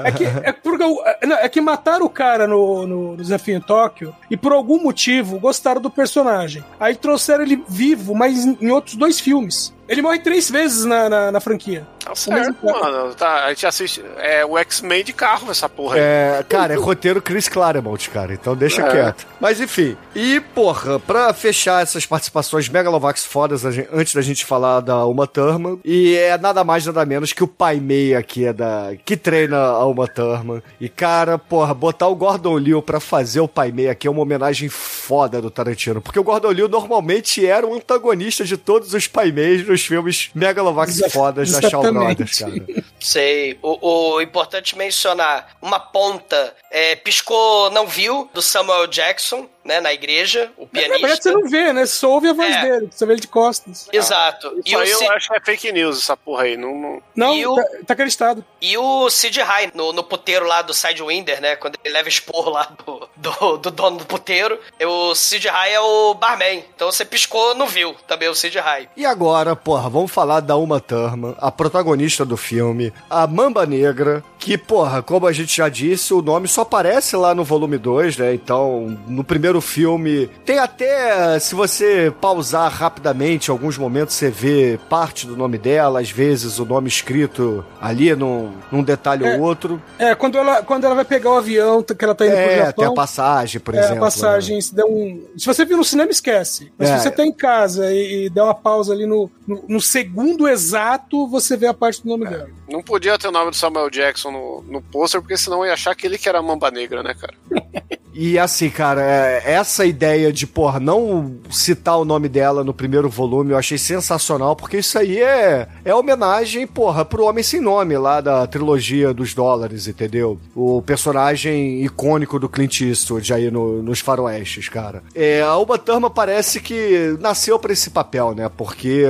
[0.03, 3.55] É que, é, porque o- é, não, é que mataram o cara no, no desafio
[3.55, 6.63] em Tóquio e por algum motivo gostaram do personagem.
[6.79, 9.73] Aí trouxeram ele vivo, mas em, em outros dois filmes.
[9.87, 11.85] Ele morre três vezes na, na, na franquia.
[12.03, 13.15] Tá certo, mano.
[13.15, 14.03] Tá, a gente assiste.
[14.17, 16.01] É o X-Men de carro, essa porra aí.
[16.01, 18.33] É, cara, é roteiro Chris Claremont, cara.
[18.33, 18.91] Então deixa É.
[18.91, 19.25] quieto.
[19.39, 19.97] Mas enfim.
[20.15, 25.79] E, porra, pra fechar essas participações Megalovax fodas, antes da gente falar da Uma Thurman,
[25.83, 29.57] e é nada mais, nada menos que o pai Mei aqui, é da, que treina
[29.57, 30.61] a Uma Thurman.
[30.79, 34.21] E, cara, porra, botar o Gordon Liu pra fazer o pai Mei aqui é uma
[34.21, 36.01] homenagem foda do Tarantino.
[36.01, 40.29] Porque o Gordon Liu normalmente era o antagonista de todos os pai Meis nos filmes
[40.33, 41.81] Megalovax Exa- fodas da Shaw.
[41.81, 42.53] Brothers, cara.
[42.99, 43.59] Sei.
[43.61, 49.91] O, o importante mencionar uma ponta é, piscou, não viu, do Samuel Jackson, né, na
[49.91, 51.23] igreja, o Na verdade, pianista.
[51.23, 51.85] você não vê, né?
[51.85, 52.61] Você só ouve a voz É.
[52.61, 53.89] dele, você vê ele de costas.
[53.91, 54.47] Exato.
[54.63, 56.55] Isso E o, aí eu Sid, acho que é fake news, essa porra aí.
[56.55, 58.45] Não, não- Não, o- tá, tá acreditado.
[58.61, 61.55] e o Sid High, no, no puteiro lá do Sidewinder, né?
[61.55, 64.59] Quando ele leva esporro lá do, do, do dono do puteiro.
[64.85, 66.63] O Sid High é o barman.
[66.75, 68.89] Então você piscou, não viu também o Sid High.
[68.95, 74.23] E agora, porra, vamos falar da Uma Thurman, a protagonista do filme, a Mamba Negra,
[74.45, 78.17] que, porra, como a gente já disse, o nome só aparece lá no volume 2,
[78.19, 78.33] né?
[78.35, 85.25] Então, no primeiro filme, tem até, se você pausar rapidamente, alguns momentos você vê parte
[85.25, 89.35] do nome dela, às vezes o nome escrito ali num, num detalhe É.
[89.35, 89.81] ou outro.
[89.97, 92.57] É, quando ela, quando ela vai pegar o avião, que ela tá indo pro É,
[92.57, 92.73] Japão.
[92.75, 93.97] tem a passagem, por é, exemplo.
[93.97, 95.23] a passagem, se der um.
[95.35, 96.71] Se você viu no cinema, esquece.
[96.77, 96.97] Mas É.
[96.97, 100.47] se você tá em casa e, e der uma pausa ali no, no, no segundo
[100.47, 102.47] exato, você vê a parte do nome dela.
[102.69, 105.95] não podia ter o nome do Samuel Jackson no, no pôster, porque senão ia achar
[105.95, 107.33] que ele que era a Mamba Negra, né, cara?
[108.17, 113.09] E assim, cara, é- essa ideia de, porra, não citar o nome dela no primeiro
[113.09, 117.97] volume, eu achei sensacional, porque isso aí é, é homenagem, porra, pro Homem Sem Nome,
[117.97, 120.39] lá da trilogia dos dólares, entendeu?
[120.55, 125.03] O personagem icônico do Clint Eastwood aí no- nos faroestes, cara.
[125.13, 128.49] É, a Uma Thurman parece que nasceu pra esse papel, né?
[128.55, 129.03] Porque,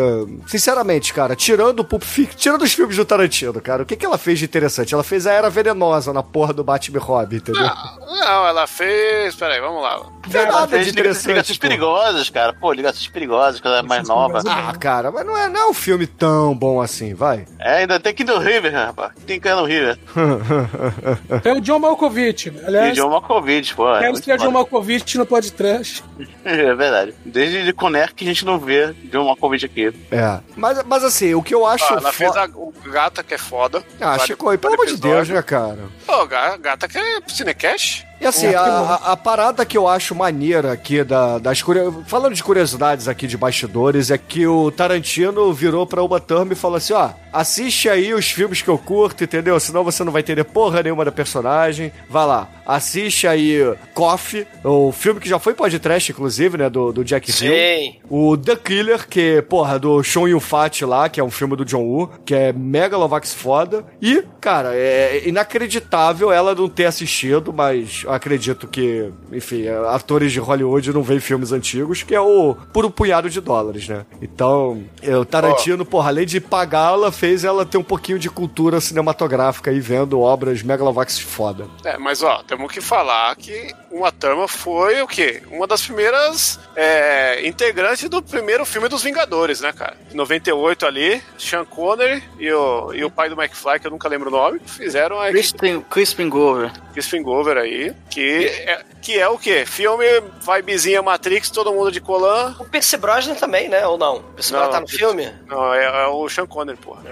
[0.48, 4.06] sinceramente, cara, tirando o Pulp Fiction, tirando os filmes do Tarantino, cara, o que, que
[4.06, 4.94] ela fez de interessante?
[4.96, 7.62] Ela fez a Era Venenosa na porra do Batman Robin, entendeu?
[7.64, 8.95] Não, ela fez.
[9.38, 9.98] Peraí, vamos lá.
[10.00, 11.28] Não tem nada de interessante.
[11.28, 11.62] ligações pô.
[11.62, 12.54] perigosas, cara.
[12.54, 14.42] Pô, ligações perigosas, quando ela é mais nova.
[14.48, 17.46] Ah, cara, mas não é, não é um filme tão bom assim, vai.
[17.60, 19.12] É, ainda tem que ir no River, rapaz.
[19.28, 19.98] Tem que ir no River.
[21.44, 22.50] Tem o John Malkovich.
[22.50, 23.94] E Aliás, John Malkovich, pô.
[23.96, 24.52] É, quero ter o John.
[24.52, 26.04] Malkovich no podcast.
[26.44, 27.14] é verdade.
[27.26, 29.94] Desde de Conner que a gente não vê John Malkovich aqui.
[30.12, 30.40] É.
[30.56, 31.86] Mas, mas assim, o que eu acho.
[31.94, 33.84] Ah, ela fo- fez a, o Gata, que é foda.
[34.00, 34.98] Ah, Vale- Chico, pelo amor de.
[34.98, 35.80] Deus, né, cara?
[36.06, 38.06] Pô, Ga- Gata que é Cinecash?
[38.20, 42.04] E assim, É, a, a- a parada que eu acho maneira aqui da, das curio...
[42.08, 46.56] Falando de curiosidades aqui de bastidores, é que o Tarantino virou pra Uma Thurman e
[46.56, 49.60] falou assim: ó, assiste aí os filmes que eu curto, entendeu?
[49.60, 51.92] Senão você não vai entender porra nenhuma da personagem.
[52.10, 53.60] Vai lá, assiste aí
[53.94, 56.70] Coffee, o filme que já foi podcast, inclusive, né?
[56.70, 57.36] Do, do Jack Hill.
[57.54, 57.96] Sim.
[58.10, 61.84] O The Killer, que, porra, do Sean Yun-Fat lá, que é um filme do John
[61.84, 63.84] Woo, que é mega Lovax foda.
[64.02, 70.94] E, cara, é inacreditável ela não ter assistido, mas acredito que, enfim, atores de Hollywood
[70.94, 74.06] não veem filmes antigos, que é o Por um Punhado de Dólares, né?
[74.22, 78.80] Então, é, o Tarantino, porra, além de pagá-la, fez ela ter um pouquinho de cultura
[78.80, 81.68] cinematográfica aí, vendo obras megalovax foda.
[81.84, 85.42] É, mas ó, temos que falar que uma Thurman foi o quê?
[85.50, 89.96] Uma das primeiras é, integrantes do primeiro filme dos Vingadores, né, cara?
[90.12, 94.10] Em 98 ali, Sean Connery e o, e o pai do McFly, que eu nunca
[94.10, 96.72] lembro o nome, fizeram a Crispin, Crispin Glover.
[96.94, 99.66] Crispin Glover aí, que é, que é o quê?
[99.66, 100.06] Filme
[100.42, 102.56] vibezinha Matrix, todo mundo de colã.
[102.60, 103.86] O Percy Brosnan também, né?
[103.86, 104.18] Ou não?
[104.18, 105.32] O Percy Brosnan tá no filme?
[105.48, 107.04] Não, é, é o Sean Connery, porra.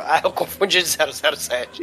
[0.00, 1.82] Ah, eu confundi de 007.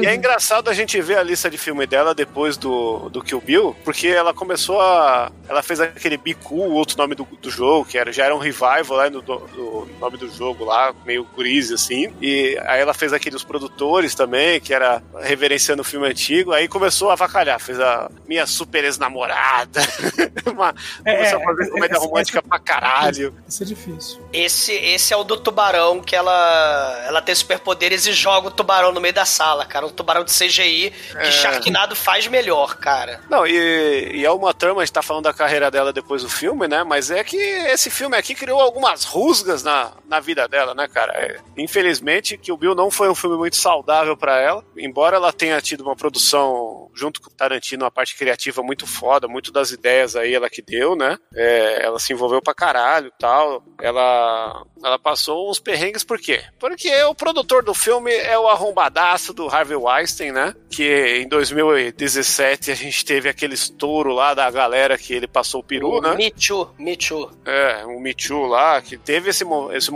[0.00, 3.40] E é engraçado a gente ver a lista de filme dela depois do, do Kill
[3.40, 5.30] Bill, porque ela começou a.
[5.48, 8.38] Ela fez aquele Biku, o outro nome do, do jogo, que era, já era um
[8.38, 12.14] revival lá no do, do nome do jogo lá, meio greasy assim.
[12.20, 16.52] E aí ela fez aquele dos produtores também, que era reverenciando o filme antigo.
[16.52, 19.80] Aí começou a avacalhar, fez a minha super ex-namorada.
[20.46, 20.74] Uma-
[21.04, 23.34] É, começou é, a fazer comédia essa- romântica pra caralho.
[23.48, 24.20] Isso é difícil.
[24.32, 28.92] Esse, esse é o do tubarão, que ela, ela tem superpoderes e joga o tubarão
[28.92, 29.86] no meio da sala, cara.
[29.86, 33.20] Um tubarão de CGI que Sharknado faz melhor, cara.
[33.28, 36.28] Não, e, e a Uma Thurman, a gente tá falando da carreira dela depois do
[36.28, 36.82] filme, né?
[36.84, 41.12] Mas é que esse filme aqui criou algumas rusgas na, na vida dela, né, cara?
[41.14, 44.64] É, infelizmente, que o Bill não foi um filme muito saudável pra ela.
[44.76, 49.50] Embora ela tenha tido uma produção junto com Tarantino, uma parte criativa muito foda muito
[49.50, 51.18] das ideias aí ela que deu, né?
[51.34, 53.64] É, ela se envolveu pra caralho e tal.
[53.80, 56.44] Ela, ela passou uns perrengues por quê?
[56.58, 60.54] Porque o produtor do filme é o arrombadaço do Harvey Weinstein, né?
[60.70, 65.64] Que em 2017 a gente teve aquele estouro lá da galera que ele passou o
[65.64, 66.14] peru, né?
[66.14, 67.30] Me Too, Me Too.
[67.44, 69.90] É, o Me Too lá, que teve esse, esse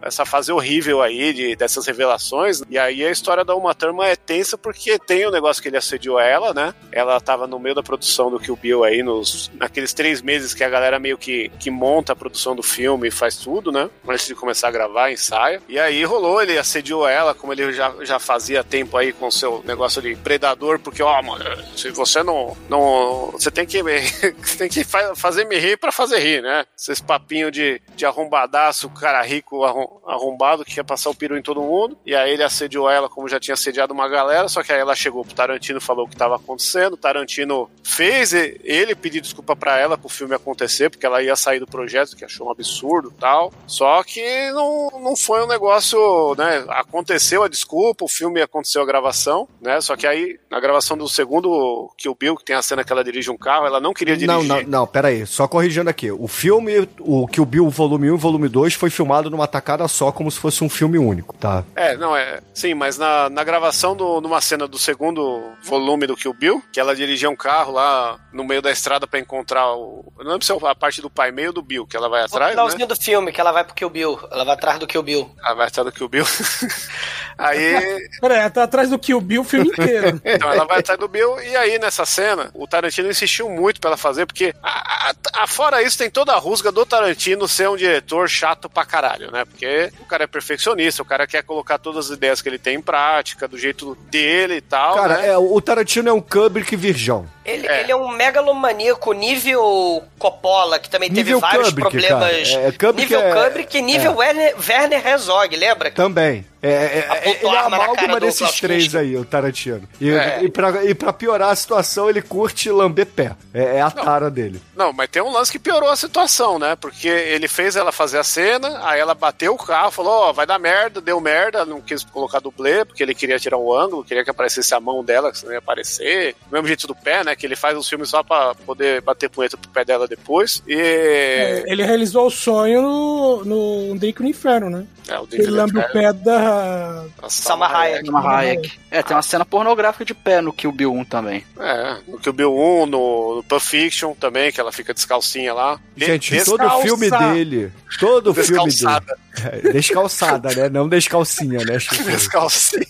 [0.00, 2.62] essa fase horrível aí de, dessas revelações.
[2.68, 5.76] E aí a história da Uma Thurman é tensa porque tem o negócio que ele
[5.76, 6.71] assediou ela, né?
[6.90, 10.62] Ela tava no meio da produção do Kill Bill aí, nos, naqueles três meses que
[10.62, 13.88] a galera meio que, que monta a produção do filme e faz tudo, né?
[14.06, 15.62] Antes de começar a gravar, ensaia.
[15.68, 19.32] E aí rolou, ele assediou ela, como ele já, já fazia tempo aí com o
[19.32, 21.44] seu negócio de predador, porque, ó, mano,
[21.76, 22.56] se você não.
[22.68, 23.82] não você tem que,
[24.58, 26.64] tem que fa- fazer me rir pra fazer rir, né?
[26.78, 31.42] Esses papinhos de, de arrombadaço, cara rico arrom- arrombado que quer passar o peru em
[31.42, 31.96] todo mundo.
[32.04, 34.94] E aí ele assediou ela, como já tinha assediado uma galera, só que aí ela
[34.94, 36.61] chegou pro Tarantino e falou o que tava acontecendo.
[36.92, 41.60] O Tarantino fez ele pedir desculpa pra ela pro filme acontecer, porque ela ia sair
[41.60, 43.52] do projeto, que achou um absurdo e tal.
[43.66, 46.64] Só que não, não foi um negócio, né?
[46.68, 49.80] Aconteceu a desculpa, o filme aconteceu a gravação, né?
[49.80, 53.04] Só que aí, na gravação do segundo Kill Bill, que tem a cena que ela
[53.04, 54.48] dirige um carro, ela não queria dirigir.
[54.48, 55.26] Não, não, não, pera aí.
[55.26, 56.10] Só corrigindo aqui.
[56.10, 60.12] O filme, o Kill Bill volume 1 e volume 2 foi filmado numa tacada só,
[60.12, 61.64] como se fosse um filme único, tá?
[61.74, 62.40] É, não, é.
[62.54, 66.80] Sim, mas na, na gravação do, numa cena do segundo volume do Kill Bill, que
[66.80, 70.12] ela dirigia um carro lá no meio da estrada pra encontrar o.
[70.18, 72.22] Eu não lembro se é a parte do pai meio do Bill, que ela vai
[72.24, 72.50] atrás, né?
[72.50, 74.18] finalzinho do filme, que ela vai pro Kill Bill.
[74.30, 75.34] Ela vai atrás do Kill Bill.
[75.44, 76.24] Ela vai atrás do Kill Bill.
[77.38, 78.08] aí.
[78.20, 80.20] Peraí, ela tá atrás do Kill Bill o filme inteiro.
[80.32, 83.90] Então ela vai atrás do Bill, e aí nessa cena, o Tarantino insistiu muito pra
[83.90, 87.68] ela fazer, porque a, a- a- fora isso, tem toda a rusga do Tarantino ser
[87.68, 89.44] um diretor chato pra caralho, né?
[89.44, 92.76] Porque o cara é perfeccionista, o cara quer colocar todas as ideias que ele tem
[92.76, 94.94] em prática, do jeito dele e tal.
[94.94, 95.28] Cara, né?
[95.28, 97.24] é, o Tarantino é um Kubrick virgão.
[97.44, 97.80] Ele É.
[97.80, 102.50] ele é um megalomaníaco nível Coppola, que também Nível teve vários Kubrick, problemas.
[102.50, 102.62] cara.
[102.62, 105.90] É, Kubrick nível é- Kubrick e nível Werner, Werner Herzog, lembra?
[105.90, 106.46] Também.
[106.64, 109.82] É, é, é, ele é amálgama desses três aí, o Tarantino.
[110.00, 110.44] E, É.
[110.44, 113.32] e, pra, e pra piorar a situação, ele curte lamber pé.
[113.52, 114.62] É, é a tara dele.
[114.76, 116.76] Não, mas tem um lance que piorou a situação, né?
[116.76, 120.46] Porque ele fez ela fazer a cena, aí ela bateu o carro, falou, ó, vai
[120.46, 124.22] dar merda, deu merda, não quis colocar dublê, porque ele queria tirar o ângulo, queria
[124.22, 126.36] que aparecesse a mão dela, que senão ia aparecer.
[126.46, 127.31] Do mesmo jeito do pé, né?
[127.36, 130.62] Que ele faz os filmes só pra poder bater punheta pro pé dela depois.
[130.66, 130.74] E...
[130.74, 134.86] É, ele realizou o sonho no, no Um Drink no Inferno, né?
[135.08, 137.04] É, o Ele lambe o pé da.
[137.28, 138.06] Salma Hayek.
[138.06, 138.72] Salma Hayek.
[138.90, 141.44] É, tem uma cena pornográfica de pé no Kill Bill 1 também.
[141.58, 145.80] É, no Kill Bill 1, no, no Pulp Fiction também, que ela fica descalcinha lá.
[145.96, 146.82] Gente, todo descalça.
[146.86, 147.72] filme dele.
[147.98, 149.12] Todo filme dele.
[149.72, 150.54] Descalçada.
[150.54, 150.68] Né?
[150.68, 151.78] Não descalcinha, né?
[152.04, 152.84] Descalcinha.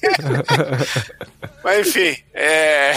[1.63, 2.93] Mas enfim, é...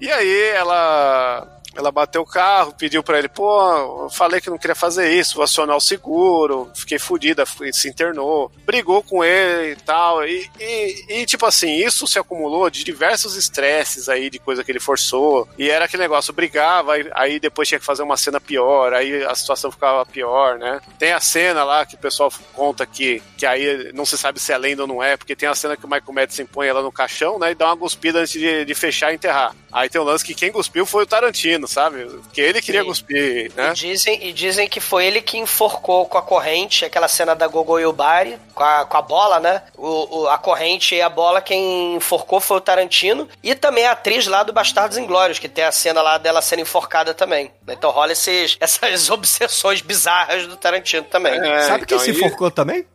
[0.00, 1.53] E aí ela...
[1.76, 5.34] Ela bateu o carro, pediu pra ele, pô, eu falei que não queria fazer isso,
[5.34, 11.04] vou acionar o seguro, fiquei fodida, se internou, brigou com ele e tal, e, e,
[11.08, 15.48] e, tipo assim, isso se acumulou de diversos estresses aí, de coisa que ele forçou,
[15.58, 19.34] e era aquele negócio, brigava, aí, depois tinha que fazer uma cena pior, aí a
[19.34, 20.80] situação ficava pior, né?
[20.98, 24.52] Tem a cena lá que o pessoal conta que, que aí não se sabe se
[24.52, 26.82] é lenda ou não é, porque tem a cena que o Michael Madison põe ela
[26.82, 29.54] no caixão, né, e dá uma cuspida antes de, de fechar e enterrar.
[29.72, 32.08] Aí tem o lance que quem cuspiu foi o Tarantino, sabe?
[32.32, 32.86] Que ele queria Sim.
[32.88, 33.70] cuspir, né?
[33.70, 37.46] E dizem, e dizem que foi ele que enforcou com a corrente, aquela cena da
[37.46, 39.62] Gogo Yubari, com a, com a bola, né?
[39.76, 43.28] O, o- a corrente e a bola, quem enforcou foi o Tarantino.
[43.42, 46.60] E também a atriz lá do Bastardos Inglórios, que tem a cena lá dela sendo
[46.62, 47.50] enforcada também.
[47.68, 51.34] Então rola esses, essas obsessões bizarras do Tarantino também.
[51.34, 52.86] É, Sabe quem então se aí- enforcou também?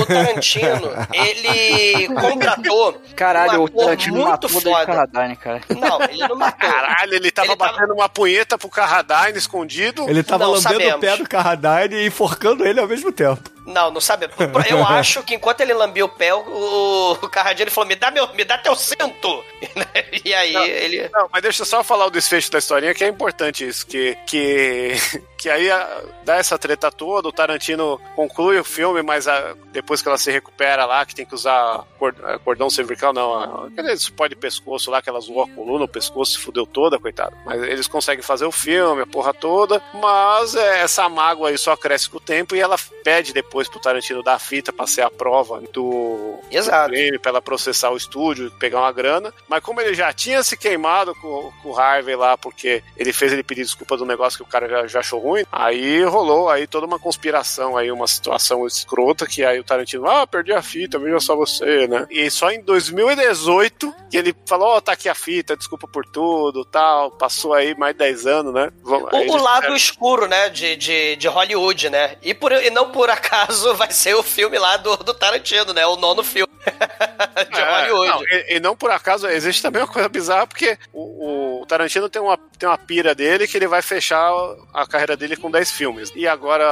[0.00, 4.86] O Tarantino, ele contratou Caralho, um o Tarantino muito matou foda.
[4.86, 5.60] Carradine, cara.
[5.68, 6.68] Não, ele não matou.
[6.68, 10.08] Caralho, ele tava Ele tava- batendo uma punheta pro Carradine escondido.
[10.08, 13.42] Ele tava Não lambendo o pé do Carradine e enforcando ele ao mesmo tempo.
[13.66, 14.28] Não, não sabe.
[14.68, 18.10] Eu acho que enquanto ele lambia o pé, o, o Carradinho ele falou: me dá,
[18.10, 19.44] meu, me dá teu cinto!
[20.24, 20.64] E aí Não.
[20.64, 21.08] ele.
[21.12, 24.16] Não, mas deixa eu só falar o desfecho da historinha, que é importante isso, que,
[24.26, 24.92] que,
[25.38, 30.00] que aí a- dá essa treta toda, o Tarantino conclui o filme, mas a- depois
[30.00, 34.34] que ela se recupera lá, que tem que usar eh, cordão cervical, não, aquele suporte
[34.34, 37.36] de pescoço lá, que ela zoou a coluna, o pescoço se fudeu toda, coitado.
[37.44, 41.76] Mas eles conseguem fazer o filme, a porra toda, mas é, essa mágoa aí só
[41.76, 44.84] cresce com o tempo e ela pede depois depois pro Tarantino dar a fita pra
[44.84, 46.88] ser a prova do, Exato.
[46.88, 49.32] do crime, pra ela processar o estúdio, pegar uma grana.
[49.48, 53.32] Mas como ele já tinha se queimado com, com o Harvey lá, porque ele fez
[53.32, 56.66] ele pedir desculpa do negócio que o cara já, já achou ruim, aí rolou aí
[56.66, 60.98] toda uma conspiração aí, uma situação escrota, que aí o Tarantino, ah, perdi a fita,
[60.98, 62.08] veja só você, né?
[62.10, 66.64] E só em 2018 que ele falou, ó, tá aqui a fita, desculpa por tudo,
[66.64, 67.12] tal.
[67.12, 68.72] Passou aí mais de 10 anos, né?
[68.82, 72.16] Vamos- O, o lado escuro, né, de, de, de Hollywood, né?
[72.20, 73.43] E, por, e não por acaso
[73.76, 75.86] vai ser o filme lá do, do Tarantino, né?
[75.86, 76.52] O nono filme
[77.52, 78.08] de É, Hollywood.
[78.08, 82.08] não, e, e não por acaso, existe também uma coisa bizarra, porque o, o Tarantino
[82.08, 84.30] tem uma, tem uma pira dele que ele vai fechar
[84.72, 86.12] a carreira dele com 10 filmes.
[86.14, 86.64] E agora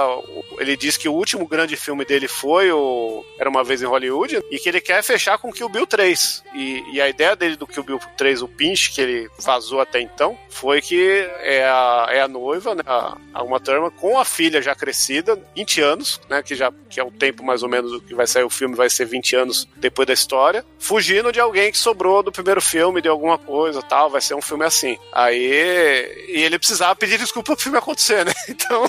[0.59, 4.41] ele diz que o último grande filme dele foi o Era Uma Vez em Hollywood,
[4.51, 6.43] e que ele quer fechar com Kill Bill 3.
[6.55, 10.01] E, e a ideia dele do Kill Bill 3, o pinch que ele vazou até
[10.01, 14.25] então, foi que é a, é a noiva, né, a, a Uma Thurman, com a
[14.25, 17.91] filha já crescida, 20 anos, né, que, já, que é o tempo mais ou menos
[17.93, 21.41] do que vai sair o filme, vai ser 20 anos depois da história, fugindo de
[21.41, 24.99] alguém que sobrou do primeiro filme, de alguma coisa tal, vai ser um filme assim.
[25.13, 28.33] Aí, e ele precisava pedir desculpa pro filme acontecer, né?
[28.49, 28.85] Então,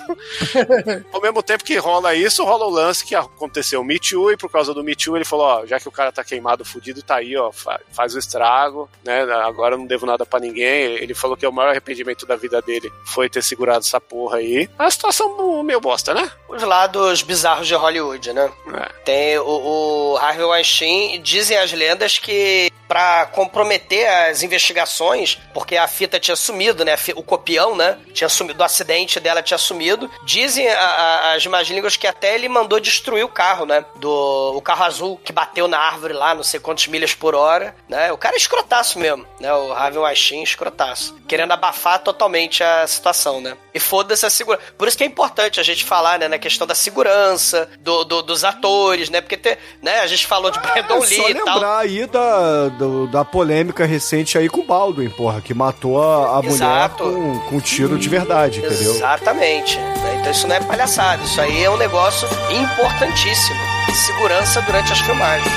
[1.12, 4.38] ao mesmo tempo que rola isso, rola o lance que aconteceu o Me Too, e
[4.38, 7.02] por causa do Me Too ele falou, ó, já que o cara tá queimado, fudido,
[7.02, 9.22] tá aí, ó, fa- faz o estrago, né?
[9.46, 10.94] Agora eu não devo nada pra ninguém.
[10.96, 14.70] Ele falou que o maior arrependimento da vida dele foi ter segurado essa porra aí.
[14.78, 16.30] A situação meio bosta, né?
[16.50, 18.52] Os lados bizarros de Hollywood, né?
[18.76, 18.90] É.
[19.06, 25.88] Tem o, o Harvey Weinstein, dizem as lendas que pra comprometer as investigações, porque a
[25.88, 26.96] fita tinha sumido, né?
[27.16, 27.98] O copião, né?
[28.14, 30.10] Tinha sumido, do acidente dela tinha sumido.
[30.24, 33.84] Dizem a- a- as más línguas que até ele mandou destruir o carro, né?
[33.96, 37.76] Do o carro azul que bateu na árvore lá, não sei quantas milhas por hora,
[37.90, 38.12] né?
[38.12, 39.52] O cara é escrotaço mesmo, né?
[39.54, 41.16] O Harvey Weinstein escrotaço.
[41.28, 43.58] Querendo abafar totalmente a situação, né?
[43.74, 44.64] E foda-se a segurança.
[44.78, 46.28] Por isso que é importante a gente falar, né?
[46.28, 49.22] Na questão da segurança, do, do- dos atores, né?
[49.22, 50.00] Porque, tem, né?
[50.02, 51.54] A gente falou de Brandon É Lee só e tal.
[51.56, 56.38] lembrar aí da, do- da polêmica recente aí com o Baldwin, porra, que matou a,
[56.40, 58.94] a mulher com, com tiro de verdade, entendeu?
[58.96, 59.80] Exatamente.
[60.20, 63.60] Então isso não é palhaçada, isso aí é um negócio importantíssimo.
[64.08, 65.54] Segurança durante as filmagens.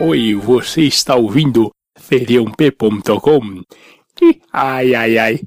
[0.00, 1.70] Oi, você está ouvindo
[4.52, 5.40] Ai, ai, ai.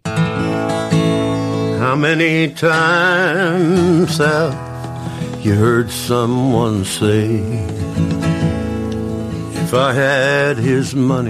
[1.80, 4.56] How many times have
[5.46, 7.44] you heard someone say,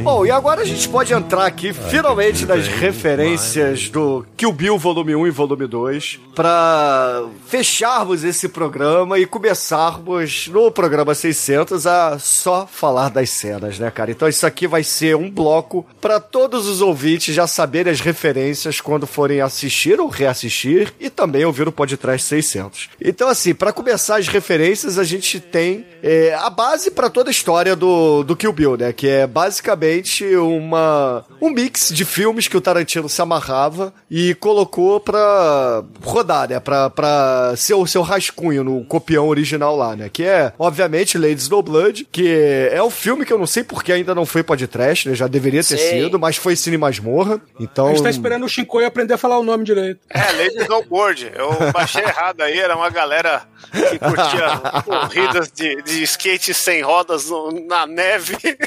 [0.02, 5.15] Bom, e agora a gente pode entrar aqui finalmente nas referências do Kill Bill Volume
[5.15, 12.68] 1 e Volume 2 pra fecharmos esse programa e começarmos no programa 600 a só
[12.68, 14.11] falar das cenas, né, cara?
[14.11, 18.82] Então isso aqui vai ser um bloco pra todos os ouvintes já saberem as referências
[18.82, 22.90] quando forem assistir ou reassistir e também ouvir o podcast 600.
[22.99, 27.32] Então assim, pra começar as referências a gente tem é, a base pra toda a
[27.32, 28.93] história do, do Kill Bill, né?
[28.93, 34.99] Que é basicamente uma um mix de filmes que o Tarantino se amarrava e colocou
[34.99, 36.60] pra rodar, né?
[36.60, 40.10] Pra, pra ser o seu rascunho no copião original lá, né?
[40.11, 42.27] Que é, obviamente, Ladies No Blood, que
[42.72, 45.15] é um filme que eu não sei porque ainda não foi podcast, né?
[45.15, 45.89] Já deveria ter Sim.
[46.03, 47.41] sido, mas foi Cine Masmorra.
[47.60, 47.88] Então.
[47.88, 49.99] A gente tá esperando o Shinkoi aprender a falar o nome direito.
[50.10, 51.31] É, Lady Snowboard.
[51.35, 57.30] Eu baixei errado aí, era uma galera que curtia corridas de, de skate sem rodas
[57.30, 58.23] no- na neve.
[58.24, 58.58] heavy.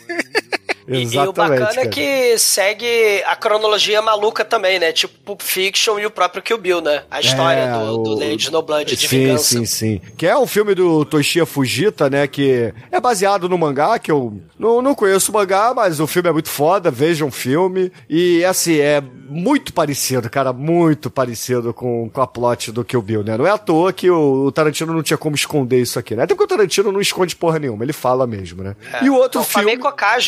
[0.88, 1.34] E, e o Exatamente.
[1.60, 1.88] bacana é cara.
[1.88, 4.92] que segue a cronologia maluca também, né?
[4.92, 7.02] Tipo Pulp Fiction e o próprio Kill Bill, né?
[7.10, 9.44] A história É, do, do o- Lady No Blood de sim, vingança.
[9.58, 12.26] Sim, sim, Que é um filme do Toshiya Fujita, né?
[12.26, 16.28] Que é baseado no mangá, que eu não, não conheço o mangá, mas o filme
[16.28, 17.90] é muito foda, vejam o filme.
[18.08, 23.24] E, assim, é muito parecido, cara, muito parecido com, com a plot do Kill Bill,
[23.24, 23.36] né?
[23.36, 26.22] Não é à toa que o, o Tarantino não tinha como esconder isso aqui, né?
[26.22, 28.76] Até porque o Tarantino não esconde porra nenhuma, ele fala mesmo, né?
[29.02, 29.76] E o outro Com a filme...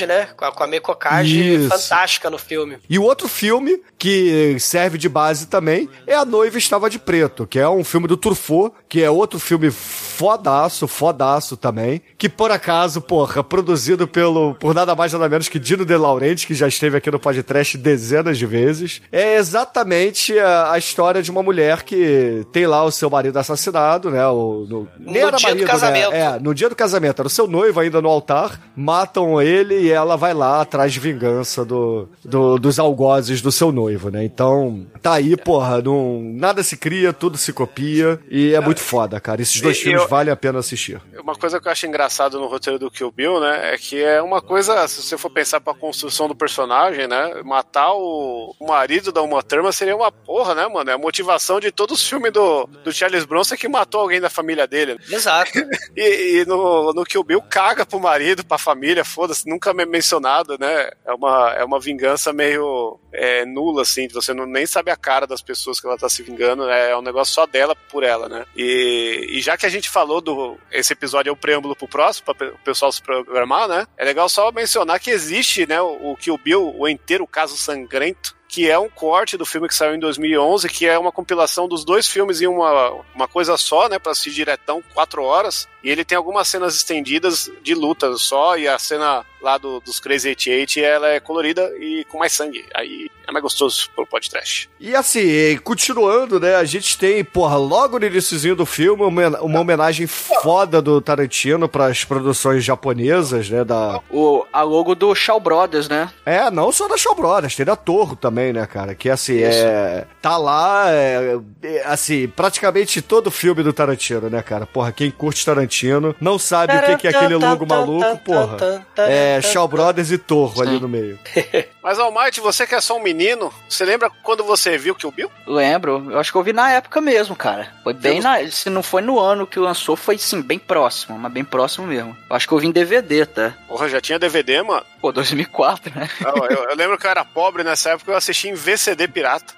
[0.07, 0.27] Né?
[0.37, 1.69] Com a, com a Mei Kokage Isso.
[1.69, 2.79] fantástica no filme.
[2.89, 7.47] E o outro filme, que serve de base também, é A Noiva Estava de Preto,
[7.47, 12.51] que é um filme do Truffaut, que é outro filme fodaço, fodaço também, que por
[12.51, 16.66] acaso, porra, produzido pelo, por nada mais nada menos que Dino De Laurenti, que já
[16.66, 21.82] esteve aqui no podcast dezenas de vezes, é exatamente a, a história de uma mulher
[21.82, 25.52] que tem lá o seu marido assassinado, né, o, no, nem No era dia do
[25.52, 26.10] marido, casamento.
[26.10, 26.20] Né?
[26.20, 29.90] É, no dia do casamento, era o seu noivo ainda no altar, matam ele e
[29.90, 34.24] ela vai lá atrás de vingança do, do- dos algozes do seu noivo, né?
[34.24, 38.89] Então, tá aí, porra, não, nada se cria, tudo se copia e é muito muito
[38.89, 39.43] foda, cara.
[39.43, 41.01] Esses dois E filmes eu- valem a pena assistir.
[41.21, 44.23] Uma coisa que eu acho engraçado no roteiro do Kill Bill, né, é que é
[44.23, 49.21] uma coisa, se você for pensar pra construção do personagem, né, matar o, marido da
[49.23, 50.91] Uma Thurman seria uma porra, né, mano?
[50.91, 54.31] É a motivação de todos os filmes do, do Charles Bronson que matou alguém da
[54.31, 54.95] família dele.
[54.95, 55.01] né?
[55.11, 55.51] Exato.
[55.97, 60.57] E, e no, no Kill Bill caga pro marido, pra família, foda-se, nunca me mencionado,
[60.59, 60.91] né?
[61.05, 65.27] É uma, é uma vingança meio é, nula, assim, você não, nem sabe a cara
[65.27, 66.91] das pessoas que ela tá se vingando, né?
[66.91, 68.45] é um negócio só dela por ela, né?
[68.55, 70.59] E, e já que a gente falou do.
[70.70, 73.86] Esse episódio é o preâmbulo pro próximo, pe- o pessoal se programar, né?
[73.97, 78.36] É legal só mencionar que existe, né, o, o Kill Bill, o inteiro caso sangrento.
[78.51, 81.85] Que é um corte do filme que saiu em 2011, que é uma compilação dos
[81.85, 83.99] dois filmes em uma, uma coisa só, né?
[83.99, 85.69] Pra assistir diretão, quatro horas.
[85.85, 90.01] E ele tem algumas cenas estendidas de luta só, e a cena lá do, dos
[90.01, 92.65] Crazy 88 ela é colorida e com mais sangue.
[92.74, 94.70] Aí é mais gostoso pro podcast.
[94.81, 96.55] E assim, continuando, né?
[96.55, 101.69] A gente tem, porra, logo no iníciozinho do filme, uma, uma homenagem foda do Tarantino
[101.69, 103.65] pras produções japonesas, né?
[103.65, 104.01] Da...
[104.10, 106.10] O, a logo do Shaw Brothers, né?
[106.24, 108.94] É, não só da Shaw Brothers, tem da Torro também, né, cara?
[108.94, 110.06] Que assim, é.
[110.23, 114.66] Tá lá, é, é, assim, praticamente todo filme do Tarantino, né, cara?
[114.66, 118.86] Porra, quem curte Tarantino não sabe o que, que é aquele logo maluco, porra.
[118.97, 121.19] É Shaw Brothers e Torro ali no meio.
[121.83, 125.31] Mas, Almighty, você que é só um menino, você lembra quando você viu Kill Bill?
[125.47, 127.73] Lembro, eu acho que eu vi na época mesmo, cara.
[127.83, 128.47] Foi bem na.
[128.51, 132.17] Se não foi no ano que lançou, foi sim, bem próximo, mas bem próximo mesmo.
[132.29, 133.55] Eu acho que eu vi em DVD, tá?
[133.67, 134.85] Porra, já tinha DVD, mano.
[135.01, 136.09] Pô, 2004, né?
[136.20, 139.55] Não, eu, eu lembro que eu era pobre nessa época, eu assisti em VCD pirata.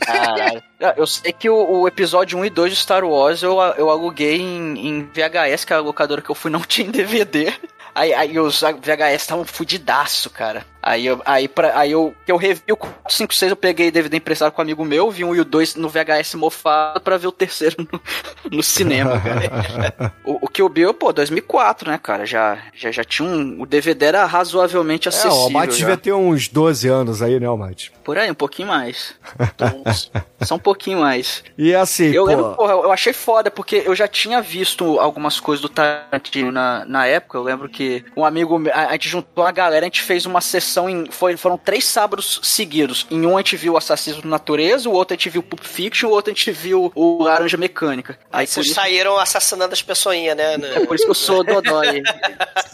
[0.00, 0.62] Caralho.
[0.96, 4.40] Eu sei que o, o episódio 1 e 2 de Star Wars eu, eu aluguei
[4.40, 7.52] em, em VHS, que a locadora que eu fui não tinha em DVD.
[7.94, 10.64] Aí, aí os VHS estavam fudidaço, cara.
[10.82, 14.16] Aí eu, aí, pra, aí eu, eu revi o 4, 5, 6, eu peguei DVD
[14.16, 17.26] emprestado com um amigo meu, vi um e o 2 no VHS mofado pra ver
[17.26, 18.00] o terceiro no,
[18.58, 20.12] no cinema, cara.
[20.24, 22.24] o, o Kill Bill, pô, 2004, né, cara?
[22.24, 23.60] Já, já, já tinha um.
[23.60, 25.36] O DVD era razoavelmente É, acessível.
[25.36, 25.78] o Almighty já.
[25.78, 27.90] devia ter uns 12 anos aí, né, Almighty?
[28.04, 29.14] Por aí, um pouquinho mais.
[30.42, 31.42] Só um pouquinho mais.
[31.58, 35.40] E assim, Eu pô, lembro, porra, eu achei foda, porque eu já tinha visto algumas
[35.40, 37.36] coisas do Tarantino na, na época.
[37.36, 40.24] Eu lembro que um amigo, meu- a, a gente juntou a galera, a gente fez
[40.24, 41.06] uma sessão em.
[41.10, 43.06] Foi, foram três sábados seguidos.
[43.10, 45.62] Em um a gente viu o Assassino da Natureza, o outro a gente viu Pulp
[45.62, 48.18] Fiction, o outro a gente viu o Laranja Mecânica.
[48.32, 50.54] Aí Vocês isso, saíram assassinando as pessoinhas, né?
[50.54, 52.02] é por isso que eu sou Dodói.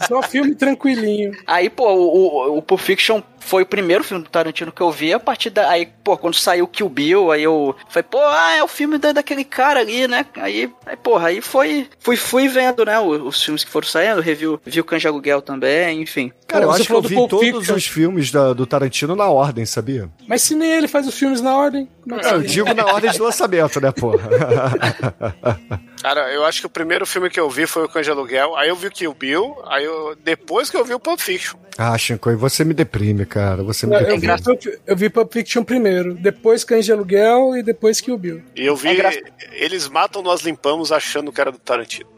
[0.07, 1.31] Só filme tranquilinho.
[1.45, 4.91] Aí, pô, o, o, o Pulp Fiction foi o primeiro filme do Tarantino que eu
[4.91, 5.13] vi.
[5.13, 5.69] A partir da.
[5.69, 9.11] Aí, pô, quando saiu Kill Bill, aí eu falei, pô, ah, é o filme da,
[9.11, 10.25] daquele cara ali, né?
[10.35, 11.87] Aí, aí porra, aí foi.
[11.99, 12.99] Fui, fui vendo, né?
[12.99, 16.31] Os, os filmes que foram saindo, review, vi o Canja Aluguel também, enfim.
[16.47, 17.75] cara, eu Você acho que eu falou do vi todos Fiction.
[17.75, 20.09] os filmes da- do Tarantino na ordem, sabia?
[20.27, 23.21] Mas se nem ele faz os filmes na ordem, que Eu digo na ordem de
[23.21, 24.29] lançamento, né, porra?
[26.01, 28.55] Cara, eu acho que o primeiro filme que eu vi foi o Cães de Aluguel,
[28.55, 31.57] aí eu vi o Kill Bill, aí eu, depois que eu vi o Pulp Fiction.
[31.77, 33.34] ah, Shinkoi, você me deprime, cara.
[33.63, 37.55] Você me Não, eu, vi, Pulp- eu vi Pulp Fiction primeiro, depois Cães de Aluguel
[37.57, 38.41] e depois Kill Bill.
[38.55, 39.21] E eu vi É
[39.51, 42.09] Eles Matam, Nós Limpamos achando que era do Tarantino.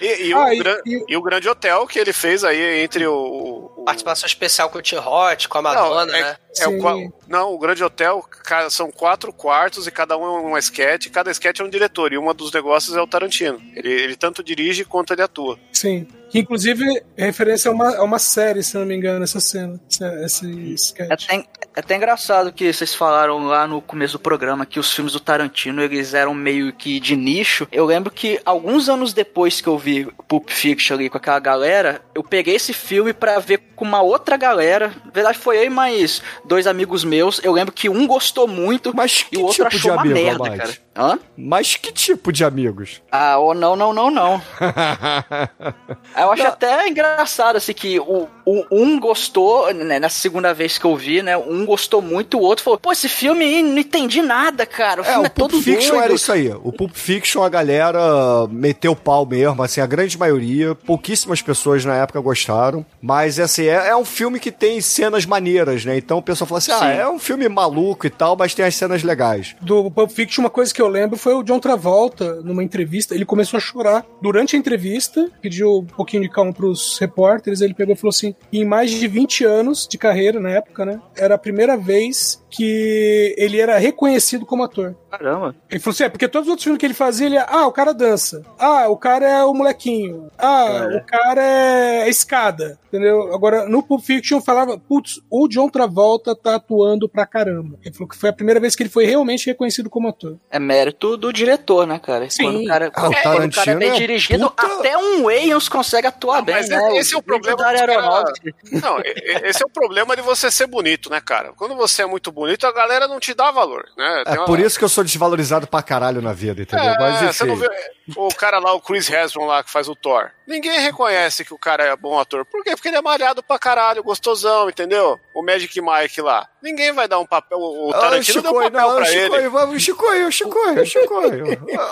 [0.00, 2.82] E, e Ah, o, e- gran- e- e o Grande Hotel que ele fez aí
[2.82, 3.14] entre o...
[3.14, 6.36] o- Participação especial com o Tim Hot, com a Madonna, não, é, né?
[6.60, 8.24] É o não, o Grande Hotel
[8.70, 12.12] são quatro quartos e cada um é uma sketch, e cada sketch é um diretor,
[12.12, 13.60] e um dos negócios é o Tarantino.
[13.74, 15.58] Ele, ele tanto dirige quanto ele atua.
[15.72, 16.06] Sim.
[16.30, 16.84] Que inclusive
[17.16, 19.80] é referência a uma, a uma série, se não me engano, essa cena.
[20.24, 21.10] Esse É sketch.
[21.26, 21.44] até, é
[21.76, 25.80] até engraçado que vocês falaram lá no começo do programa que os filmes do Tarantino
[25.80, 27.68] eles eram meio que de nicho.
[27.70, 32.02] Eu lembro que alguns anos depois que eu vi Pulp Fiction ali com aquela galera,
[32.14, 34.92] eu peguei esse filme pra ver com uma outra galera.
[35.04, 37.42] Na verdade, foi eu e mais dois amigos meus.
[37.42, 40.14] Eu lembro que um gostou muito Mas e o outro tipo de achou uma amigo,
[40.14, 40.74] merda, cara.
[40.96, 41.18] Hã?
[41.36, 43.02] Mas que tipo de amigos?
[43.10, 44.42] Ah, oh, não, não, não, não.
[46.16, 50.84] Eu acho até engraçado, assim, que o, o- um gostou, né, na segunda vez que
[50.84, 51.36] eu vi, né?
[51.36, 55.00] Um gostou muito, o outro falou, pô, esse filme aí, não entendi nada, cara.
[55.02, 56.04] O É, filme o é, Pulp todo Fiction doido.
[56.04, 56.48] era isso aí.
[56.62, 60.74] O Pulp Fiction, a galera meteu pau mesmo, assim, a grande maioria.
[60.74, 62.84] Pouquíssimas pessoas na época gostaram.
[63.00, 65.96] Mas, assim, é, é um filme que tem cenas maneiras, né?
[65.96, 66.86] Então o pessoal fala assim, ah, Sim.
[66.86, 69.54] é um filme maluco e tal, mas tem as cenas legais.
[69.60, 73.24] Do Pulp Fiction, uma coisa que eu lembro foi o John Travolta, numa entrevista, ele
[73.24, 77.94] começou a chorar durante a entrevista, pediu um pouquinho de calma pros repórteres, ele pegou
[77.94, 81.00] e falou assim, assim, em mais de 20 anos de carreira na época, né?
[81.16, 84.94] Era a primeira vez que ele era reconhecido como ator.
[85.10, 85.54] Caramba.
[85.70, 87.72] Ele falou assim: é, porque todos os outros filmes que ele fazia, ele ah, o
[87.72, 88.42] cara dança.
[88.58, 90.28] Ah, o cara é o molequinho.
[90.38, 90.96] Ah, É.
[90.96, 92.78] o cara é a escada.
[92.88, 93.34] Entendeu?
[93.34, 97.76] Agora, no Pulp Fiction falava, putz, o John Travolta tá atuando pra caramba.
[97.84, 100.36] Ele falou que foi a primeira vez que ele foi realmente reconhecido como ator.
[100.48, 102.30] É mérito do diretor, né, cara?
[102.30, 102.44] Sim.
[102.44, 105.24] Quando o cara, Ah, o quando o cara é bem é dirigido, puta- até um
[105.24, 106.96] Wayans consegue atuar bem, Mas né?
[106.98, 108.23] esse é o problema da.
[108.82, 108.98] Não,
[109.44, 111.52] esse é o problema de você ser bonito, né, cara?
[111.56, 114.22] Quando você é muito bonito, a galera não te dá valor, né?
[114.22, 116.84] É Tem uma- por isso que eu sou desvalorizado pra caralho na vida, entendeu?
[116.92, 117.68] É, Mas você não vê
[118.16, 120.30] o cara lá, o Chris Hemsworth lá, que faz o Thor.
[120.46, 122.44] Ninguém reconhece que o cara é bom ator.
[122.44, 122.72] Por quê?
[122.72, 125.18] Porque ele é malhado pra caralho, gostosão, entendeu?
[125.34, 126.46] O Magic Mike lá.
[126.62, 129.48] Ninguém vai dar um papel, o Ah, Tarantino deu um papel não, pra Chicoio, ele.
[129.48, 131.44] vamos, Chicoio, Chicoio, Chicoio.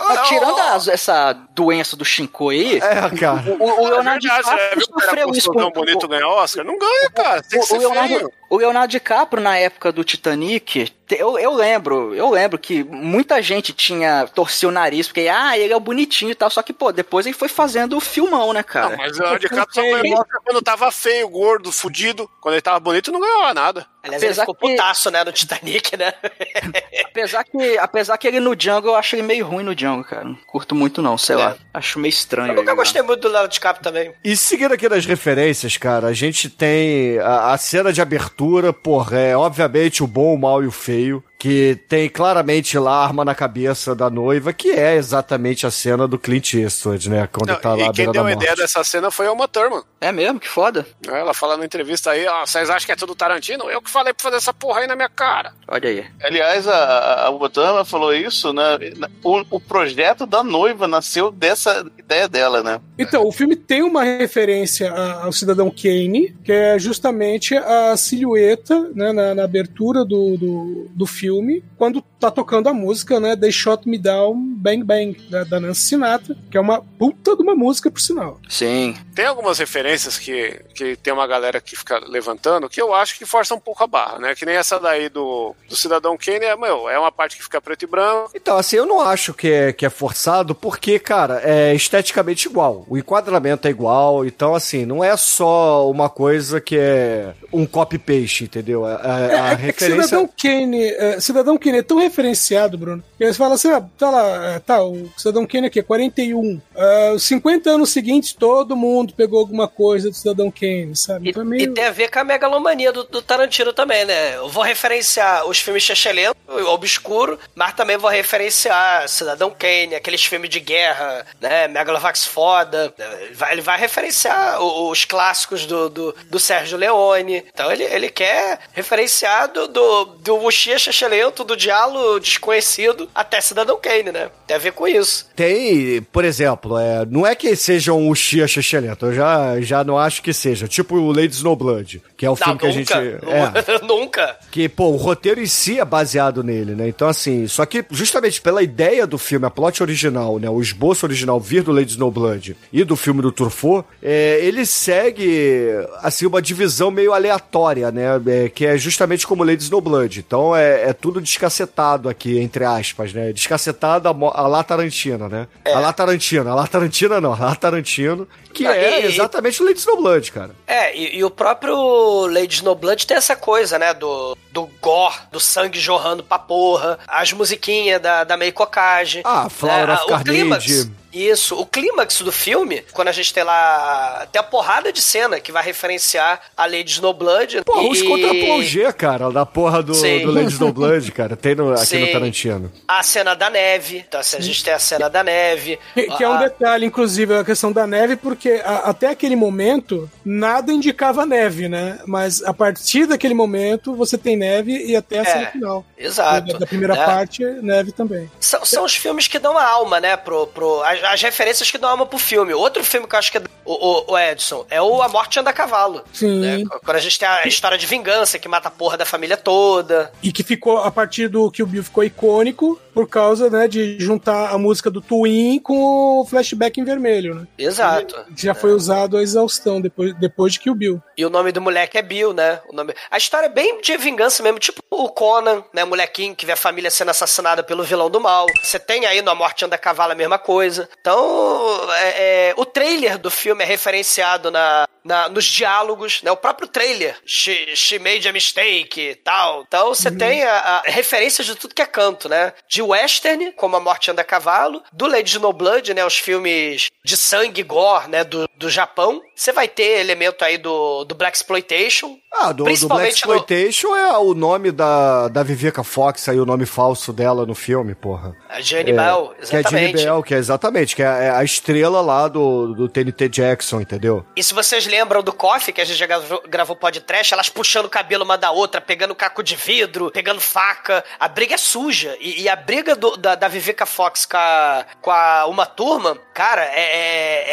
[0.09, 3.43] Mas tirando as- essa doença do Shinko aí, É, cara.
[3.59, 6.65] o, o É Leonardo verdade, você DiCaprio cara sofreu isso bonito ganhar Oscar?
[6.65, 7.43] Não ganha, cara.
[7.43, 8.33] Tem que o, ser o Leonardo, feio.
[8.55, 13.73] O Leonardo DiCaprio, na época do Titanic, eu, eu lembro, eu lembro que muita gente
[13.73, 16.91] tinha torcido o nariz, porque, ah, ele é o bonitinho e tal, só que, pô,
[16.91, 18.91] depois ele foi fazendo o filmão, né, cara?
[18.91, 22.29] Não, mas o Leonardo DiCaprio só ganhou Oscar quando tava feio, gordo, fudido.
[22.41, 23.87] Quando ele tava bonito, não ganhava nada.
[24.03, 26.13] Aliás, ele Apesar ficou que- putaço, né, no Titanic, né?
[27.05, 30.25] Apesar que, apesar que ele no Django, eu acho ele meio ruim no Django, cara.
[30.25, 31.39] Não curto muito não, sei É.
[31.39, 31.57] lá.
[31.75, 32.49] Acho meio estranho.
[32.53, 32.75] Eu nunca ele lá.
[32.77, 34.13] gostei muito do Leonardo DiCaprio também.
[34.25, 38.42] E seguindo aqui nas referências, cara, a gente tem a, a cena de abertura,
[38.73, 43.05] porra, é obviamente o bom, o mal e o feio, que tem claramente lá a
[43.05, 47.29] arma na cabeça da noiva, que é exatamente a cena do Clint Eastwood, né?
[47.33, 49.83] Quando Não, tá lá e quem deu a ideia dessa cena foi a Uma Thurman.
[50.01, 50.39] É mesmo?
[50.39, 50.87] Que foda.
[51.05, 53.69] Ela fala na entrevista aí, ó, vocês acham que é tudo Tarantino?
[53.69, 55.53] Eu que falei pra fazer essa porra aí na minha cara.
[55.67, 56.05] Olha aí.
[56.23, 58.79] Aliás, a, a Obama falou isso, né?
[59.25, 62.81] O, o projeto da noiva nasceu dessa ideia dela, né?
[62.97, 69.13] Então, o filme tem uma referência ao Cidadão Kane, que é justamente a silhueta né,
[69.13, 71.32] na, na abertura do, do, do filme,
[71.77, 73.35] quando tá tocando a música, né?
[73.37, 77.43] They Shot Me Down, Bang Bang, da, da Nancy Sinatra, que é uma puta de
[77.43, 78.41] uma música, por sinal.
[78.49, 78.95] Sim.
[79.15, 83.25] Tem algumas referências que, que tem uma galera que fica levantando que eu acho que
[83.27, 84.35] força um pouco a barra, né?
[84.35, 87.61] Que nem essa daí do, do Cidadão Kane, é, meu, é uma parte que fica
[87.61, 88.31] preto e branco.
[88.35, 92.85] Então, assim, eu não acho que é, que é forçado, porque, cara, é esteticamente igual.
[92.89, 98.45] O enquadramento é igual, então, assim, não é só uma coisa que é um copy-paste,
[98.45, 98.85] entendeu?
[98.87, 100.03] A, a- a É, é que referência...
[100.05, 104.11] Cidadão Kane, é, Cidadão Kane é tão referenciado, Bruno, que eles falam assim, ah, tá
[104.11, 106.61] lá, é, tá, o Cidadão Kane aqui é 41.
[106.77, 111.27] Ah, os 50 anos seguintes, todo mundo pegou alguma coisa do Cidadão Kane, sabe?
[111.27, 111.75] E, Então é e meio...
[111.75, 114.37] tem a ver com a megalomania do, do Tarantino também, né?
[114.37, 116.37] Eu vou referenciar os filmes Chechelento,
[116.67, 121.69] Obscuro, mas também vou referenciar Cidadão Kane, aqueles filmes de guerra, né?
[121.69, 122.93] Megalovax foda.
[123.21, 127.45] Ele vai, ele vai referenciar os clássicos do, do, do Sérgio Leone.
[127.53, 131.12] Então ele, ele quer referenciar do, do, do Wuxia Chechelento,
[131.45, 134.31] do Diálogo Desconhecido, até Cidadão Kane, né?
[134.47, 135.29] Tem a ver com isso.
[135.37, 139.99] Tem, por exemplo, é, não é que sejam o Chia Chechelento, eu já, já não
[139.99, 140.67] acho que seja.
[140.67, 142.93] Tipo o Lady Snowblood, que é o filme que a gente.
[142.93, 144.37] É, nunca.
[144.49, 146.87] que, pô, o roteiro em si é baseado nele, né?
[146.87, 150.49] Então, assim, só que justamente pela ideia do filme, a plot original, né?
[150.49, 155.69] O esboço original vir do Lady Snowblood e do filme do Truffaut, é, ele segue,
[156.01, 158.05] assim, uma divisão meio aleatória, né?
[158.25, 160.21] É, que é justamente como Lady Snowblood.
[160.21, 163.33] Então, é, é tudo descacetado aqui, entre aspas, né?
[163.33, 165.49] Descacetado a, a lá Tarantina, né?
[165.67, 169.07] A lá Tarantina, a lá Tarantina não, a lá Tarantino, que Não, é e- e-
[169.07, 170.51] exatamente o Lady Snowblood, cara.
[170.67, 173.93] É, e, e o próprio Lady Snowblood tem essa coisa, né?
[173.95, 179.23] Do, do gore, do sangue jorrando pra porra, as musiquinhas da, da Meio Cocage.
[179.25, 180.31] Ah, Flower né, of o Carnage.
[180.31, 180.91] clímax.
[181.13, 184.27] Isso, o clímax do filme, quando a gente tem lá.
[184.33, 187.65] Tem a porrada de cena que vai referenciar a Lady Snowblood.
[187.67, 187.89] Porra, e...
[187.91, 190.21] os contra-plongé, cara, da porra do, Sim.
[190.25, 192.13] do Lady Snowblood, cara, tem no, aqui no Sim.
[192.13, 192.73] Tarantino.
[192.89, 194.03] A cena da neve.
[194.09, 195.79] Então, assim, a gente tem a cena da neve.
[195.93, 200.11] Que, que é um detalhe, inclusive, a questão da neve, porque a- até aquele momento
[200.25, 201.99] nada indicava neve, né?
[202.07, 205.85] Mas a partir daquele momento você tem neve e até a É, final.
[205.97, 206.53] Exato.
[206.53, 207.05] Da, da primeira né?
[207.05, 208.31] parte, neve também.
[208.41, 210.17] São, são os filmes que dão a alma, né?
[210.17, 212.53] Pro, pro, as, as referências que dão alma pro filme.
[212.53, 215.39] Outro filme que eu acho que é o, o, o Edson é o A Morte
[215.39, 216.03] Anda a Cavalo.
[216.13, 216.41] Sim.
[216.41, 216.65] né?
[216.85, 220.13] Quando a gente tem a história de vingança que mata a porra da família toda.
[220.23, 223.97] E que ficou, a partir do que o Bill ficou icônico, por causa, né, de
[223.99, 227.47] juntar a música do Twin com o flashback em vermelho, né?
[227.57, 228.15] Exato.
[228.37, 231.03] Que já foi usado a exaustão depois, depois de Kill Bill.
[231.17, 232.61] E o nome do moleque é Bill, né?
[232.69, 232.95] O nome...
[233.11, 235.85] A história é bem de vingança mesmo, tipo o Conan, né?
[235.85, 238.47] Molequinho que vê a família sendo assassinada pelo vilão do mal.
[238.63, 240.89] Você tem aí no A Morte Anda Cavalo a mesma coisa.
[241.01, 246.31] Então, é, é, o trailer do filme é referenciado na, na, nos diálogos, né?
[246.31, 249.65] O próprio trailer, she, she made a mistake tal.
[249.67, 250.19] Então você Uhum.
[250.19, 252.53] tem a, a referência de tudo que é canto, né?
[252.69, 256.05] De western, como A Morte Anda a Cavalo, do Lady No Blood, né?
[256.05, 258.25] Os filmes de sangue e gore, né?
[258.25, 259.21] Do, do Japão.
[259.35, 262.17] Você vai ter elemento aí do, do Black Exploitation.
[262.35, 266.39] Ah, do, do Black Principalmente no- Exploitation é o nome da, da Vivica Fox, aí
[266.41, 268.35] o nome falso dela no filme, porra.
[268.49, 270.05] A Jane Bell, Que é a Jenny exatamente.
[270.05, 274.25] Bell, que é exatamente, que é é a estrela lá do, do TNT Jackson, entendeu?
[274.35, 277.87] E se vocês lembram do Coffee, que a gente já gravou, gravou podcast, elas puxando
[277.87, 281.03] o cabelo uma da outra, pegando caco de vidro, pegando faca.
[281.19, 282.15] A briga é suja.
[282.21, 286.19] E, e a briga do- da, da Vivica Fox com a, com a uma turma,
[286.33, 286.81] cara, é,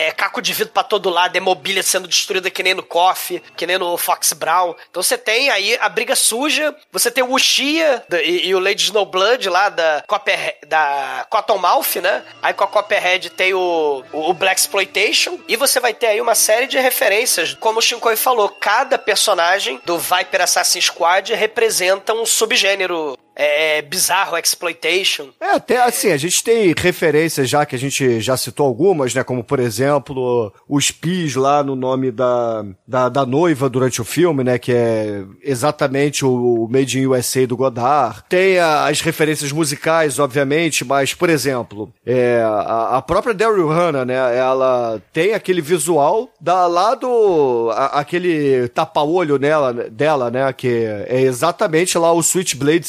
[0.03, 2.83] é- é caco de vidro pra todo lado, é mobília sendo destruída que nem no
[2.83, 4.73] Coffee, que nem no Fox Brown.
[4.89, 8.59] Então você tem aí a briga suja, você tem o Uchiha da- e, e o
[8.59, 12.23] Lady Snowblood lá da, Copper, da Cottonmouth, né?
[12.41, 15.39] Aí com a Copperhead tem o, o, o Black Exploitation.
[15.47, 17.53] E você vai ter aí uma série de referências.
[17.59, 24.37] Como o Shinkoi falou, cada personagem do Viper Assassin Squad representa um subgênero é, bizarro,
[24.37, 25.29] exploitation.
[25.39, 29.23] É, até assim, a gente tem referências já que a gente já citou algumas, né?
[29.23, 34.43] Como, por exemplo, os pis lá no nome da, da, da noiva durante o filme,
[34.43, 34.57] né?
[34.59, 38.23] Que é exatamente o Made in USA do Godard.
[38.27, 44.03] Tem a- as referências musicais, obviamente, mas, por exemplo, é, a, a própria Daryl Hannah,
[44.05, 44.15] né?
[44.37, 47.69] Ela tem aquele visual da, lá do...
[47.73, 50.51] a- aquele tapa-olho nela, dela, né?
[50.51, 50.67] Que
[51.07, 52.87] é exatamente lá o Switchblade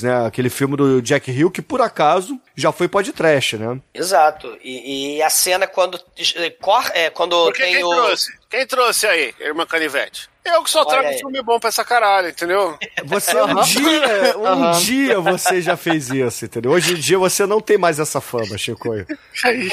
[0.00, 0.24] Né?
[0.26, 3.80] Aquele filme do Jack Hill que, por acaso, já foi podcast, né?
[3.92, 4.56] Exato.
[4.62, 6.00] E, e a cena quando.
[6.36, 7.90] é, cor- É, quando Porque tem quem o.
[7.90, 8.32] trouxe?
[8.48, 10.30] Quem trouxe aí, irmã Canivete?
[10.44, 11.18] Eu que só Olha trago aí.
[11.18, 12.76] filme bom pra essa caralho, entendeu?
[13.04, 16.72] Você um dia, um dia você já fez isso, entendeu?
[16.72, 19.06] Hoje em dia você não tem mais essa fama, Chicoio.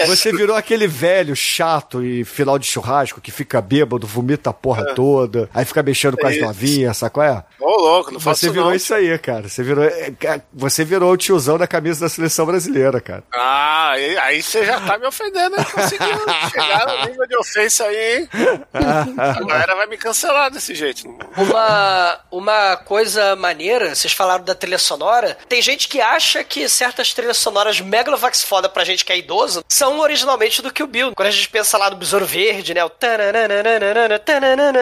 [0.05, 4.93] Você virou aquele velho chato e final de churrasco que fica bêbado, vomita a porra
[4.93, 6.45] toda, aí fica mexendo com as Isso.
[6.45, 7.43] novinhas, sabe qual é?
[7.59, 8.75] Ô, louco, não faço Você virou não.
[8.75, 9.49] isso aí, cara.
[9.49, 10.13] Você virou, é,
[10.53, 13.23] você virou o tiozão da camisa da seleção brasileira, cara.
[13.33, 13.91] Ah,
[14.21, 15.55] aí, você já tá me ofendendo?
[15.65, 16.19] Conseguiu
[16.51, 18.29] chegar no nível de ofensa aí, hein?
[19.17, 21.07] A galera vai me cancelar desse jeito.
[21.37, 25.37] Uma, uma coisa maneira, vocês falaram da trilha sonora.
[25.47, 29.63] Tem gente que acha que certas trilhas sonoras megalovax foda pra gente que é idoso
[29.67, 31.13] são originalmente do Kill Bill.
[31.15, 32.83] Quando a gente pensa lá no Besouro Verde, né?
[32.83, 32.91] O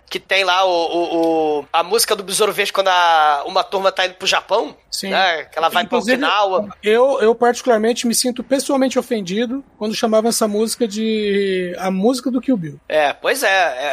[0.10, 3.92] que tem lá o, o- o- a música do Besouro Verde quando a- uma turma
[3.92, 4.76] tá indo pro Japão.
[4.90, 5.10] Sim.
[5.10, 5.44] Né?
[5.46, 6.70] Que ela vai pra Inclusive, Okinawa.
[6.82, 12.42] Eu, eu particularmente me sinto pessoalmente ofendido quando chamavam essa música de a música do
[12.42, 12.80] Kill Bill.
[12.90, 13.48] É, pois é,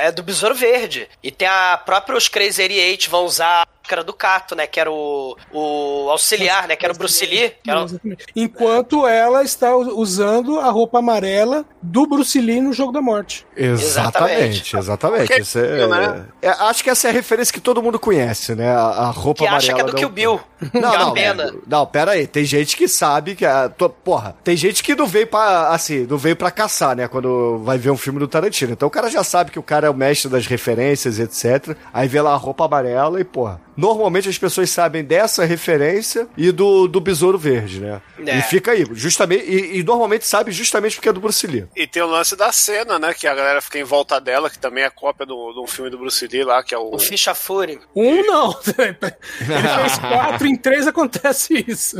[0.04, 1.06] é- é do Besouro Verde.
[1.22, 4.66] E tem a própria os Crazy 88 vão usar a máscara do Cato, né?
[4.66, 6.74] Que era o, o auxiliar, né?
[6.76, 7.52] Que era o Bruce Lee.
[7.62, 7.86] Que era.
[8.34, 13.46] Enquanto ela está usando a roupa amarela do Bruce Lee no Jogo da Morte.
[13.56, 15.32] Exatamente, exatamente.
[15.58, 16.24] É- né?
[16.42, 18.70] é- acho que essa é a referência que todo mundo conhece, né?
[18.74, 19.58] A, a roupa que amarela.
[19.58, 20.40] acha que é do da- Kill Bill.
[20.72, 21.54] Não, que é não, pena.
[21.66, 22.26] não, pera aí.
[22.26, 23.44] Tem gente que sabe que.
[23.44, 25.68] A, to- porra, tem gente que não veio pra.
[25.68, 27.06] Assim, não veio pra caçar, né?
[27.06, 28.72] Quando vai ver um filme do Tarantino.
[28.72, 31.76] Então o cara já sabe que o cara é o mestre das referências, etc.
[31.92, 33.60] Aí vê lá a roupa amarela e, porra.
[33.76, 38.00] Normalmente as pessoas sabem dessa referência e do, do Besouro Verde, né?
[38.26, 38.38] É.
[38.38, 38.86] E fica aí.
[38.92, 41.66] Justamente, e, e normalmente sabe justamente porque é do Bruce Lee.
[41.74, 43.12] E tem o lance da cena, né?
[43.14, 45.90] Que a galera fica em volta dela, que também é cópia do- de um filme
[45.90, 46.94] do Bruce Lee lá, que é o.
[46.94, 47.80] O Ficha Fury.
[47.94, 48.50] Um não.
[48.78, 51.96] Ele fez quatro, em três acontece isso.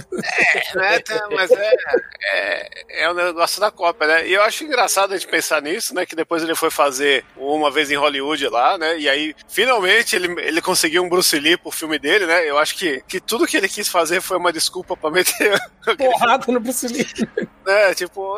[0.75, 1.73] né, tem- mas é,
[2.33, 4.29] é, é o negócio da cópia, né?
[4.29, 6.07] E eu acho engraçado a gente pensar nisso, né?
[6.07, 8.99] Que depois ele foi fazer uma vez em Hollywood lá, né?
[8.99, 12.49] E aí, finalmente, ele, ele conseguiu um Bruce Lee pro filme dele, né?
[12.49, 15.59] Eu acho que, que tudo que ele quis fazer foi uma desculpa pra meter.
[15.99, 17.07] Porrada no Bruce Lee.
[17.67, 17.95] né?
[17.97, 18.37] Tipo,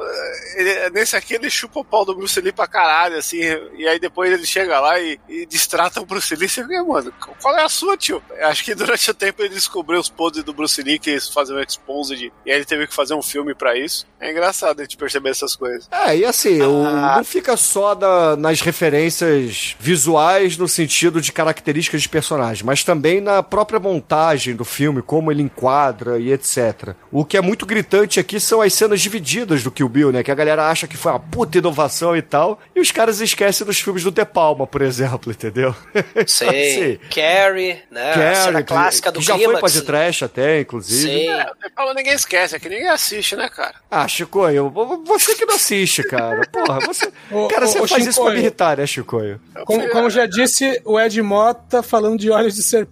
[0.55, 3.40] ele- nesse aqui ele chupa o pau do Bruce Lee pra caralho, assim.
[3.77, 6.48] E aí depois ele chega lá e, e distrata o Bruce Lee.
[6.48, 7.12] Você fica, mano,
[7.43, 8.23] qual é a sua, tio?
[8.39, 11.28] Eu Acho que durante o tempo ele descobriu os podres do Bruce Lee, que eles
[11.28, 14.07] faziam exposed, e aí ele teve que fazer um filme pra isso.
[14.20, 15.89] É engraçado a gente perceber essas coisas.
[15.90, 17.16] É, e assim, o- Ah.
[17.16, 23.15] não fica só na- nas referências visuais no sentido de características de personagem, mas também
[23.20, 26.94] na própria montagem do filme, como ele enquadra e etc.
[27.10, 30.22] O que é muito gritante aqui são as cenas divididas do Kill Bill, né?
[30.22, 33.66] Que a galera acha que foi uma puta inovação e tal, e os caras esquecem
[33.66, 35.74] dos filmes do De Palma, por exemplo, entendeu?
[36.26, 36.48] Sei.
[36.48, 38.10] Assim, Carrie, né?
[38.12, 41.12] a Carrie, cena que- clássica do que já foi pra de trash até, inclusive.
[41.20, 41.28] Sim.
[41.28, 43.74] É, Paulo ninguém esquece, é que ninguém assiste, né, cara?
[43.90, 44.70] Ah, Chicoio,
[45.05, 46.40] você que não assiste, cara.
[46.52, 47.10] Porra, você.
[47.51, 49.40] Cara, você ô, faz isso pra me irritar, né, Chicoio?
[49.64, 52.86] Como, como já disse o Ed Mota, falando de Olhos de Serpente,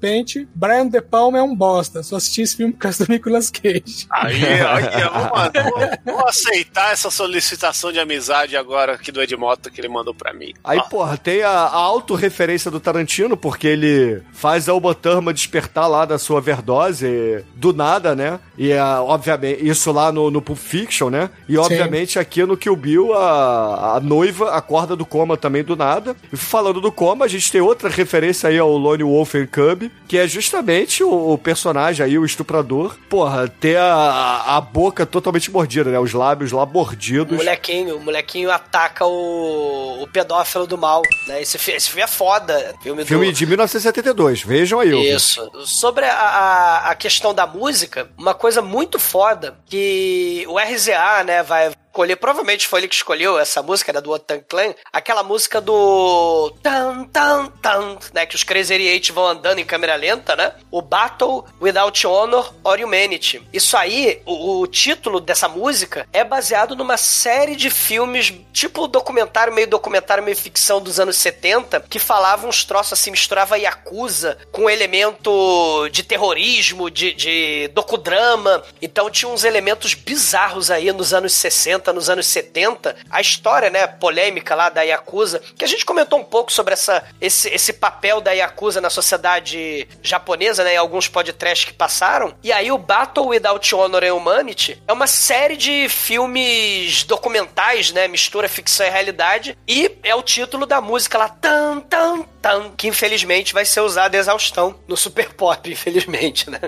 [0.54, 2.02] Brian De Palma é um bosta.
[2.02, 4.06] Só assisti esse filme por causa do Nicolas Cage.
[4.10, 5.98] Aí, aí, ó, mano.
[6.04, 10.52] vou aceitar essa solicitação de amizade agora aqui do Edmota que ele mandou pra mim.
[10.62, 15.34] Aí, Ó, porra, tem a, a autorreferência do Tarantino, porque ele faz a Uma Thurman
[15.34, 18.38] despertar lá da sua overdose do nada, né?
[18.56, 21.30] E, a, obviamente, isso lá no, no Pulp Fiction, né?
[21.48, 26.16] E, obviamente, aqui no Kill Bill, a, a noiva acorda do coma também do nada.
[26.32, 29.90] E falando do coma, a gente tem outra referência aí ao Lone Wolf and Cub,
[30.06, 35.50] que é justamente o, o personagem aí, o estuprador, porra, ter a, a boca totalmente
[35.50, 35.98] mordida, né?
[35.98, 37.36] Os lábios lá O mordidos.
[37.36, 41.40] molequinho, o molequinho ataca o, o pedófilo do mal, né?
[41.42, 42.74] Esse, esse filme é foda.
[42.82, 43.32] Filme, Filme do...
[43.32, 45.14] de 1972, vejam aí.
[45.14, 45.50] Isso.
[45.64, 51.70] Sobre a, a questão da música, uma coisa muito foda que o RZA, né, vai
[51.94, 56.50] escolher, provavelmente foi ele que escolheu essa música, né, do Otan Clan, aquela música do
[56.60, 60.54] tan tan tan, né, que os Crazy Eight vão andando em câmera lenta, né?
[60.72, 63.46] O Battle Without Honor or Humanity.
[63.52, 69.54] Isso aí, o, o título dessa música é baseado numa série de filmes, tipo documentário,
[69.54, 74.68] meio documentário, meio ficção dos anos 70, que falavam uns troços assim, misturava Yakuza com
[74.68, 78.64] elemento de terrorismo, de, de docudrama.
[78.82, 82.96] Então tinha uns elementos bizarros aí nos anos 60, nos anos 70.
[83.10, 87.04] A história, né, polêmica lá da Yakuza, que a gente comentou um pouco sobre essa,
[87.20, 92.34] esse, esse papel da Yakuza na sociedade japonesa, né, em alguns podcasts que passaram.
[92.42, 98.08] E aí o Battle Without Honor and Humanity é uma série de filmes documentais, né,
[98.08, 102.88] mistura ficção e realidade, e é o título da música lá, tan, tan, tan, que
[102.88, 106.60] infelizmente vai ser usada exaustão no Super Pop, infelizmente, né?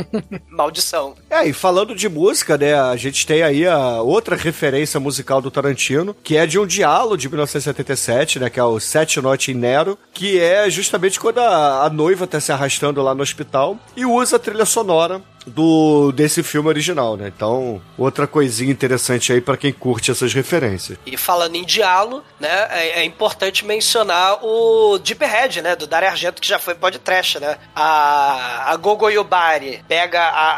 [0.48, 1.14] Maldição.
[1.30, 4.63] É, e falando de música, né, a gente tem aí a outra referência
[5.00, 9.20] musical do Tarantino, que é de um diálogo de 1977, né, que é o Sete
[9.20, 13.22] Noite em Nero, que é justamente quando a, a noiva tá se arrastando lá no
[13.22, 17.32] hospital e usa a trilha sonora do desse filme original, né?
[17.34, 20.98] Então, outra coisinha interessante aí pra quem curte essas referências.
[21.06, 26.08] E falando em diálogo, né, é, é importante mencionar o Deep Red, né, do Dario
[26.08, 27.58] Argento, que já foi podcast, né?
[27.74, 30.50] A, a Gogo Yubari pega a,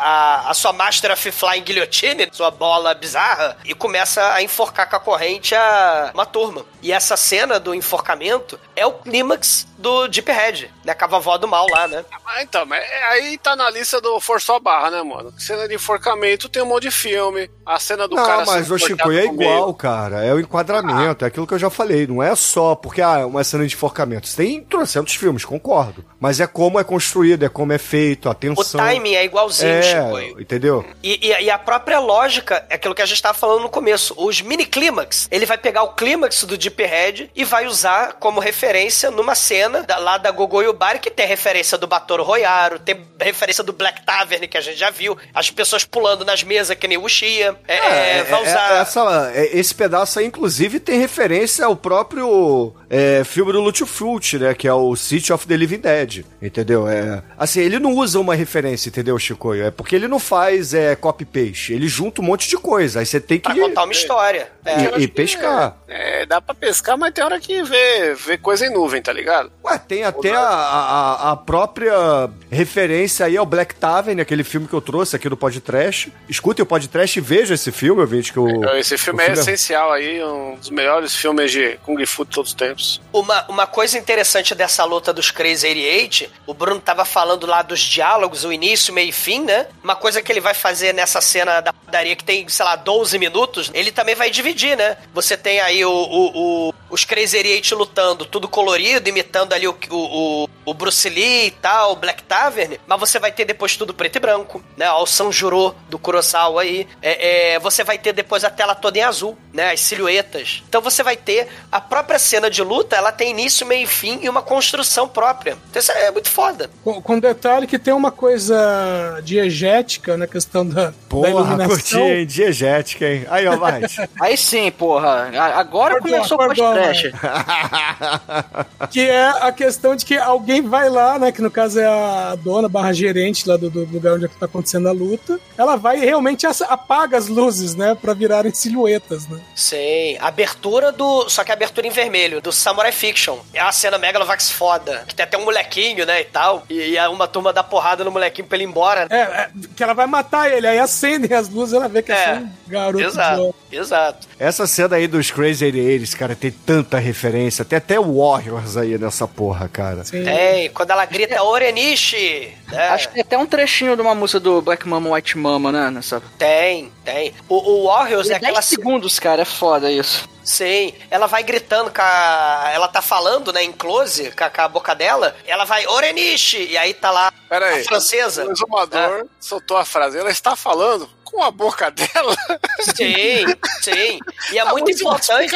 [0.46, 4.96] a, a sua Master of Flying Guillotine, sua bola bizarra, e começa a enforcar com
[4.96, 6.64] a corrente a, uma turma.
[6.82, 11.36] E essa cena do enforcamento é o clímax do Deep Red, né, com a vovó
[11.36, 12.04] do mal lá, né?
[12.24, 15.32] Ah, então, mas é- aí tá na lista do Forçou a Barra, né, mano?
[15.38, 17.50] Cena de enforcamento tem um monte de filme.
[17.64, 18.44] A cena do não, cara.
[18.44, 20.22] mas o Chico é igual, cara.
[20.24, 22.06] É o enquadramento, é aquilo que eu já falei.
[22.06, 24.28] Não é só porque ah, é uma cena de enforcamento.
[24.36, 26.04] Tem trocentos filmes, concordo.
[26.20, 28.78] Mas é como é construído, é como é feito, a O tensão.
[28.80, 30.40] timing é igualzinho, é, Chico.
[30.40, 30.84] entendeu?
[31.02, 34.14] E, e- e a própria lógica é aquilo que a gente estava falando no começo.
[34.18, 38.40] Os mini clímax, ele vai pegar o clímax do Deep Red e vai usar como
[38.40, 43.04] referência numa cena da- lá da Gogo Yubari, que tem referência do Batoro Royaro, tem
[43.20, 46.88] referência do Black Tavern, que a gente já viu, as pessoas pulando nas mesas que
[46.88, 47.56] nem o Xia.
[47.66, 48.80] É, é, vai é, usar.
[48.80, 54.54] essa, é, esse pedaço aí, inclusive, tem referência ao próprio é, filme do Fulci, né?
[54.54, 56.88] Que é o City of the Living Dead, entendeu?
[56.88, 59.64] É, assim, ele não usa uma referência, entendeu, Chicoio?
[59.64, 61.72] É porque ele não faz é, copy-paste.
[61.72, 63.00] Ele junta um monte de coisa.
[63.00, 63.44] Aí você tem que...
[63.44, 64.48] Pra contar uma história.
[64.64, 64.98] É.
[64.98, 65.76] E, e pescar.
[65.88, 69.50] É, dá pra pescar, mas tem hora que vê, vê coisa em nuvem, tá ligado?
[69.64, 74.74] Ué, tem até a, a, a própria referência aí ao Black Tavern, aquele filme que
[74.74, 76.12] eu trouxe aqui do podcast.
[76.28, 78.64] Escutem o podcast e vejam esse filme, eu vejo que o.
[78.76, 82.50] Esse filme o é essencial aí, um dos melhores filmes de Kung Fu de todos
[82.50, 82.75] os tempos.
[83.12, 87.80] Uma, uma coisa interessante dessa luta dos Crazy 88, o Bruno tava falando lá dos
[87.80, 89.66] diálogos, o início, meio e fim, né?
[89.82, 93.18] Uma coisa que ele vai fazer nessa cena da padaria que tem, sei lá, 12
[93.18, 94.96] minutos, ele também vai dividir, né?
[95.14, 99.76] Você tem aí o, o, o- os Crazy 88 lutando, tudo colorido, imitando ali o,
[99.90, 103.92] o, o, Bruce Lee e tal, o Black Tavern, mas você vai ter depois tudo
[103.94, 104.88] preto e branco, né?
[104.90, 106.86] Ó, O Sanjuro do Kurosawa aí.
[107.02, 109.72] É, é, você vai ter depois a tela toda em azul, né?
[109.72, 110.62] As silhuetas.
[110.68, 114.18] Então você vai ter a própria cena de luta, ela tem início, meio e fim
[114.22, 115.56] e uma construção própria.
[115.70, 116.70] Então isso é muito foda.
[116.84, 121.68] Com, com detalhe que tem uma coisa diegética na questão da, da Porra, iluminação.
[121.68, 122.26] curti, hein?
[122.26, 123.26] Diegética, hein?
[123.30, 123.96] Aí, ó, mais.
[124.20, 125.30] Aí sim, porra.
[125.54, 127.12] Agora Perdão, começou o perdão, podcast.
[128.90, 131.32] Que é a questão de que alguém vai lá, né?
[131.32, 134.36] Que no caso é a dona barra gerente lá do, do lugar onde é que
[134.36, 135.38] tá acontecendo a luta.
[135.56, 137.94] Ela vai e realmente apaga as luzes, né?
[137.94, 139.40] Pra virarem silhuetas, né?
[139.54, 141.28] Sim, abertura do.
[141.28, 143.38] Só que a abertura em vermelho, do Samurai Fiction.
[143.52, 145.04] É uma cena Megalovax foda.
[145.06, 146.20] Que tem até um molequinho, né?
[146.20, 146.64] E tal.
[146.68, 149.06] E, e uma turma dá porrada no molequinho pra ele ir embora.
[149.10, 152.14] É, é, que ela vai matar ele, aí acendem as luzes ela vê que é,
[152.14, 154.28] É, só um garoto Exato, exato.
[154.38, 157.64] Essa cena aí dos Crazy 88, cara, tem tanta referência.
[157.64, 160.04] Tem até Warriors aí nessa porra, cara.
[160.04, 160.26] Sim.
[160.26, 162.52] É, Tem, quando ela grita Orenishi.
[162.68, 162.88] Né?
[162.88, 165.90] Acho que tem até um trechinho de uma música do Black Mama White Mama, né?
[165.90, 166.20] Nessa...
[166.38, 167.34] Tem, tem.
[167.48, 170.28] O, o Warriors é Tem aquela 10 segundos, cara, é foda isso.
[170.46, 172.70] Sim, ela vai gritando com a.
[172.72, 175.34] Ela tá falando, né, em close, com a, com a boca dela.
[175.44, 176.68] Ela vai, Orenishi!
[176.70, 177.82] E aí tá lá Pera aí.
[177.82, 178.46] a francesa.
[178.46, 180.16] O exumador soltou a frase.
[180.16, 182.36] Ela está falando com a boca dela.
[182.80, 183.44] Sim,
[183.82, 184.20] sim.
[184.52, 185.54] E é Tá muito importante.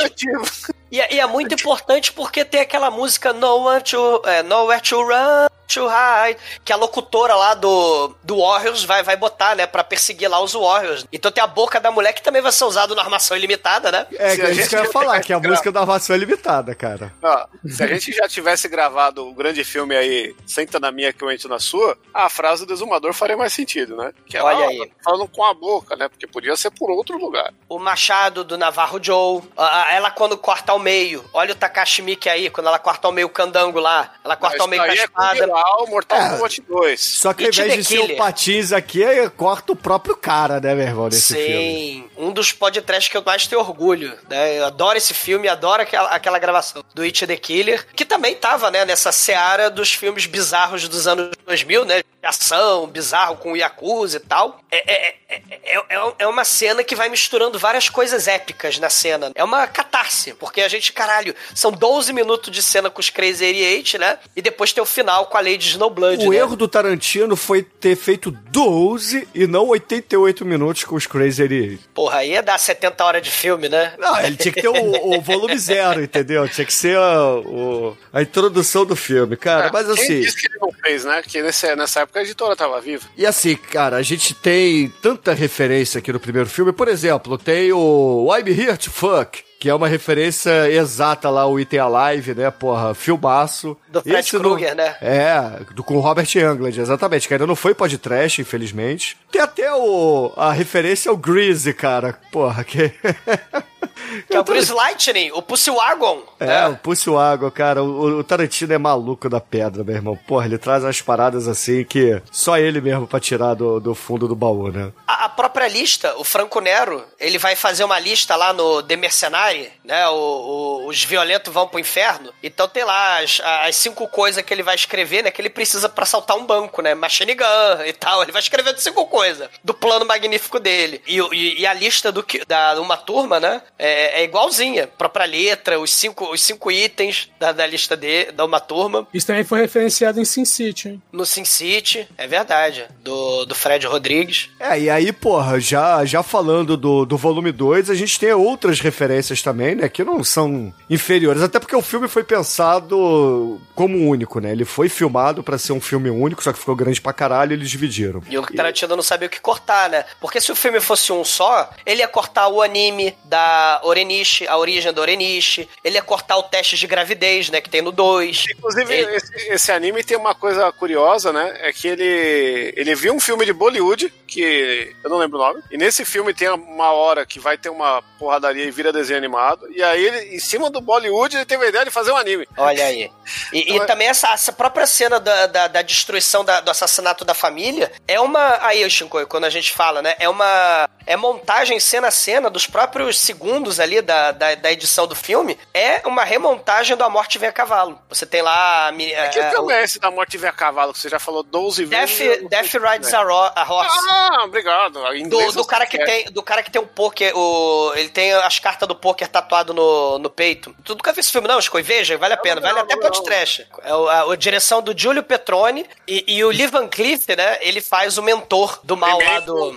[0.91, 5.01] E é, e é muito importante porque tem aquela música Nowhere to, é, Nowhere to
[5.01, 9.85] Run, to Hide, que a locutora lá do, do Warriors vai, vai botar, né, pra
[9.85, 11.07] perseguir lá os Warriors.
[11.13, 14.07] Então tem a boca da mulher que também vai ser usada na armação ilimitada, né?
[14.19, 15.51] É, Se que a é isso gente que eu ia não falar, que a gra-
[15.51, 17.13] música da armação é limitada, cara.
[17.23, 21.23] Ó, se a gente já tivesse gravado o grande filme aí, Senta na minha que
[21.23, 24.13] eu entro na sua, a frase do exumador faria mais sentido, né?
[24.27, 24.79] Que ela, Olha ó, aí.
[24.89, 26.09] tá falando com a boca, né?
[26.09, 27.53] Porque podia ser por outro lugar.
[27.69, 29.43] O machado do Navarro Joe.
[29.91, 31.25] Ela quando corta ao meio.
[31.33, 34.13] Olha o Takashi Miike aí, quando ela corta ao meio o candango lá.
[34.25, 36.29] Ela corta ao Isso meio com a aí é Kubilau, Mortal É.
[36.31, 37.01] Kombat 2.
[37.01, 40.75] Só que ao invés de ser o patins aqui, é- corta o próprio cara, né,
[40.75, 41.51] meu irmão, nesse filme.
[41.51, 44.59] Sim, um dos podcasts que eu mais tenho orgulho, né?
[44.59, 48.71] Eu adoro esse filme, adoro aquela, aquela gravação do It the Killer, que também tava,
[48.71, 52.03] né, nessa seara dos filmes bizarros dos anos 2000, né?
[52.21, 54.61] De ação, bizarro com o Yakuza e tal.
[54.71, 58.91] É, é, é, é, é- é uma cena que vai misturando várias coisas épicas na
[58.91, 59.33] cena.
[59.35, 63.45] É uma catarse, porque a gente, caralho, são 12 minutos de cena com os Crazy
[63.45, 64.19] 88, né?
[64.37, 66.37] E depois tem o final com a Lady Snowblood, O né?
[66.37, 71.89] erro do Tarantino foi ter feito 12 e não 88 minutos com os Crazy 88.
[71.95, 73.95] Porra, aí ia dar 70 horas de filme, né?
[73.99, 74.75] Não, ele tinha que ter o,
[75.17, 76.47] o volume zero, entendeu?
[76.49, 79.71] Tinha que ser a, o- a introdução do filme, cara.
[79.73, 80.21] Mas Quem assim.
[80.21, 81.23] disse que ele não fez, né?
[81.23, 83.07] Que nesse, nessa época a editora tava viva.
[83.17, 86.73] E assim, cara, a gente tem tanta referência aqui no primeiro filme.
[86.73, 89.43] Por exemplo, tem o I'm Here to Fuck.
[89.61, 92.51] Que é uma referência exata lá ao Item Alive, né?
[92.51, 93.77] Porra, filmaço.
[93.89, 94.97] Do Fred não- Krueger, né?
[95.03, 97.29] É, do, com o Robert Englund, exatamente.
[97.29, 99.19] Que ainda não foi podcast, infelizmente.
[99.31, 102.19] Tem até o, a referência ao Greasy, cara.
[102.33, 102.91] Porra, que...
[104.29, 106.23] Que é o Bruce Lightning, o Pussy Wagon.
[106.39, 106.69] É, né?
[106.69, 107.83] o Pulse Água, cara.
[107.83, 110.17] O, o Tarantino é maluco da pedra, meu irmão.
[110.27, 114.27] Porra, ele traz umas paradas assim que só ele mesmo pra tirar do, do fundo
[114.29, 114.91] do baú, né?
[115.07, 118.97] A, a própria lista, o Franco Nero, ele vai fazer uma lista lá no The
[118.97, 120.09] Mercenary, né?
[120.09, 122.33] O, o- os violentos vão pro inferno.
[122.43, 125.31] Então tem lá as, as cinco coisas que ele vai escrever, né?
[125.31, 126.95] Que ele precisa pra saltar um banco, né?
[126.95, 128.23] Machine gun e tal.
[128.23, 131.01] Ele vai escrever cinco coisas do plano magnífico dele.
[131.07, 133.63] E, e- e a lista do que, da uma turma, né?
[133.79, 133.90] É,
[134.21, 134.87] é igualzinha.
[134.87, 139.07] Própria letra, os cinco, os cinco itens da, da lista de, da uma turma.
[139.13, 141.03] Isso também foi referenciado em Sin City, hein?
[141.13, 142.87] No Sin City, é verdade.
[143.03, 144.51] Do, do Fred Rodrigues.
[144.59, 148.81] É, e aí, porra, já, já falando do, do volume 2, a gente tem outras
[148.81, 149.89] referências também, né?
[149.89, 151.43] Que não são inferiores.
[151.43, 154.53] Até porque o filme foi pensado como único, né?
[154.53, 157.55] Ele foi filmado pra ser um filme único, só que ficou grande pra caralho e
[157.55, 158.23] eles dividiram.
[158.29, 160.05] E o Tarantino não sabia o que cortar, né?
[160.21, 164.57] Porque se o filme fosse um só, ele ia cortar o anime da Orenishi, a
[164.57, 168.45] origem da Orenishi, ele ia cortar o teste de gravidez, né, que tem no 2.
[168.57, 171.59] Inclusive, Ele- esse, esse anime tem uma coisa curiosa, né?
[171.63, 175.63] É que ele, ele viu um filme de Bollywood, que eu não lembro o nome,
[175.71, 179.67] e nesse filme tem uma hora que vai ter uma porradaria e vira desenho animado,
[179.71, 182.47] e aí ele, em cima do Bollywood, ele teve a ideia de fazer um anime.
[182.57, 183.11] Olha aí.
[183.53, 186.71] E, e Então é- também essa, essa própria cena da, da, da destruição da- do
[186.71, 188.59] assassinato da família é uma.
[188.65, 190.15] Aí, Shinkoi, quando a gente fala, né?
[190.19, 190.89] É uma.
[191.07, 195.59] É montagem cena a cena dos próprios segundos ali da, da, da edição do filme.
[195.75, 197.99] É uma remontagem do A Morte Vem a Cavalo.
[198.09, 198.89] Você tem lá.
[198.89, 201.19] a mi- Que é, filme é esse da Morte Vem a Cavalo, que você já
[201.19, 202.21] falou 12 vezes?
[202.21, 203.17] eu Death, não Death Rides é.
[203.17, 203.99] a, Ro- a Horse.
[204.11, 205.01] Ah, obrigado.
[205.29, 206.05] Do, do cara que é.
[206.05, 209.75] tem do cara que tem um poker o ele tem as cartas do poker tatuado
[209.75, 211.83] no, no peito tu nunca viu esse filme não Escoi?
[211.83, 213.23] veja vale a pena Não, vale até não, não.
[213.25, 217.27] trash é o- a, a direção do Giulio Petroni e, e o Lee Van Cleef
[217.37, 219.77] né ele faz o mentor do mal lá do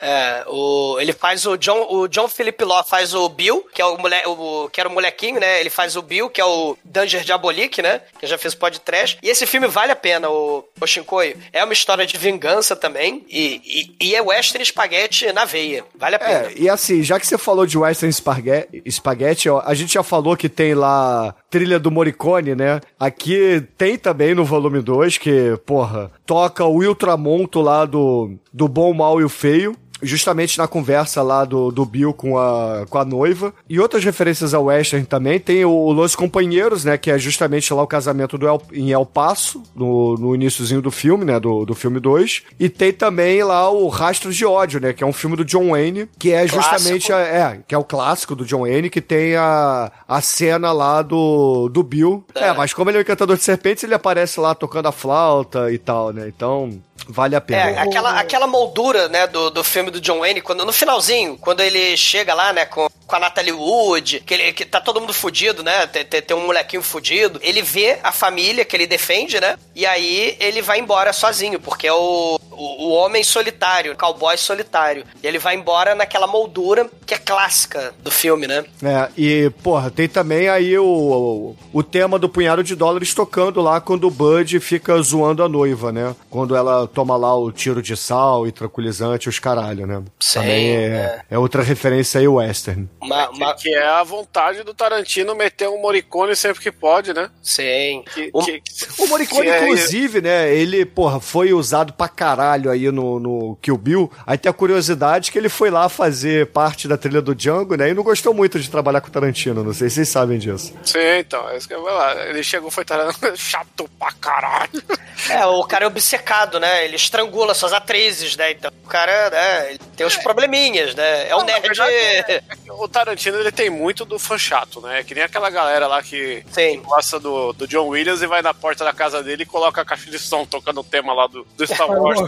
[0.00, 3.84] é, o, ele faz o John, o John Philip Law faz o Bill, que é
[3.84, 5.60] o mole, o, que era o molequinho, né?
[5.60, 8.00] Ele faz o Bill, que é o Danger Diabolique, né?
[8.18, 9.18] Que eu já fiz podcast.
[9.22, 11.36] E esse filme vale a pena, o, o Shinkoi.
[11.52, 13.24] É uma história de vingança também.
[13.28, 13.60] E,
[14.00, 15.84] e, e é western spaghetti na veia.
[15.94, 16.46] Vale a pena.
[16.46, 20.02] É, e assim, já que você falou de Western Spaghetti, Spaghetti ó, a gente já
[20.02, 22.80] falou que tem lá trilha do Morricone, né?
[22.98, 28.92] Aqui tem também no volume 2, que, porra, toca o Ultramonto lá do, do Bom,
[28.92, 29.76] Mal e o Feio.
[30.02, 33.54] Justamente na conversa lá do, do Bill com a, com a noiva.
[33.68, 35.38] E outras referências ao western também.
[35.38, 36.98] Tem o Los Companheiros, né?
[36.98, 40.90] Que é justamente lá o casamento do El, em El Paso, no, no iníciozinho do
[40.90, 41.38] filme, né?
[41.40, 42.42] Do, do filme 2.
[42.58, 44.92] E tem também lá o Rastros de Ódio, né?
[44.92, 47.12] Que é um filme do John Wayne, que é justamente...
[47.12, 51.02] A, é, que é o clássico do John Wayne, que tem a, a cena lá
[51.02, 52.24] do, do Bill.
[52.34, 52.48] É.
[52.48, 55.70] é, mas como ele é o encantador de serpentes, ele aparece lá tocando a flauta
[55.72, 56.28] e tal, né?
[56.28, 57.70] Então, vale a pena.
[57.70, 61.60] É, aquela, aquela moldura, né, do, do filme do John Wayne, quando, no finalzinho, quando
[61.60, 65.12] ele chega lá, né, com, com a Natalie Wood, que, ele, que tá todo mundo
[65.12, 69.40] fudido, né, tem, tem, tem um molequinho fudido, ele vê a família que ele defende,
[69.40, 73.96] né, e aí ele vai embora sozinho, porque é o, o, o homem solitário, o
[73.96, 75.04] cowboy solitário.
[75.22, 78.64] E ele vai embora naquela moldura que é clássica do filme, né?
[78.82, 83.60] É, e, porra, tem também aí o, o, o tema do punhado de dólares tocando
[83.60, 86.14] lá quando o Bud fica zoando a noiva, né?
[86.30, 90.02] Quando ela toma lá o tiro de sal e tranquilizante, os caralho, né?
[90.20, 91.22] Sim, também é, é.
[91.30, 92.88] é outra referência aí western.
[93.00, 93.54] Uma, uma...
[93.54, 97.30] Que, que, é a vontade do Tarantino meter um Morricone sempre que pode, né?
[97.42, 98.02] Sim.
[98.12, 98.62] Que, o, que,
[98.98, 100.54] o Morricone, é inclusive, né?
[100.54, 104.12] Ele, porra, foi usado pra caralho aí no, no Kill Bill.
[104.26, 107.90] Aí tem a curiosidade que ele foi lá fazer parte da trilha do Django, né?
[107.90, 109.62] E não gostou muito de trabalhar com o Tarantino.
[109.62, 110.72] Não sei se vocês sabem disso.
[110.82, 111.48] Sim, então.
[111.48, 112.14] É isso que eu vou lá.
[112.26, 114.82] Ele chegou foi Tarantino chato pra caralho.
[115.28, 116.84] É, o cara é obcecado, né?
[116.84, 118.52] Ele estrangula suas atrizes, né?
[118.52, 119.70] Então o cara, né?
[119.70, 121.28] Ele tem os probleminhas, né?
[121.28, 121.64] É um nerd.
[121.64, 125.02] Verdade, é, o Tarantino ele tem muito do fã chato, né?
[125.02, 126.80] Que nem aquela galera lá que Sim.
[126.80, 129.84] gosta do, do John Williams e vai na porta da casa dele e coloca a
[129.84, 132.20] caixa de som tocando o tema lá do, do Star Wars.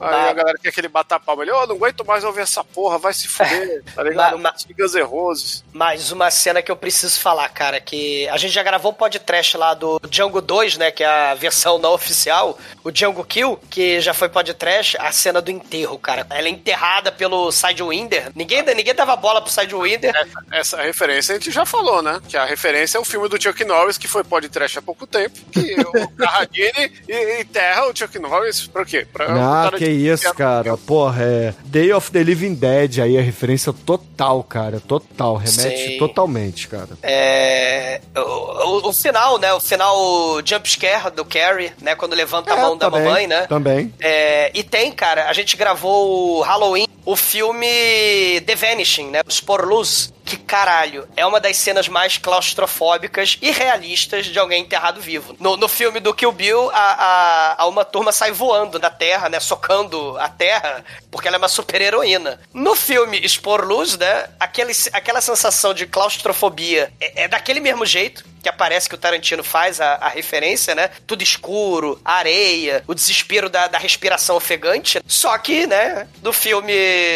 [0.00, 1.42] Aí a galera quer que ele bata a palma.
[1.42, 4.38] Ele, oh, não aguento mais ouvir essa porra, vai se fuder, tá ligado?
[4.38, 5.64] Mas, Guns.
[5.72, 9.56] Mas uma cena que eu preciso falar, cara, que a gente já gravou o podcast
[9.56, 14.00] lá do Django 2, né, que é a versão não oficial, o Django Kill, que
[14.00, 16.26] já foi podcast, a cena do enterro, cara.
[16.30, 18.30] Ela é enterrada pelo Sidewinder.
[18.34, 19.95] Ninguém, ninguém dava bola pro Sidewinder.
[20.02, 22.20] Essa, essa referência a gente já falou, né?
[22.28, 25.38] Que a referência é o filme do Chuck Norris, que foi podcast há pouco tempo,
[25.50, 26.92] que o Carradine
[27.40, 29.06] enterra o Chuck Norris por quê?
[29.10, 30.76] Pra ah, que isso, cara.
[30.76, 34.80] Porra, é Day of the Living Dead aí, a referência total, cara.
[34.80, 35.36] Total.
[35.36, 35.98] Remete Sim.
[35.98, 36.88] totalmente, cara.
[37.02, 38.00] É.
[38.14, 39.52] O, o, o, final, né?
[39.52, 41.94] O final jumpscare do Carrie, né?
[41.94, 43.46] Quando levanta é, a mão também, da mamãe, né?
[43.46, 43.94] Também.
[44.00, 49.22] É, e tem, cara, a gente gravou o Halloween, o filme The Vanishing, né?
[49.26, 54.62] Os Por Luz que, caralho, é uma das cenas mais claustrofóbicas e realistas de alguém
[54.62, 55.36] enterrado vivo.
[55.38, 59.28] No, no filme do Kill Bill, a, a, a, uma turma sai voando da terra,
[59.28, 59.38] né?
[59.38, 62.40] Socando a terra, porque ela é uma super heroína.
[62.52, 64.28] No filme Expor Luz, né?
[64.40, 69.42] Aquele, aquela sensação de claustrofobia é, é daquele mesmo jeito que aparece que o Tarantino
[69.42, 70.88] faz a, a, referência, né?
[71.04, 75.00] Tudo escuro, areia, o desespero da, da, respiração ofegante.
[75.04, 76.72] Só que, né, do filme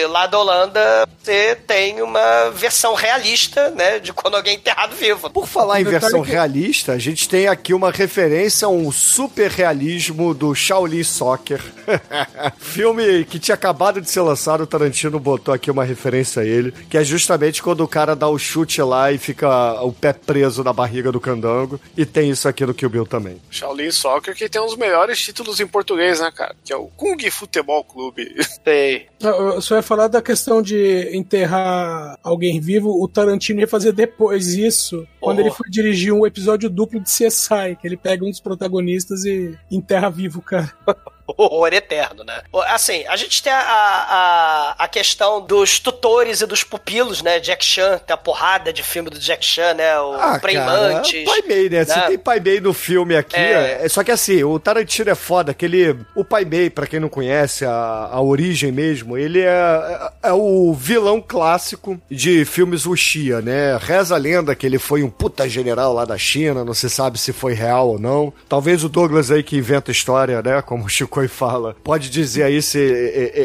[0.08, 5.30] lá da Holanda, você tem uma versão realista, né, de quando alguém é enterrado vivo.
[5.30, 6.30] Por falar em versão que...
[6.30, 11.60] realista, a gente tem aqui uma referência a um super realismo do Shaolin Soccer.
[12.58, 16.72] filme que tinha acabado de ser lançado, o Tarantino botou aqui uma referência a ele,
[16.88, 20.62] que é justamente quando o cara dá o chute lá e fica o pé preso
[20.62, 21.80] na barriga do Candango.
[21.96, 23.40] E tem isso aqui no Kill Bill também.
[23.50, 26.54] Shaolin Soccer, que tem um dos melhores títulos em português, né, cara?
[26.64, 28.34] Que é o Kung Futebol Clube.
[28.64, 29.06] Sei.
[29.20, 32.89] Eu só ia falar da questão de enterrar alguém vivo.
[32.90, 35.20] O Tarantino ia fazer depois isso, oh.
[35.20, 39.24] quando ele foi dirigir um episódio duplo de CSI, que ele pega um dos protagonistas
[39.24, 40.72] e enterra vivo, cara.
[41.36, 42.42] horror eterno, né?
[42.68, 47.40] Assim, a gente tem a, a, a questão dos tutores e dos pupilos, né?
[47.40, 49.98] Jack Chan, tem a porrada de filme do Jack Chan, né?
[50.00, 51.24] O ah, Preymantes.
[51.24, 51.78] Pai Mei, né?
[51.78, 51.84] né?
[51.84, 53.80] Você tem Pai Mei no filme aqui, é...
[53.82, 53.88] é...
[53.88, 55.96] só que assim, o Tarantino é foda, aquele...
[56.14, 60.32] O Pai Mei, pra quem não conhece a, a origem mesmo, ele é, é, é
[60.32, 63.76] o vilão clássico de filmes Wuxia, né?
[63.80, 67.18] Reza a lenda que ele foi um puta general lá da China, não se sabe
[67.18, 68.32] se foi real ou não.
[68.48, 70.62] Talvez o Douglas aí que inventa história, né?
[70.62, 71.76] Como o Chico e fala.
[71.82, 72.78] Pode dizer aí se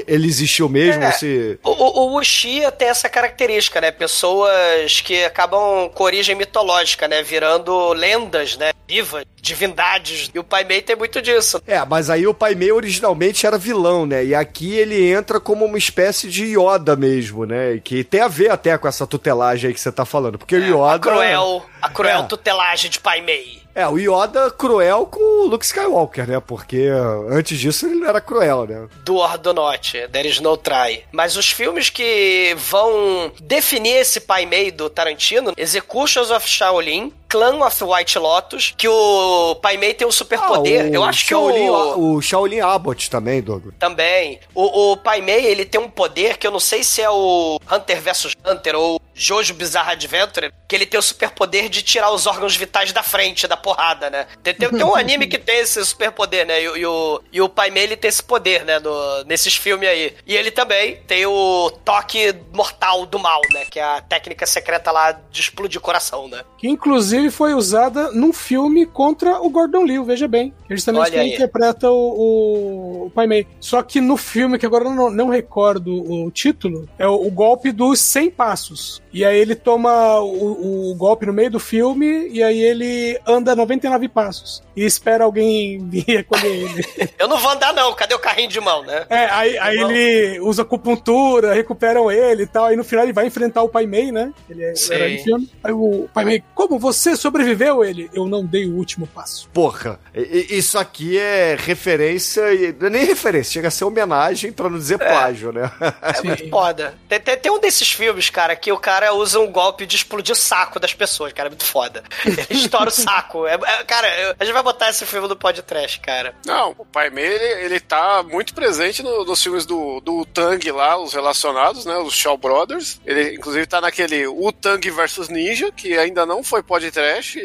[0.08, 1.04] ele existiu mesmo?
[1.04, 1.60] É, se...
[1.64, 3.92] O, o, o Uxia tem essa característica, né?
[3.92, 7.22] Pessoas que acabam com origem mitológica, né?
[7.24, 8.72] Virando lendas, né?
[8.88, 10.30] Vivas, divindades.
[10.34, 11.62] E o Pai Mei tem muito disso.
[11.66, 14.24] É, mas aí o Pai Mei originalmente era vilão, né?
[14.24, 17.80] E aqui ele entra como uma espécie de Yoda mesmo, né?
[17.84, 20.38] Que tem a ver até com essa tutelagem aí que você tá falando.
[20.38, 20.96] Porque o é, Yoda.
[20.96, 22.24] A cruel, a cruel é.
[22.24, 23.65] tutelagem de Pai Mei.
[23.76, 26.40] É, o Yoda cruel com o Luke Skywalker, né?
[26.40, 26.88] Porque
[27.30, 28.88] antes disso ele não era cruel, né?
[29.04, 31.04] Do or do not, there is no try.
[31.12, 37.66] Mas os filmes que vão definir esse pai meio do Tarantino, Executions of Shaolin, Clan
[37.66, 40.86] of White Lotus, que o Pai Mei tem um superpoder.
[40.86, 42.14] Ah, Eu acho que Shaolin, o...
[42.16, 43.74] o Shaolin Abbott também, Douglas.
[43.78, 44.40] Também.
[44.54, 47.60] O, o Pai Mei, ele tem um poder que eu não sei se é o
[47.70, 52.26] Hunter vs Hunter ou Jojo Bizarre Adventure, que ele tem o superpoder de tirar os
[52.26, 54.28] órgãos vitais da frente da porrada, né?
[54.42, 56.62] Tem, tem, tem um anime que tem esse superpoder, né?
[56.64, 58.80] E, o- e o, e o Pai Mei, ele tem esse poder, né?
[58.80, 60.16] No, nesses filmes aí.
[60.26, 63.66] E ele também tem o toque mortal do mal, né?
[63.66, 66.44] Que é a técnica secreta lá de explodir coração, né?
[66.58, 70.54] Que inclusive foi usada num filme contra o Gordon Liu, veja bem.
[70.70, 71.34] Ele também Olha aí.
[71.34, 73.48] interpreta o, o, Pai Mei.
[73.60, 77.32] Só que no filme, que agora eu não, não recordo o título, é o, o
[77.32, 79.02] golpe dos 100 passos.
[79.14, 83.56] E aí ele toma o, o golpe no meio do filme e aí ele anda
[83.56, 84.64] 99 passos.
[84.76, 86.86] E espera alguém vir recolher ele.
[87.18, 87.94] Eu não vou andar, não.
[87.94, 89.06] Cadê o carrinho de mão, né?
[89.10, 89.92] É, aí, aí Não.
[89.92, 92.66] ele usa acupuntura, recuperam ele e tal.
[92.66, 94.34] Aí no final ele vai enfrentar o Pai Mei, né?
[94.50, 95.50] Ele é do filme.
[95.64, 97.84] Aí o Pai Mei, como você sobreviveu?
[97.84, 99.50] Ele, eu não dei o último passo.
[99.54, 104.70] Porra, isso aqui é referência, e- não é nem referência, chega a ser homenagem pra
[104.70, 105.72] não dizer plágio, né?
[106.02, 106.96] É muito foda.
[107.08, 110.34] Tem, tem, tem um desses filmes, cara, que o cara usa um golpe de explodir
[110.34, 111.48] o saco das pessoas, cara.
[111.48, 112.04] É muito foda.
[112.26, 113.46] Ele estoura o saco.
[113.48, 116.36] É, é- cara, eu- a gente vai botar esse filme no podcast, cara.
[116.46, 120.72] Não, o Pai Mei, ele, ele tá muito presente no- nos filmes do, do Tang
[120.72, 121.96] lá, os relacionados, né?
[121.98, 123.00] Os Shaw Brothers.
[123.06, 126.64] Ele, inclusive, tá naquele O Tang vs Ninja, que ainda não foi
[127.00, 127.44] podcast, e,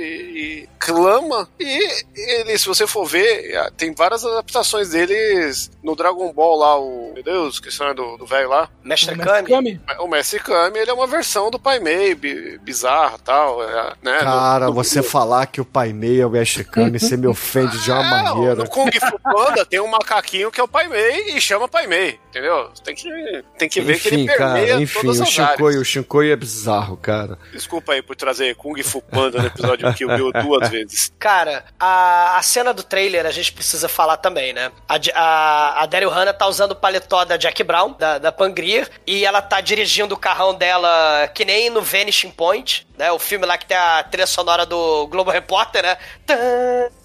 [0.63, 1.49] e clama.
[1.59, 6.79] E ele, se você for ver, ah, tem várias adaptações deles no Dragon Ball lá,
[6.79, 7.13] o.
[7.15, 8.69] Meu Deus, que é do do velho lá.
[8.85, 9.81] Mestre O Mestre Kami.
[9.99, 13.93] O Mestre Kami, ele é uma versão do Pai Mei, bi- bizarra e tal, é,
[14.03, 14.19] né?
[14.21, 17.27] Cara, No- no- você falar que o Pai Mei é o Mestre Kami, você me
[17.27, 18.55] ofende de uma É, maneira.
[18.57, 21.87] No Kung Fu Panda tem um macaquinho que é o Pai Mei e chama Pai
[21.87, 22.71] Mei, entendeu?
[22.85, 25.67] Tem que, tem que ver que ele Enfim, permeia cara, enfim, todas o as Shinkoi,
[25.73, 25.81] áreas.
[25.81, 27.39] o Shinkoi é bizarro, cara.
[27.53, 31.13] Desculpa aí por trazer Kung Fu Panda no episódio do Kill Bill duas vezes.
[31.19, 34.71] Cara, a, a cena do trailer a gente precisa falar também, né?
[34.89, 38.89] A, a, a Daryl Hannah tá usando o paletó da Jack Brown, da, da Pangria,
[39.07, 43.11] e ela tá dirigindo o carrão dela que nem no Vanishing Point, né?
[43.13, 45.97] O filme lá que tem a trilha sonora do Globo Repórter, né?
[46.27, 46.37] Tã,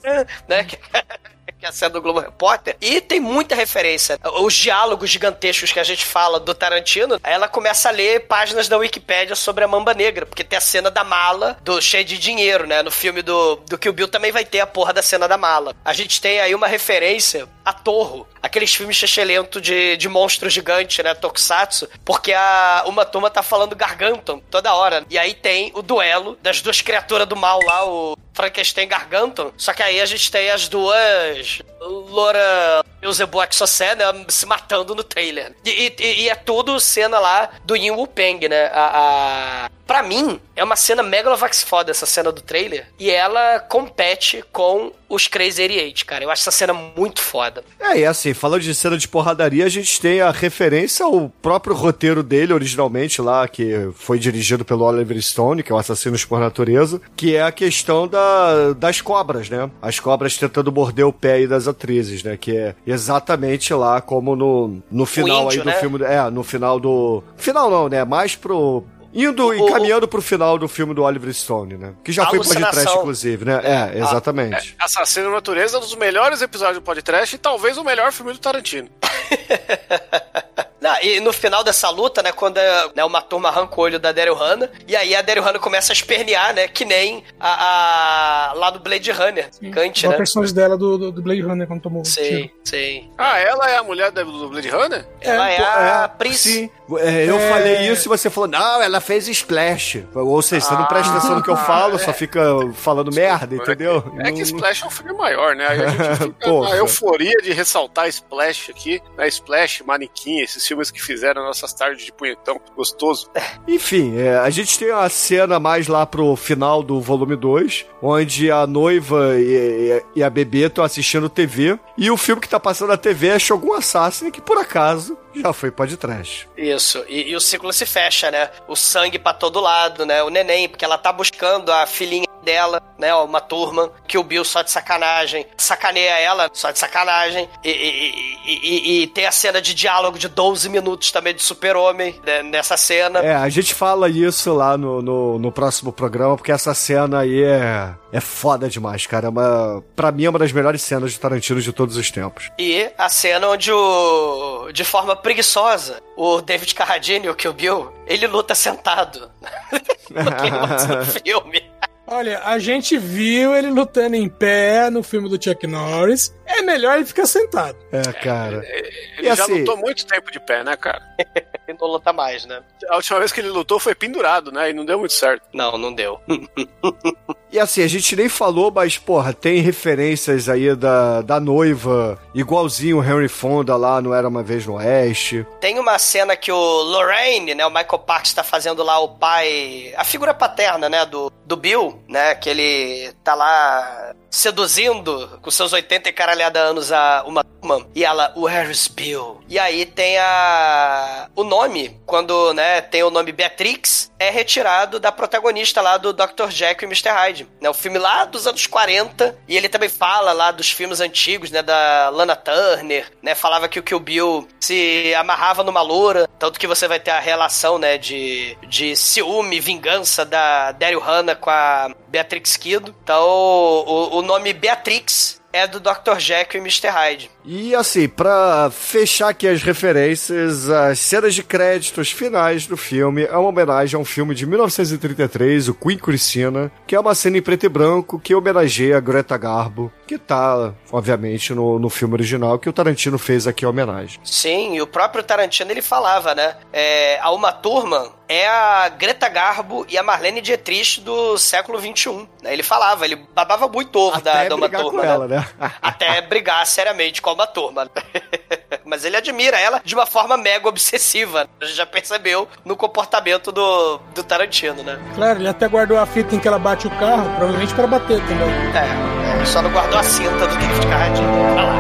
[0.02, 0.68] tã, né?
[1.66, 2.76] Que- é a cena do Globo Repórter.
[2.80, 4.20] E tem muita referência.
[4.42, 8.78] Os diálogos gigantescos que a gente fala do Tarantino, ela começa a ler páginas da
[8.78, 12.68] Wikipédia sobre a Mamba Negra, porque tem a cena da mala, do cheio de dinheiro,
[12.68, 12.82] né?
[12.84, 15.76] No filme do, do Kill Bill também vai ter a porra da cena da mala.
[15.84, 21.02] A gente tem aí uma referência a Torro, aqueles filmes chechelento de, de monstro gigante,
[21.02, 21.14] né?
[21.16, 25.04] Tokusatsu, porque a, uma turma tá falando Garganton toda hora.
[25.10, 29.52] E aí tem o duelo das duas criaturas do mal lá, o Frankenstein Garganton.
[29.58, 35.04] Só que aí a gente tem as duas Laura Beelzebub Exocé, né, se matando no
[35.04, 35.54] trailer.
[35.64, 38.66] E, e- e é tudo cena lá do Yin Wu Peng, né?
[38.74, 39.70] A, a...
[39.86, 42.88] Pra mim, é uma cena megalovax foda essa cena do trailer.
[42.98, 46.24] E ela compete com os Crazy 88, cara.
[46.24, 47.64] Eu acho essa cena muito foda.
[47.80, 51.76] É, e assim, falando de cena de porradaria, a gente tem a referência ao próprio
[51.76, 56.40] roteiro dele, originalmente, lá, que foi dirigido pelo Oliver Stone, que é o Assassinos por
[56.40, 59.70] Natureza, que é a questão da, das cobras, né?
[59.80, 62.36] As cobras tentando morder o pé aí das atrizes, né?
[62.36, 65.74] Que é exatamente lá como no, no final índio, aí do né?
[65.74, 66.04] filme.
[66.04, 67.24] É, no final do.
[67.38, 68.04] Final não, né?
[68.04, 68.84] Mais pro.
[69.14, 71.94] Indo e caminhando pro final do filme do Oliver Stone, né?
[72.04, 73.62] Que já foi podcast, inclusive, né?
[73.64, 74.76] É, exatamente.
[74.78, 78.40] Assassino Natureza é um dos melhores episódios do podcast e talvez o melhor filme do
[78.40, 78.90] Tarantino.
[80.86, 84.00] Não, e no final dessa luta, né, quando é, né, uma turma arranca o olho
[84.00, 88.50] da Daryl Hannah, e aí a Daryl Hannah começa a espernear, né, que nem a,
[88.50, 90.18] a- lá do Blade Runner, Kant, Uma né?
[90.18, 92.50] personagem dela do, do, do Blade Runner quando tomou o Sim, tiro.
[92.64, 93.10] sim.
[93.18, 95.06] Ah, ela é a mulher do Blade Runner?
[95.22, 96.38] Ela é, pô, a Prince.
[96.50, 96.70] Sim.
[97.00, 97.50] É, eu É.
[97.50, 100.04] falei isso e você falou, não, ela fez splash.
[100.14, 102.40] Ou seja, você não presta atenção no que eu falo, só fica
[102.76, 104.04] falando merda, entendeu?
[104.20, 105.66] É que Não- Splash é um filme maior, né?
[105.68, 109.28] Aí a gente fica na euforia de ressaltar Splash aqui, né?
[109.28, 113.30] Splash, Manequim, esses filmes que fizeram nossas tardes de punhetão gostoso.
[113.68, 118.52] Enfim, é, a gente tem a cena mais lá pro final do volume 2, onde
[118.52, 122.60] a noiva e, e- e a bebê estão assistindo TV, e o filme que tá
[122.60, 126.48] passando na TV é Shogun Assassin, que por acaso já foi pra de trás.
[126.58, 128.50] Isso, e, e o ciclo se fecha, né?
[128.68, 130.22] O sangue pra todo lado, né?
[130.24, 133.14] O neném, porque ela tá buscando a filhinha dela, né?
[133.16, 138.12] Uma turma, que o Bill só de sacanagem, sacaneia ela só de sacanagem, e, e-
[138.46, 142.44] e- e- e tem a cena de diálogo de 12 minutos também de super-homem né,
[142.44, 143.20] nessa cena.
[143.20, 147.42] É, a gente fala isso lá no, no, no próximo programa, porque essa cena aí
[147.44, 149.26] é, é foda demais, cara.
[149.26, 152.52] É uma, pra mim é uma das melhores cenas de Tarantino de todos os tempos.
[152.60, 154.70] E a cena onde o.
[154.72, 159.32] de forma preguiçosa, o David Carradine, o Kill Bill, ele luta sentado.
[160.12, 161.64] no filme.
[162.08, 166.32] Olha, a gente viu ele lutando em pé no filme do Chuck Norris.
[166.46, 167.76] É melhor ele ficar sentado.
[167.92, 168.64] É, cara.
[168.64, 168.92] Ele
[169.32, 171.02] E já assim- lutou muito tempo de pé, né, cara?
[171.68, 172.62] Ele não luta mais, né?
[172.90, 174.70] A última vez que ele lutou foi pendurado, né?
[174.70, 175.44] E não deu muito certo.
[175.54, 176.20] Não, não deu.
[177.56, 183.00] E assim, a gente nem falou, mas, porra, tem referências aí da, da noiva, igualzinho
[183.00, 185.48] o Henry Fonda lá no Era Uma Vez no Oeste.
[185.62, 189.94] Tem uma cena que o Lorraine, né, o Michael Parks tá fazendo lá o pai,
[189.96, 195.72] a figura paterna, né, do, do Bill, né, que ele tá lá seduzindo com seus
[195.72, 199.42] 80 e caralhada anos a uma turma, e ela, Where's Bill?
[199.48, 205.12] E aí tem a o nome, quando, né, tem o nome Beatrix, é retirado da
[205.12, 206.50] protagonista lá do Dr.
[206.50, 207.10] Jekyll e Mr.
[207.10, 211.00] Hyde, né, o filme lá dos anos 40, e ele também fala lá dos filmes
[211.00, 216.28] antigos, né, da Lana Turner, né, falava que o Kill Bill se amarrava numa loura,
[216.40, 221.36] tanto que você vai ter a relação, né, de, de ciúme, vingança da Daryl Hannah
[221.36, 222.96] com a Beatrix Kido.
[223.04, 226.18] Então, o, o nome Beatrix é do Dr.
[226.20, 226.90] Jekyll e Mr.
[226.90, 227.35] Hyde.
[227.48, 233.38] E assim, pra fechar aqui as referências, as cenas de créditos finais do filme é
[233.38, 237.42] uma homenagem a um filme de 1933, o Queen Christina, que é uma cena em
[237.42, 242.58] preto e branco que homenageia a Greta Garbo, que tá, obviamente, no, no filme original
[242.58, 244.20] que o Tarantino fez aqui a homenagem.
[244.24, 246.56] Sim, e o próprio Tarantino ele falava, né?
[246.74, 252.28] É, a Uma Turma é a Greta Garbo e a Marlene Dietrich do século XXI.
[252.42, 252.54] Né?
[252.54, 254.90] Ele falava, ele babava muito ovo da, Até da Uma Turma.
[254.90, 255.08] com né?
[255.08, 255.48] ela, né?
[255.82, 257.90] Até brigar seriamente com Uma Turma.
[258.86, 261.48] Mas ele admira ela de uma forma mega obsessiva.
[261.60, 265.00] A gente já percebeu no comportamento do, do Tarantino, né?
[265.16, 268.20] Claro, ele até guardou a fita em que ela bate o carro, provavelmente pra bater
[268.22, 268.50] também.
[268.74, 271.30] É, é, só não guardou a cinta do drift carradinho.
[271.54, 271.76] Pra lá.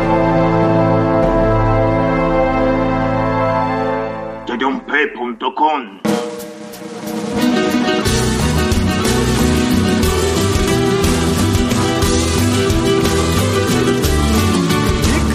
[4.45, 6.06] Tdump.com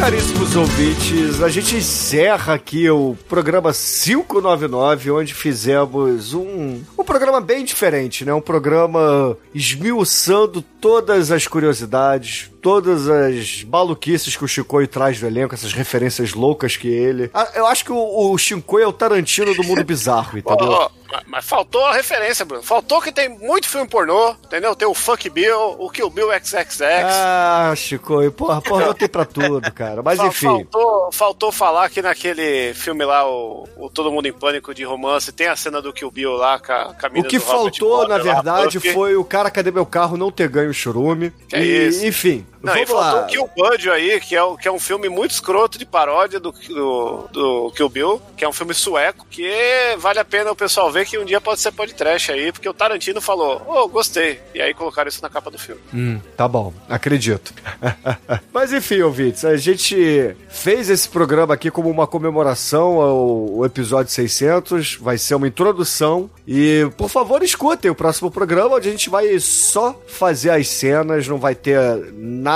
[0.01, 7.67] caríssimos ouvintes, a gente encerra aqui o programa 599, onde fizemos um, um programa bem
[7.67, 8.33] diferente, né?
[8.33, 15.55] Um programa esmiuçando todas as curiosidades, todas as maluquices que o Chicoio traz do elenco,
[15.55, 17.31] essas referências loucas que ele.
[17.35, 20.69] Ah, Eu acho que o, o Chicoio é o Tarantino do mundo bizarro, entendeu?
[20.69, 22.63] Ó, ó, mas- mas faltou a referência, Bruno.
[22.63, 24.77] Faltou que tem muito filme pornô, entendeu?
[24.77, 26.81] Tem o Fuck Bill, o Kill Bill XXX.
[26.83, 30.03] Ah, Chicoio, porra, porra, eu tenho pra tudo, cara.
[30.03, 30.47] Mas Fa- enfim.
[30.47, 35.33] Faltou, faltou falar que naquele filme lá, o, o Todo Mundo em Pânico de romance,
[35.33, 38.17] tem a cena do Kill Bill lá com a, com a O que faltou, na
[38.19, 38.93] Butler lá, verdade, Buffy.
[38.93, 41.33] foi o cara Cadê Meu Carro não ter ganho o churume.
[41.49, 42.07] Que e, isso.
[42.07, 43.25] Enfim, Não, e vamos faltou lá.
[43.25, 46.53] o Kill Bud aí, que é, que é um filme muito escroto de paródia do,
[46.53, 49.51] do, do Kill Bill, que é um filme sueco, que
[49.99, 52.75] vale a pena o pessoal ver que um dia pode ser podcast aí, porque o
[52.75, 54.41] Tarantino falou, ô, gostei.
[54.55, 55.81] E aí colocaram isso na capa do filme.
[55.93, 57.55] Hum, tá bom, acredito.
[58.53, 64.13] Mas enfim, ouvintes, a gente fez esse programa aqui como uma comemoração ao, ao episódio
[64.13, 69.09] 600, vai ser uma introdução e, por favor, escutem o próximo programa onde a gente
[69.09, 71.79] vai só fazer as cenas, não vai ter
[72.13, 72.50] nada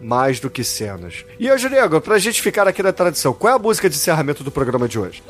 [0.00, 1.24] mais do que cenas.
[1.38, 4.42] E hoje, Nego, pra gente ficar aqui na tradição, qual é a música de encerramento
[4.42, 5.22] do programa de hoje?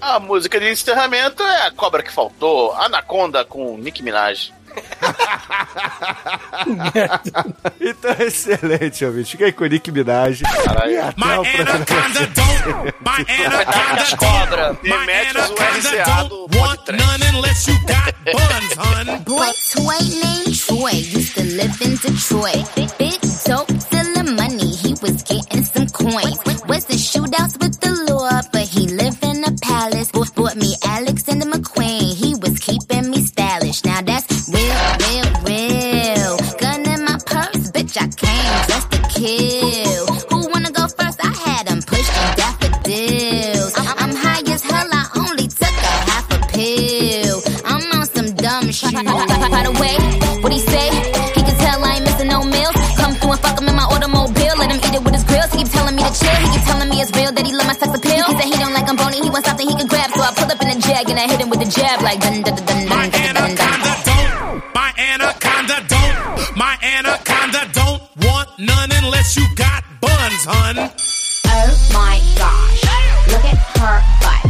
[0.00, 4.52] A música de encerramento é a cobra que faltou, Anaconda com Nick Minaj.
[7.80, 9.36] então excelente, ouvinte.
[9.42, 10.42] aí com o Nick Minaj.
[10.42, 11.14] Caralho.
[11.16, 14.78] My anaconda don't, my anaconda cobra.
[14.82, 16.28] Demete o RCA
[16.58, 19.18] want none unless you got buns, hun.
[19.24, 22.64] Boy toy named Troy used to live in Detroit.
[22.98, 24.65] Big dope, still money.
[25.02, 26.38] Was getting some coins.
[26.68, 30.10] Wasn't shootouts with the law, but he lived in a palace.
[30.10, 33.84] Bought, bought me Alexander McQueen, he was keeping me stylish.
[33.84, 36.36] Now that's real, real, real.
[36.58, 40.06] Gun in my purse, bitch, I came just to kill.
[40.30, 41.18] Who wanna go first?
[41.24, 43.74] I had him pushing daffodils.
[43.78, 47.42] I'm, high as hell, I only took a half a pill.
[47.64, 48.92] I'm on some dumb shit.
[48.94, 49.96] By the way,
[50.42, 50.52] what?
[50.52, 50.60] He
[56.96, 58.24] baby, it's real that he love my sex appeal.
[58.24, 60.10] He said he don't like I'm bony, he wants something he can grab.
[60.10, 62.20] So I pull up in a jag and I hit him with a jab like
[62.20, 62.88] dun dun dun dun.
[62.88, 70.44] My anaconda don't, my anaconda don't, my anaconda don't want none unless you got buns,
[70.44, 70.76] hun.
[71.48, 72.82] Oh my gosh,
[73.32, 74.45] look at her butt.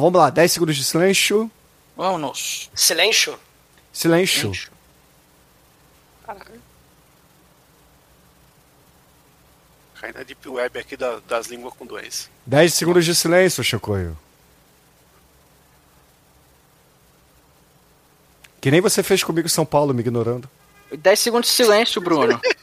[0.00, 0.30] Vamos lá.
[0.30, 1.50] 10 segundos de silêncio.
[1.96, 2.70] Vamos.
[2.74, 3.38] Silêncio?
[3.92, 4.40] Silêncio.
[4.40, 4.72] silêncio.
[6.24, 6.60] Caralho.
[10.00, 12.30] Cai na Deep Web aqui da, das línguas com dois.
[12.46, 14.16] 10 segundos de silêncio, Chocoio.
[18.60, 20.48] Que nem você fez comigo em São Paulo, me ignorando.
[20.92, 22.40] 10 segundos de silêncio, Bruno.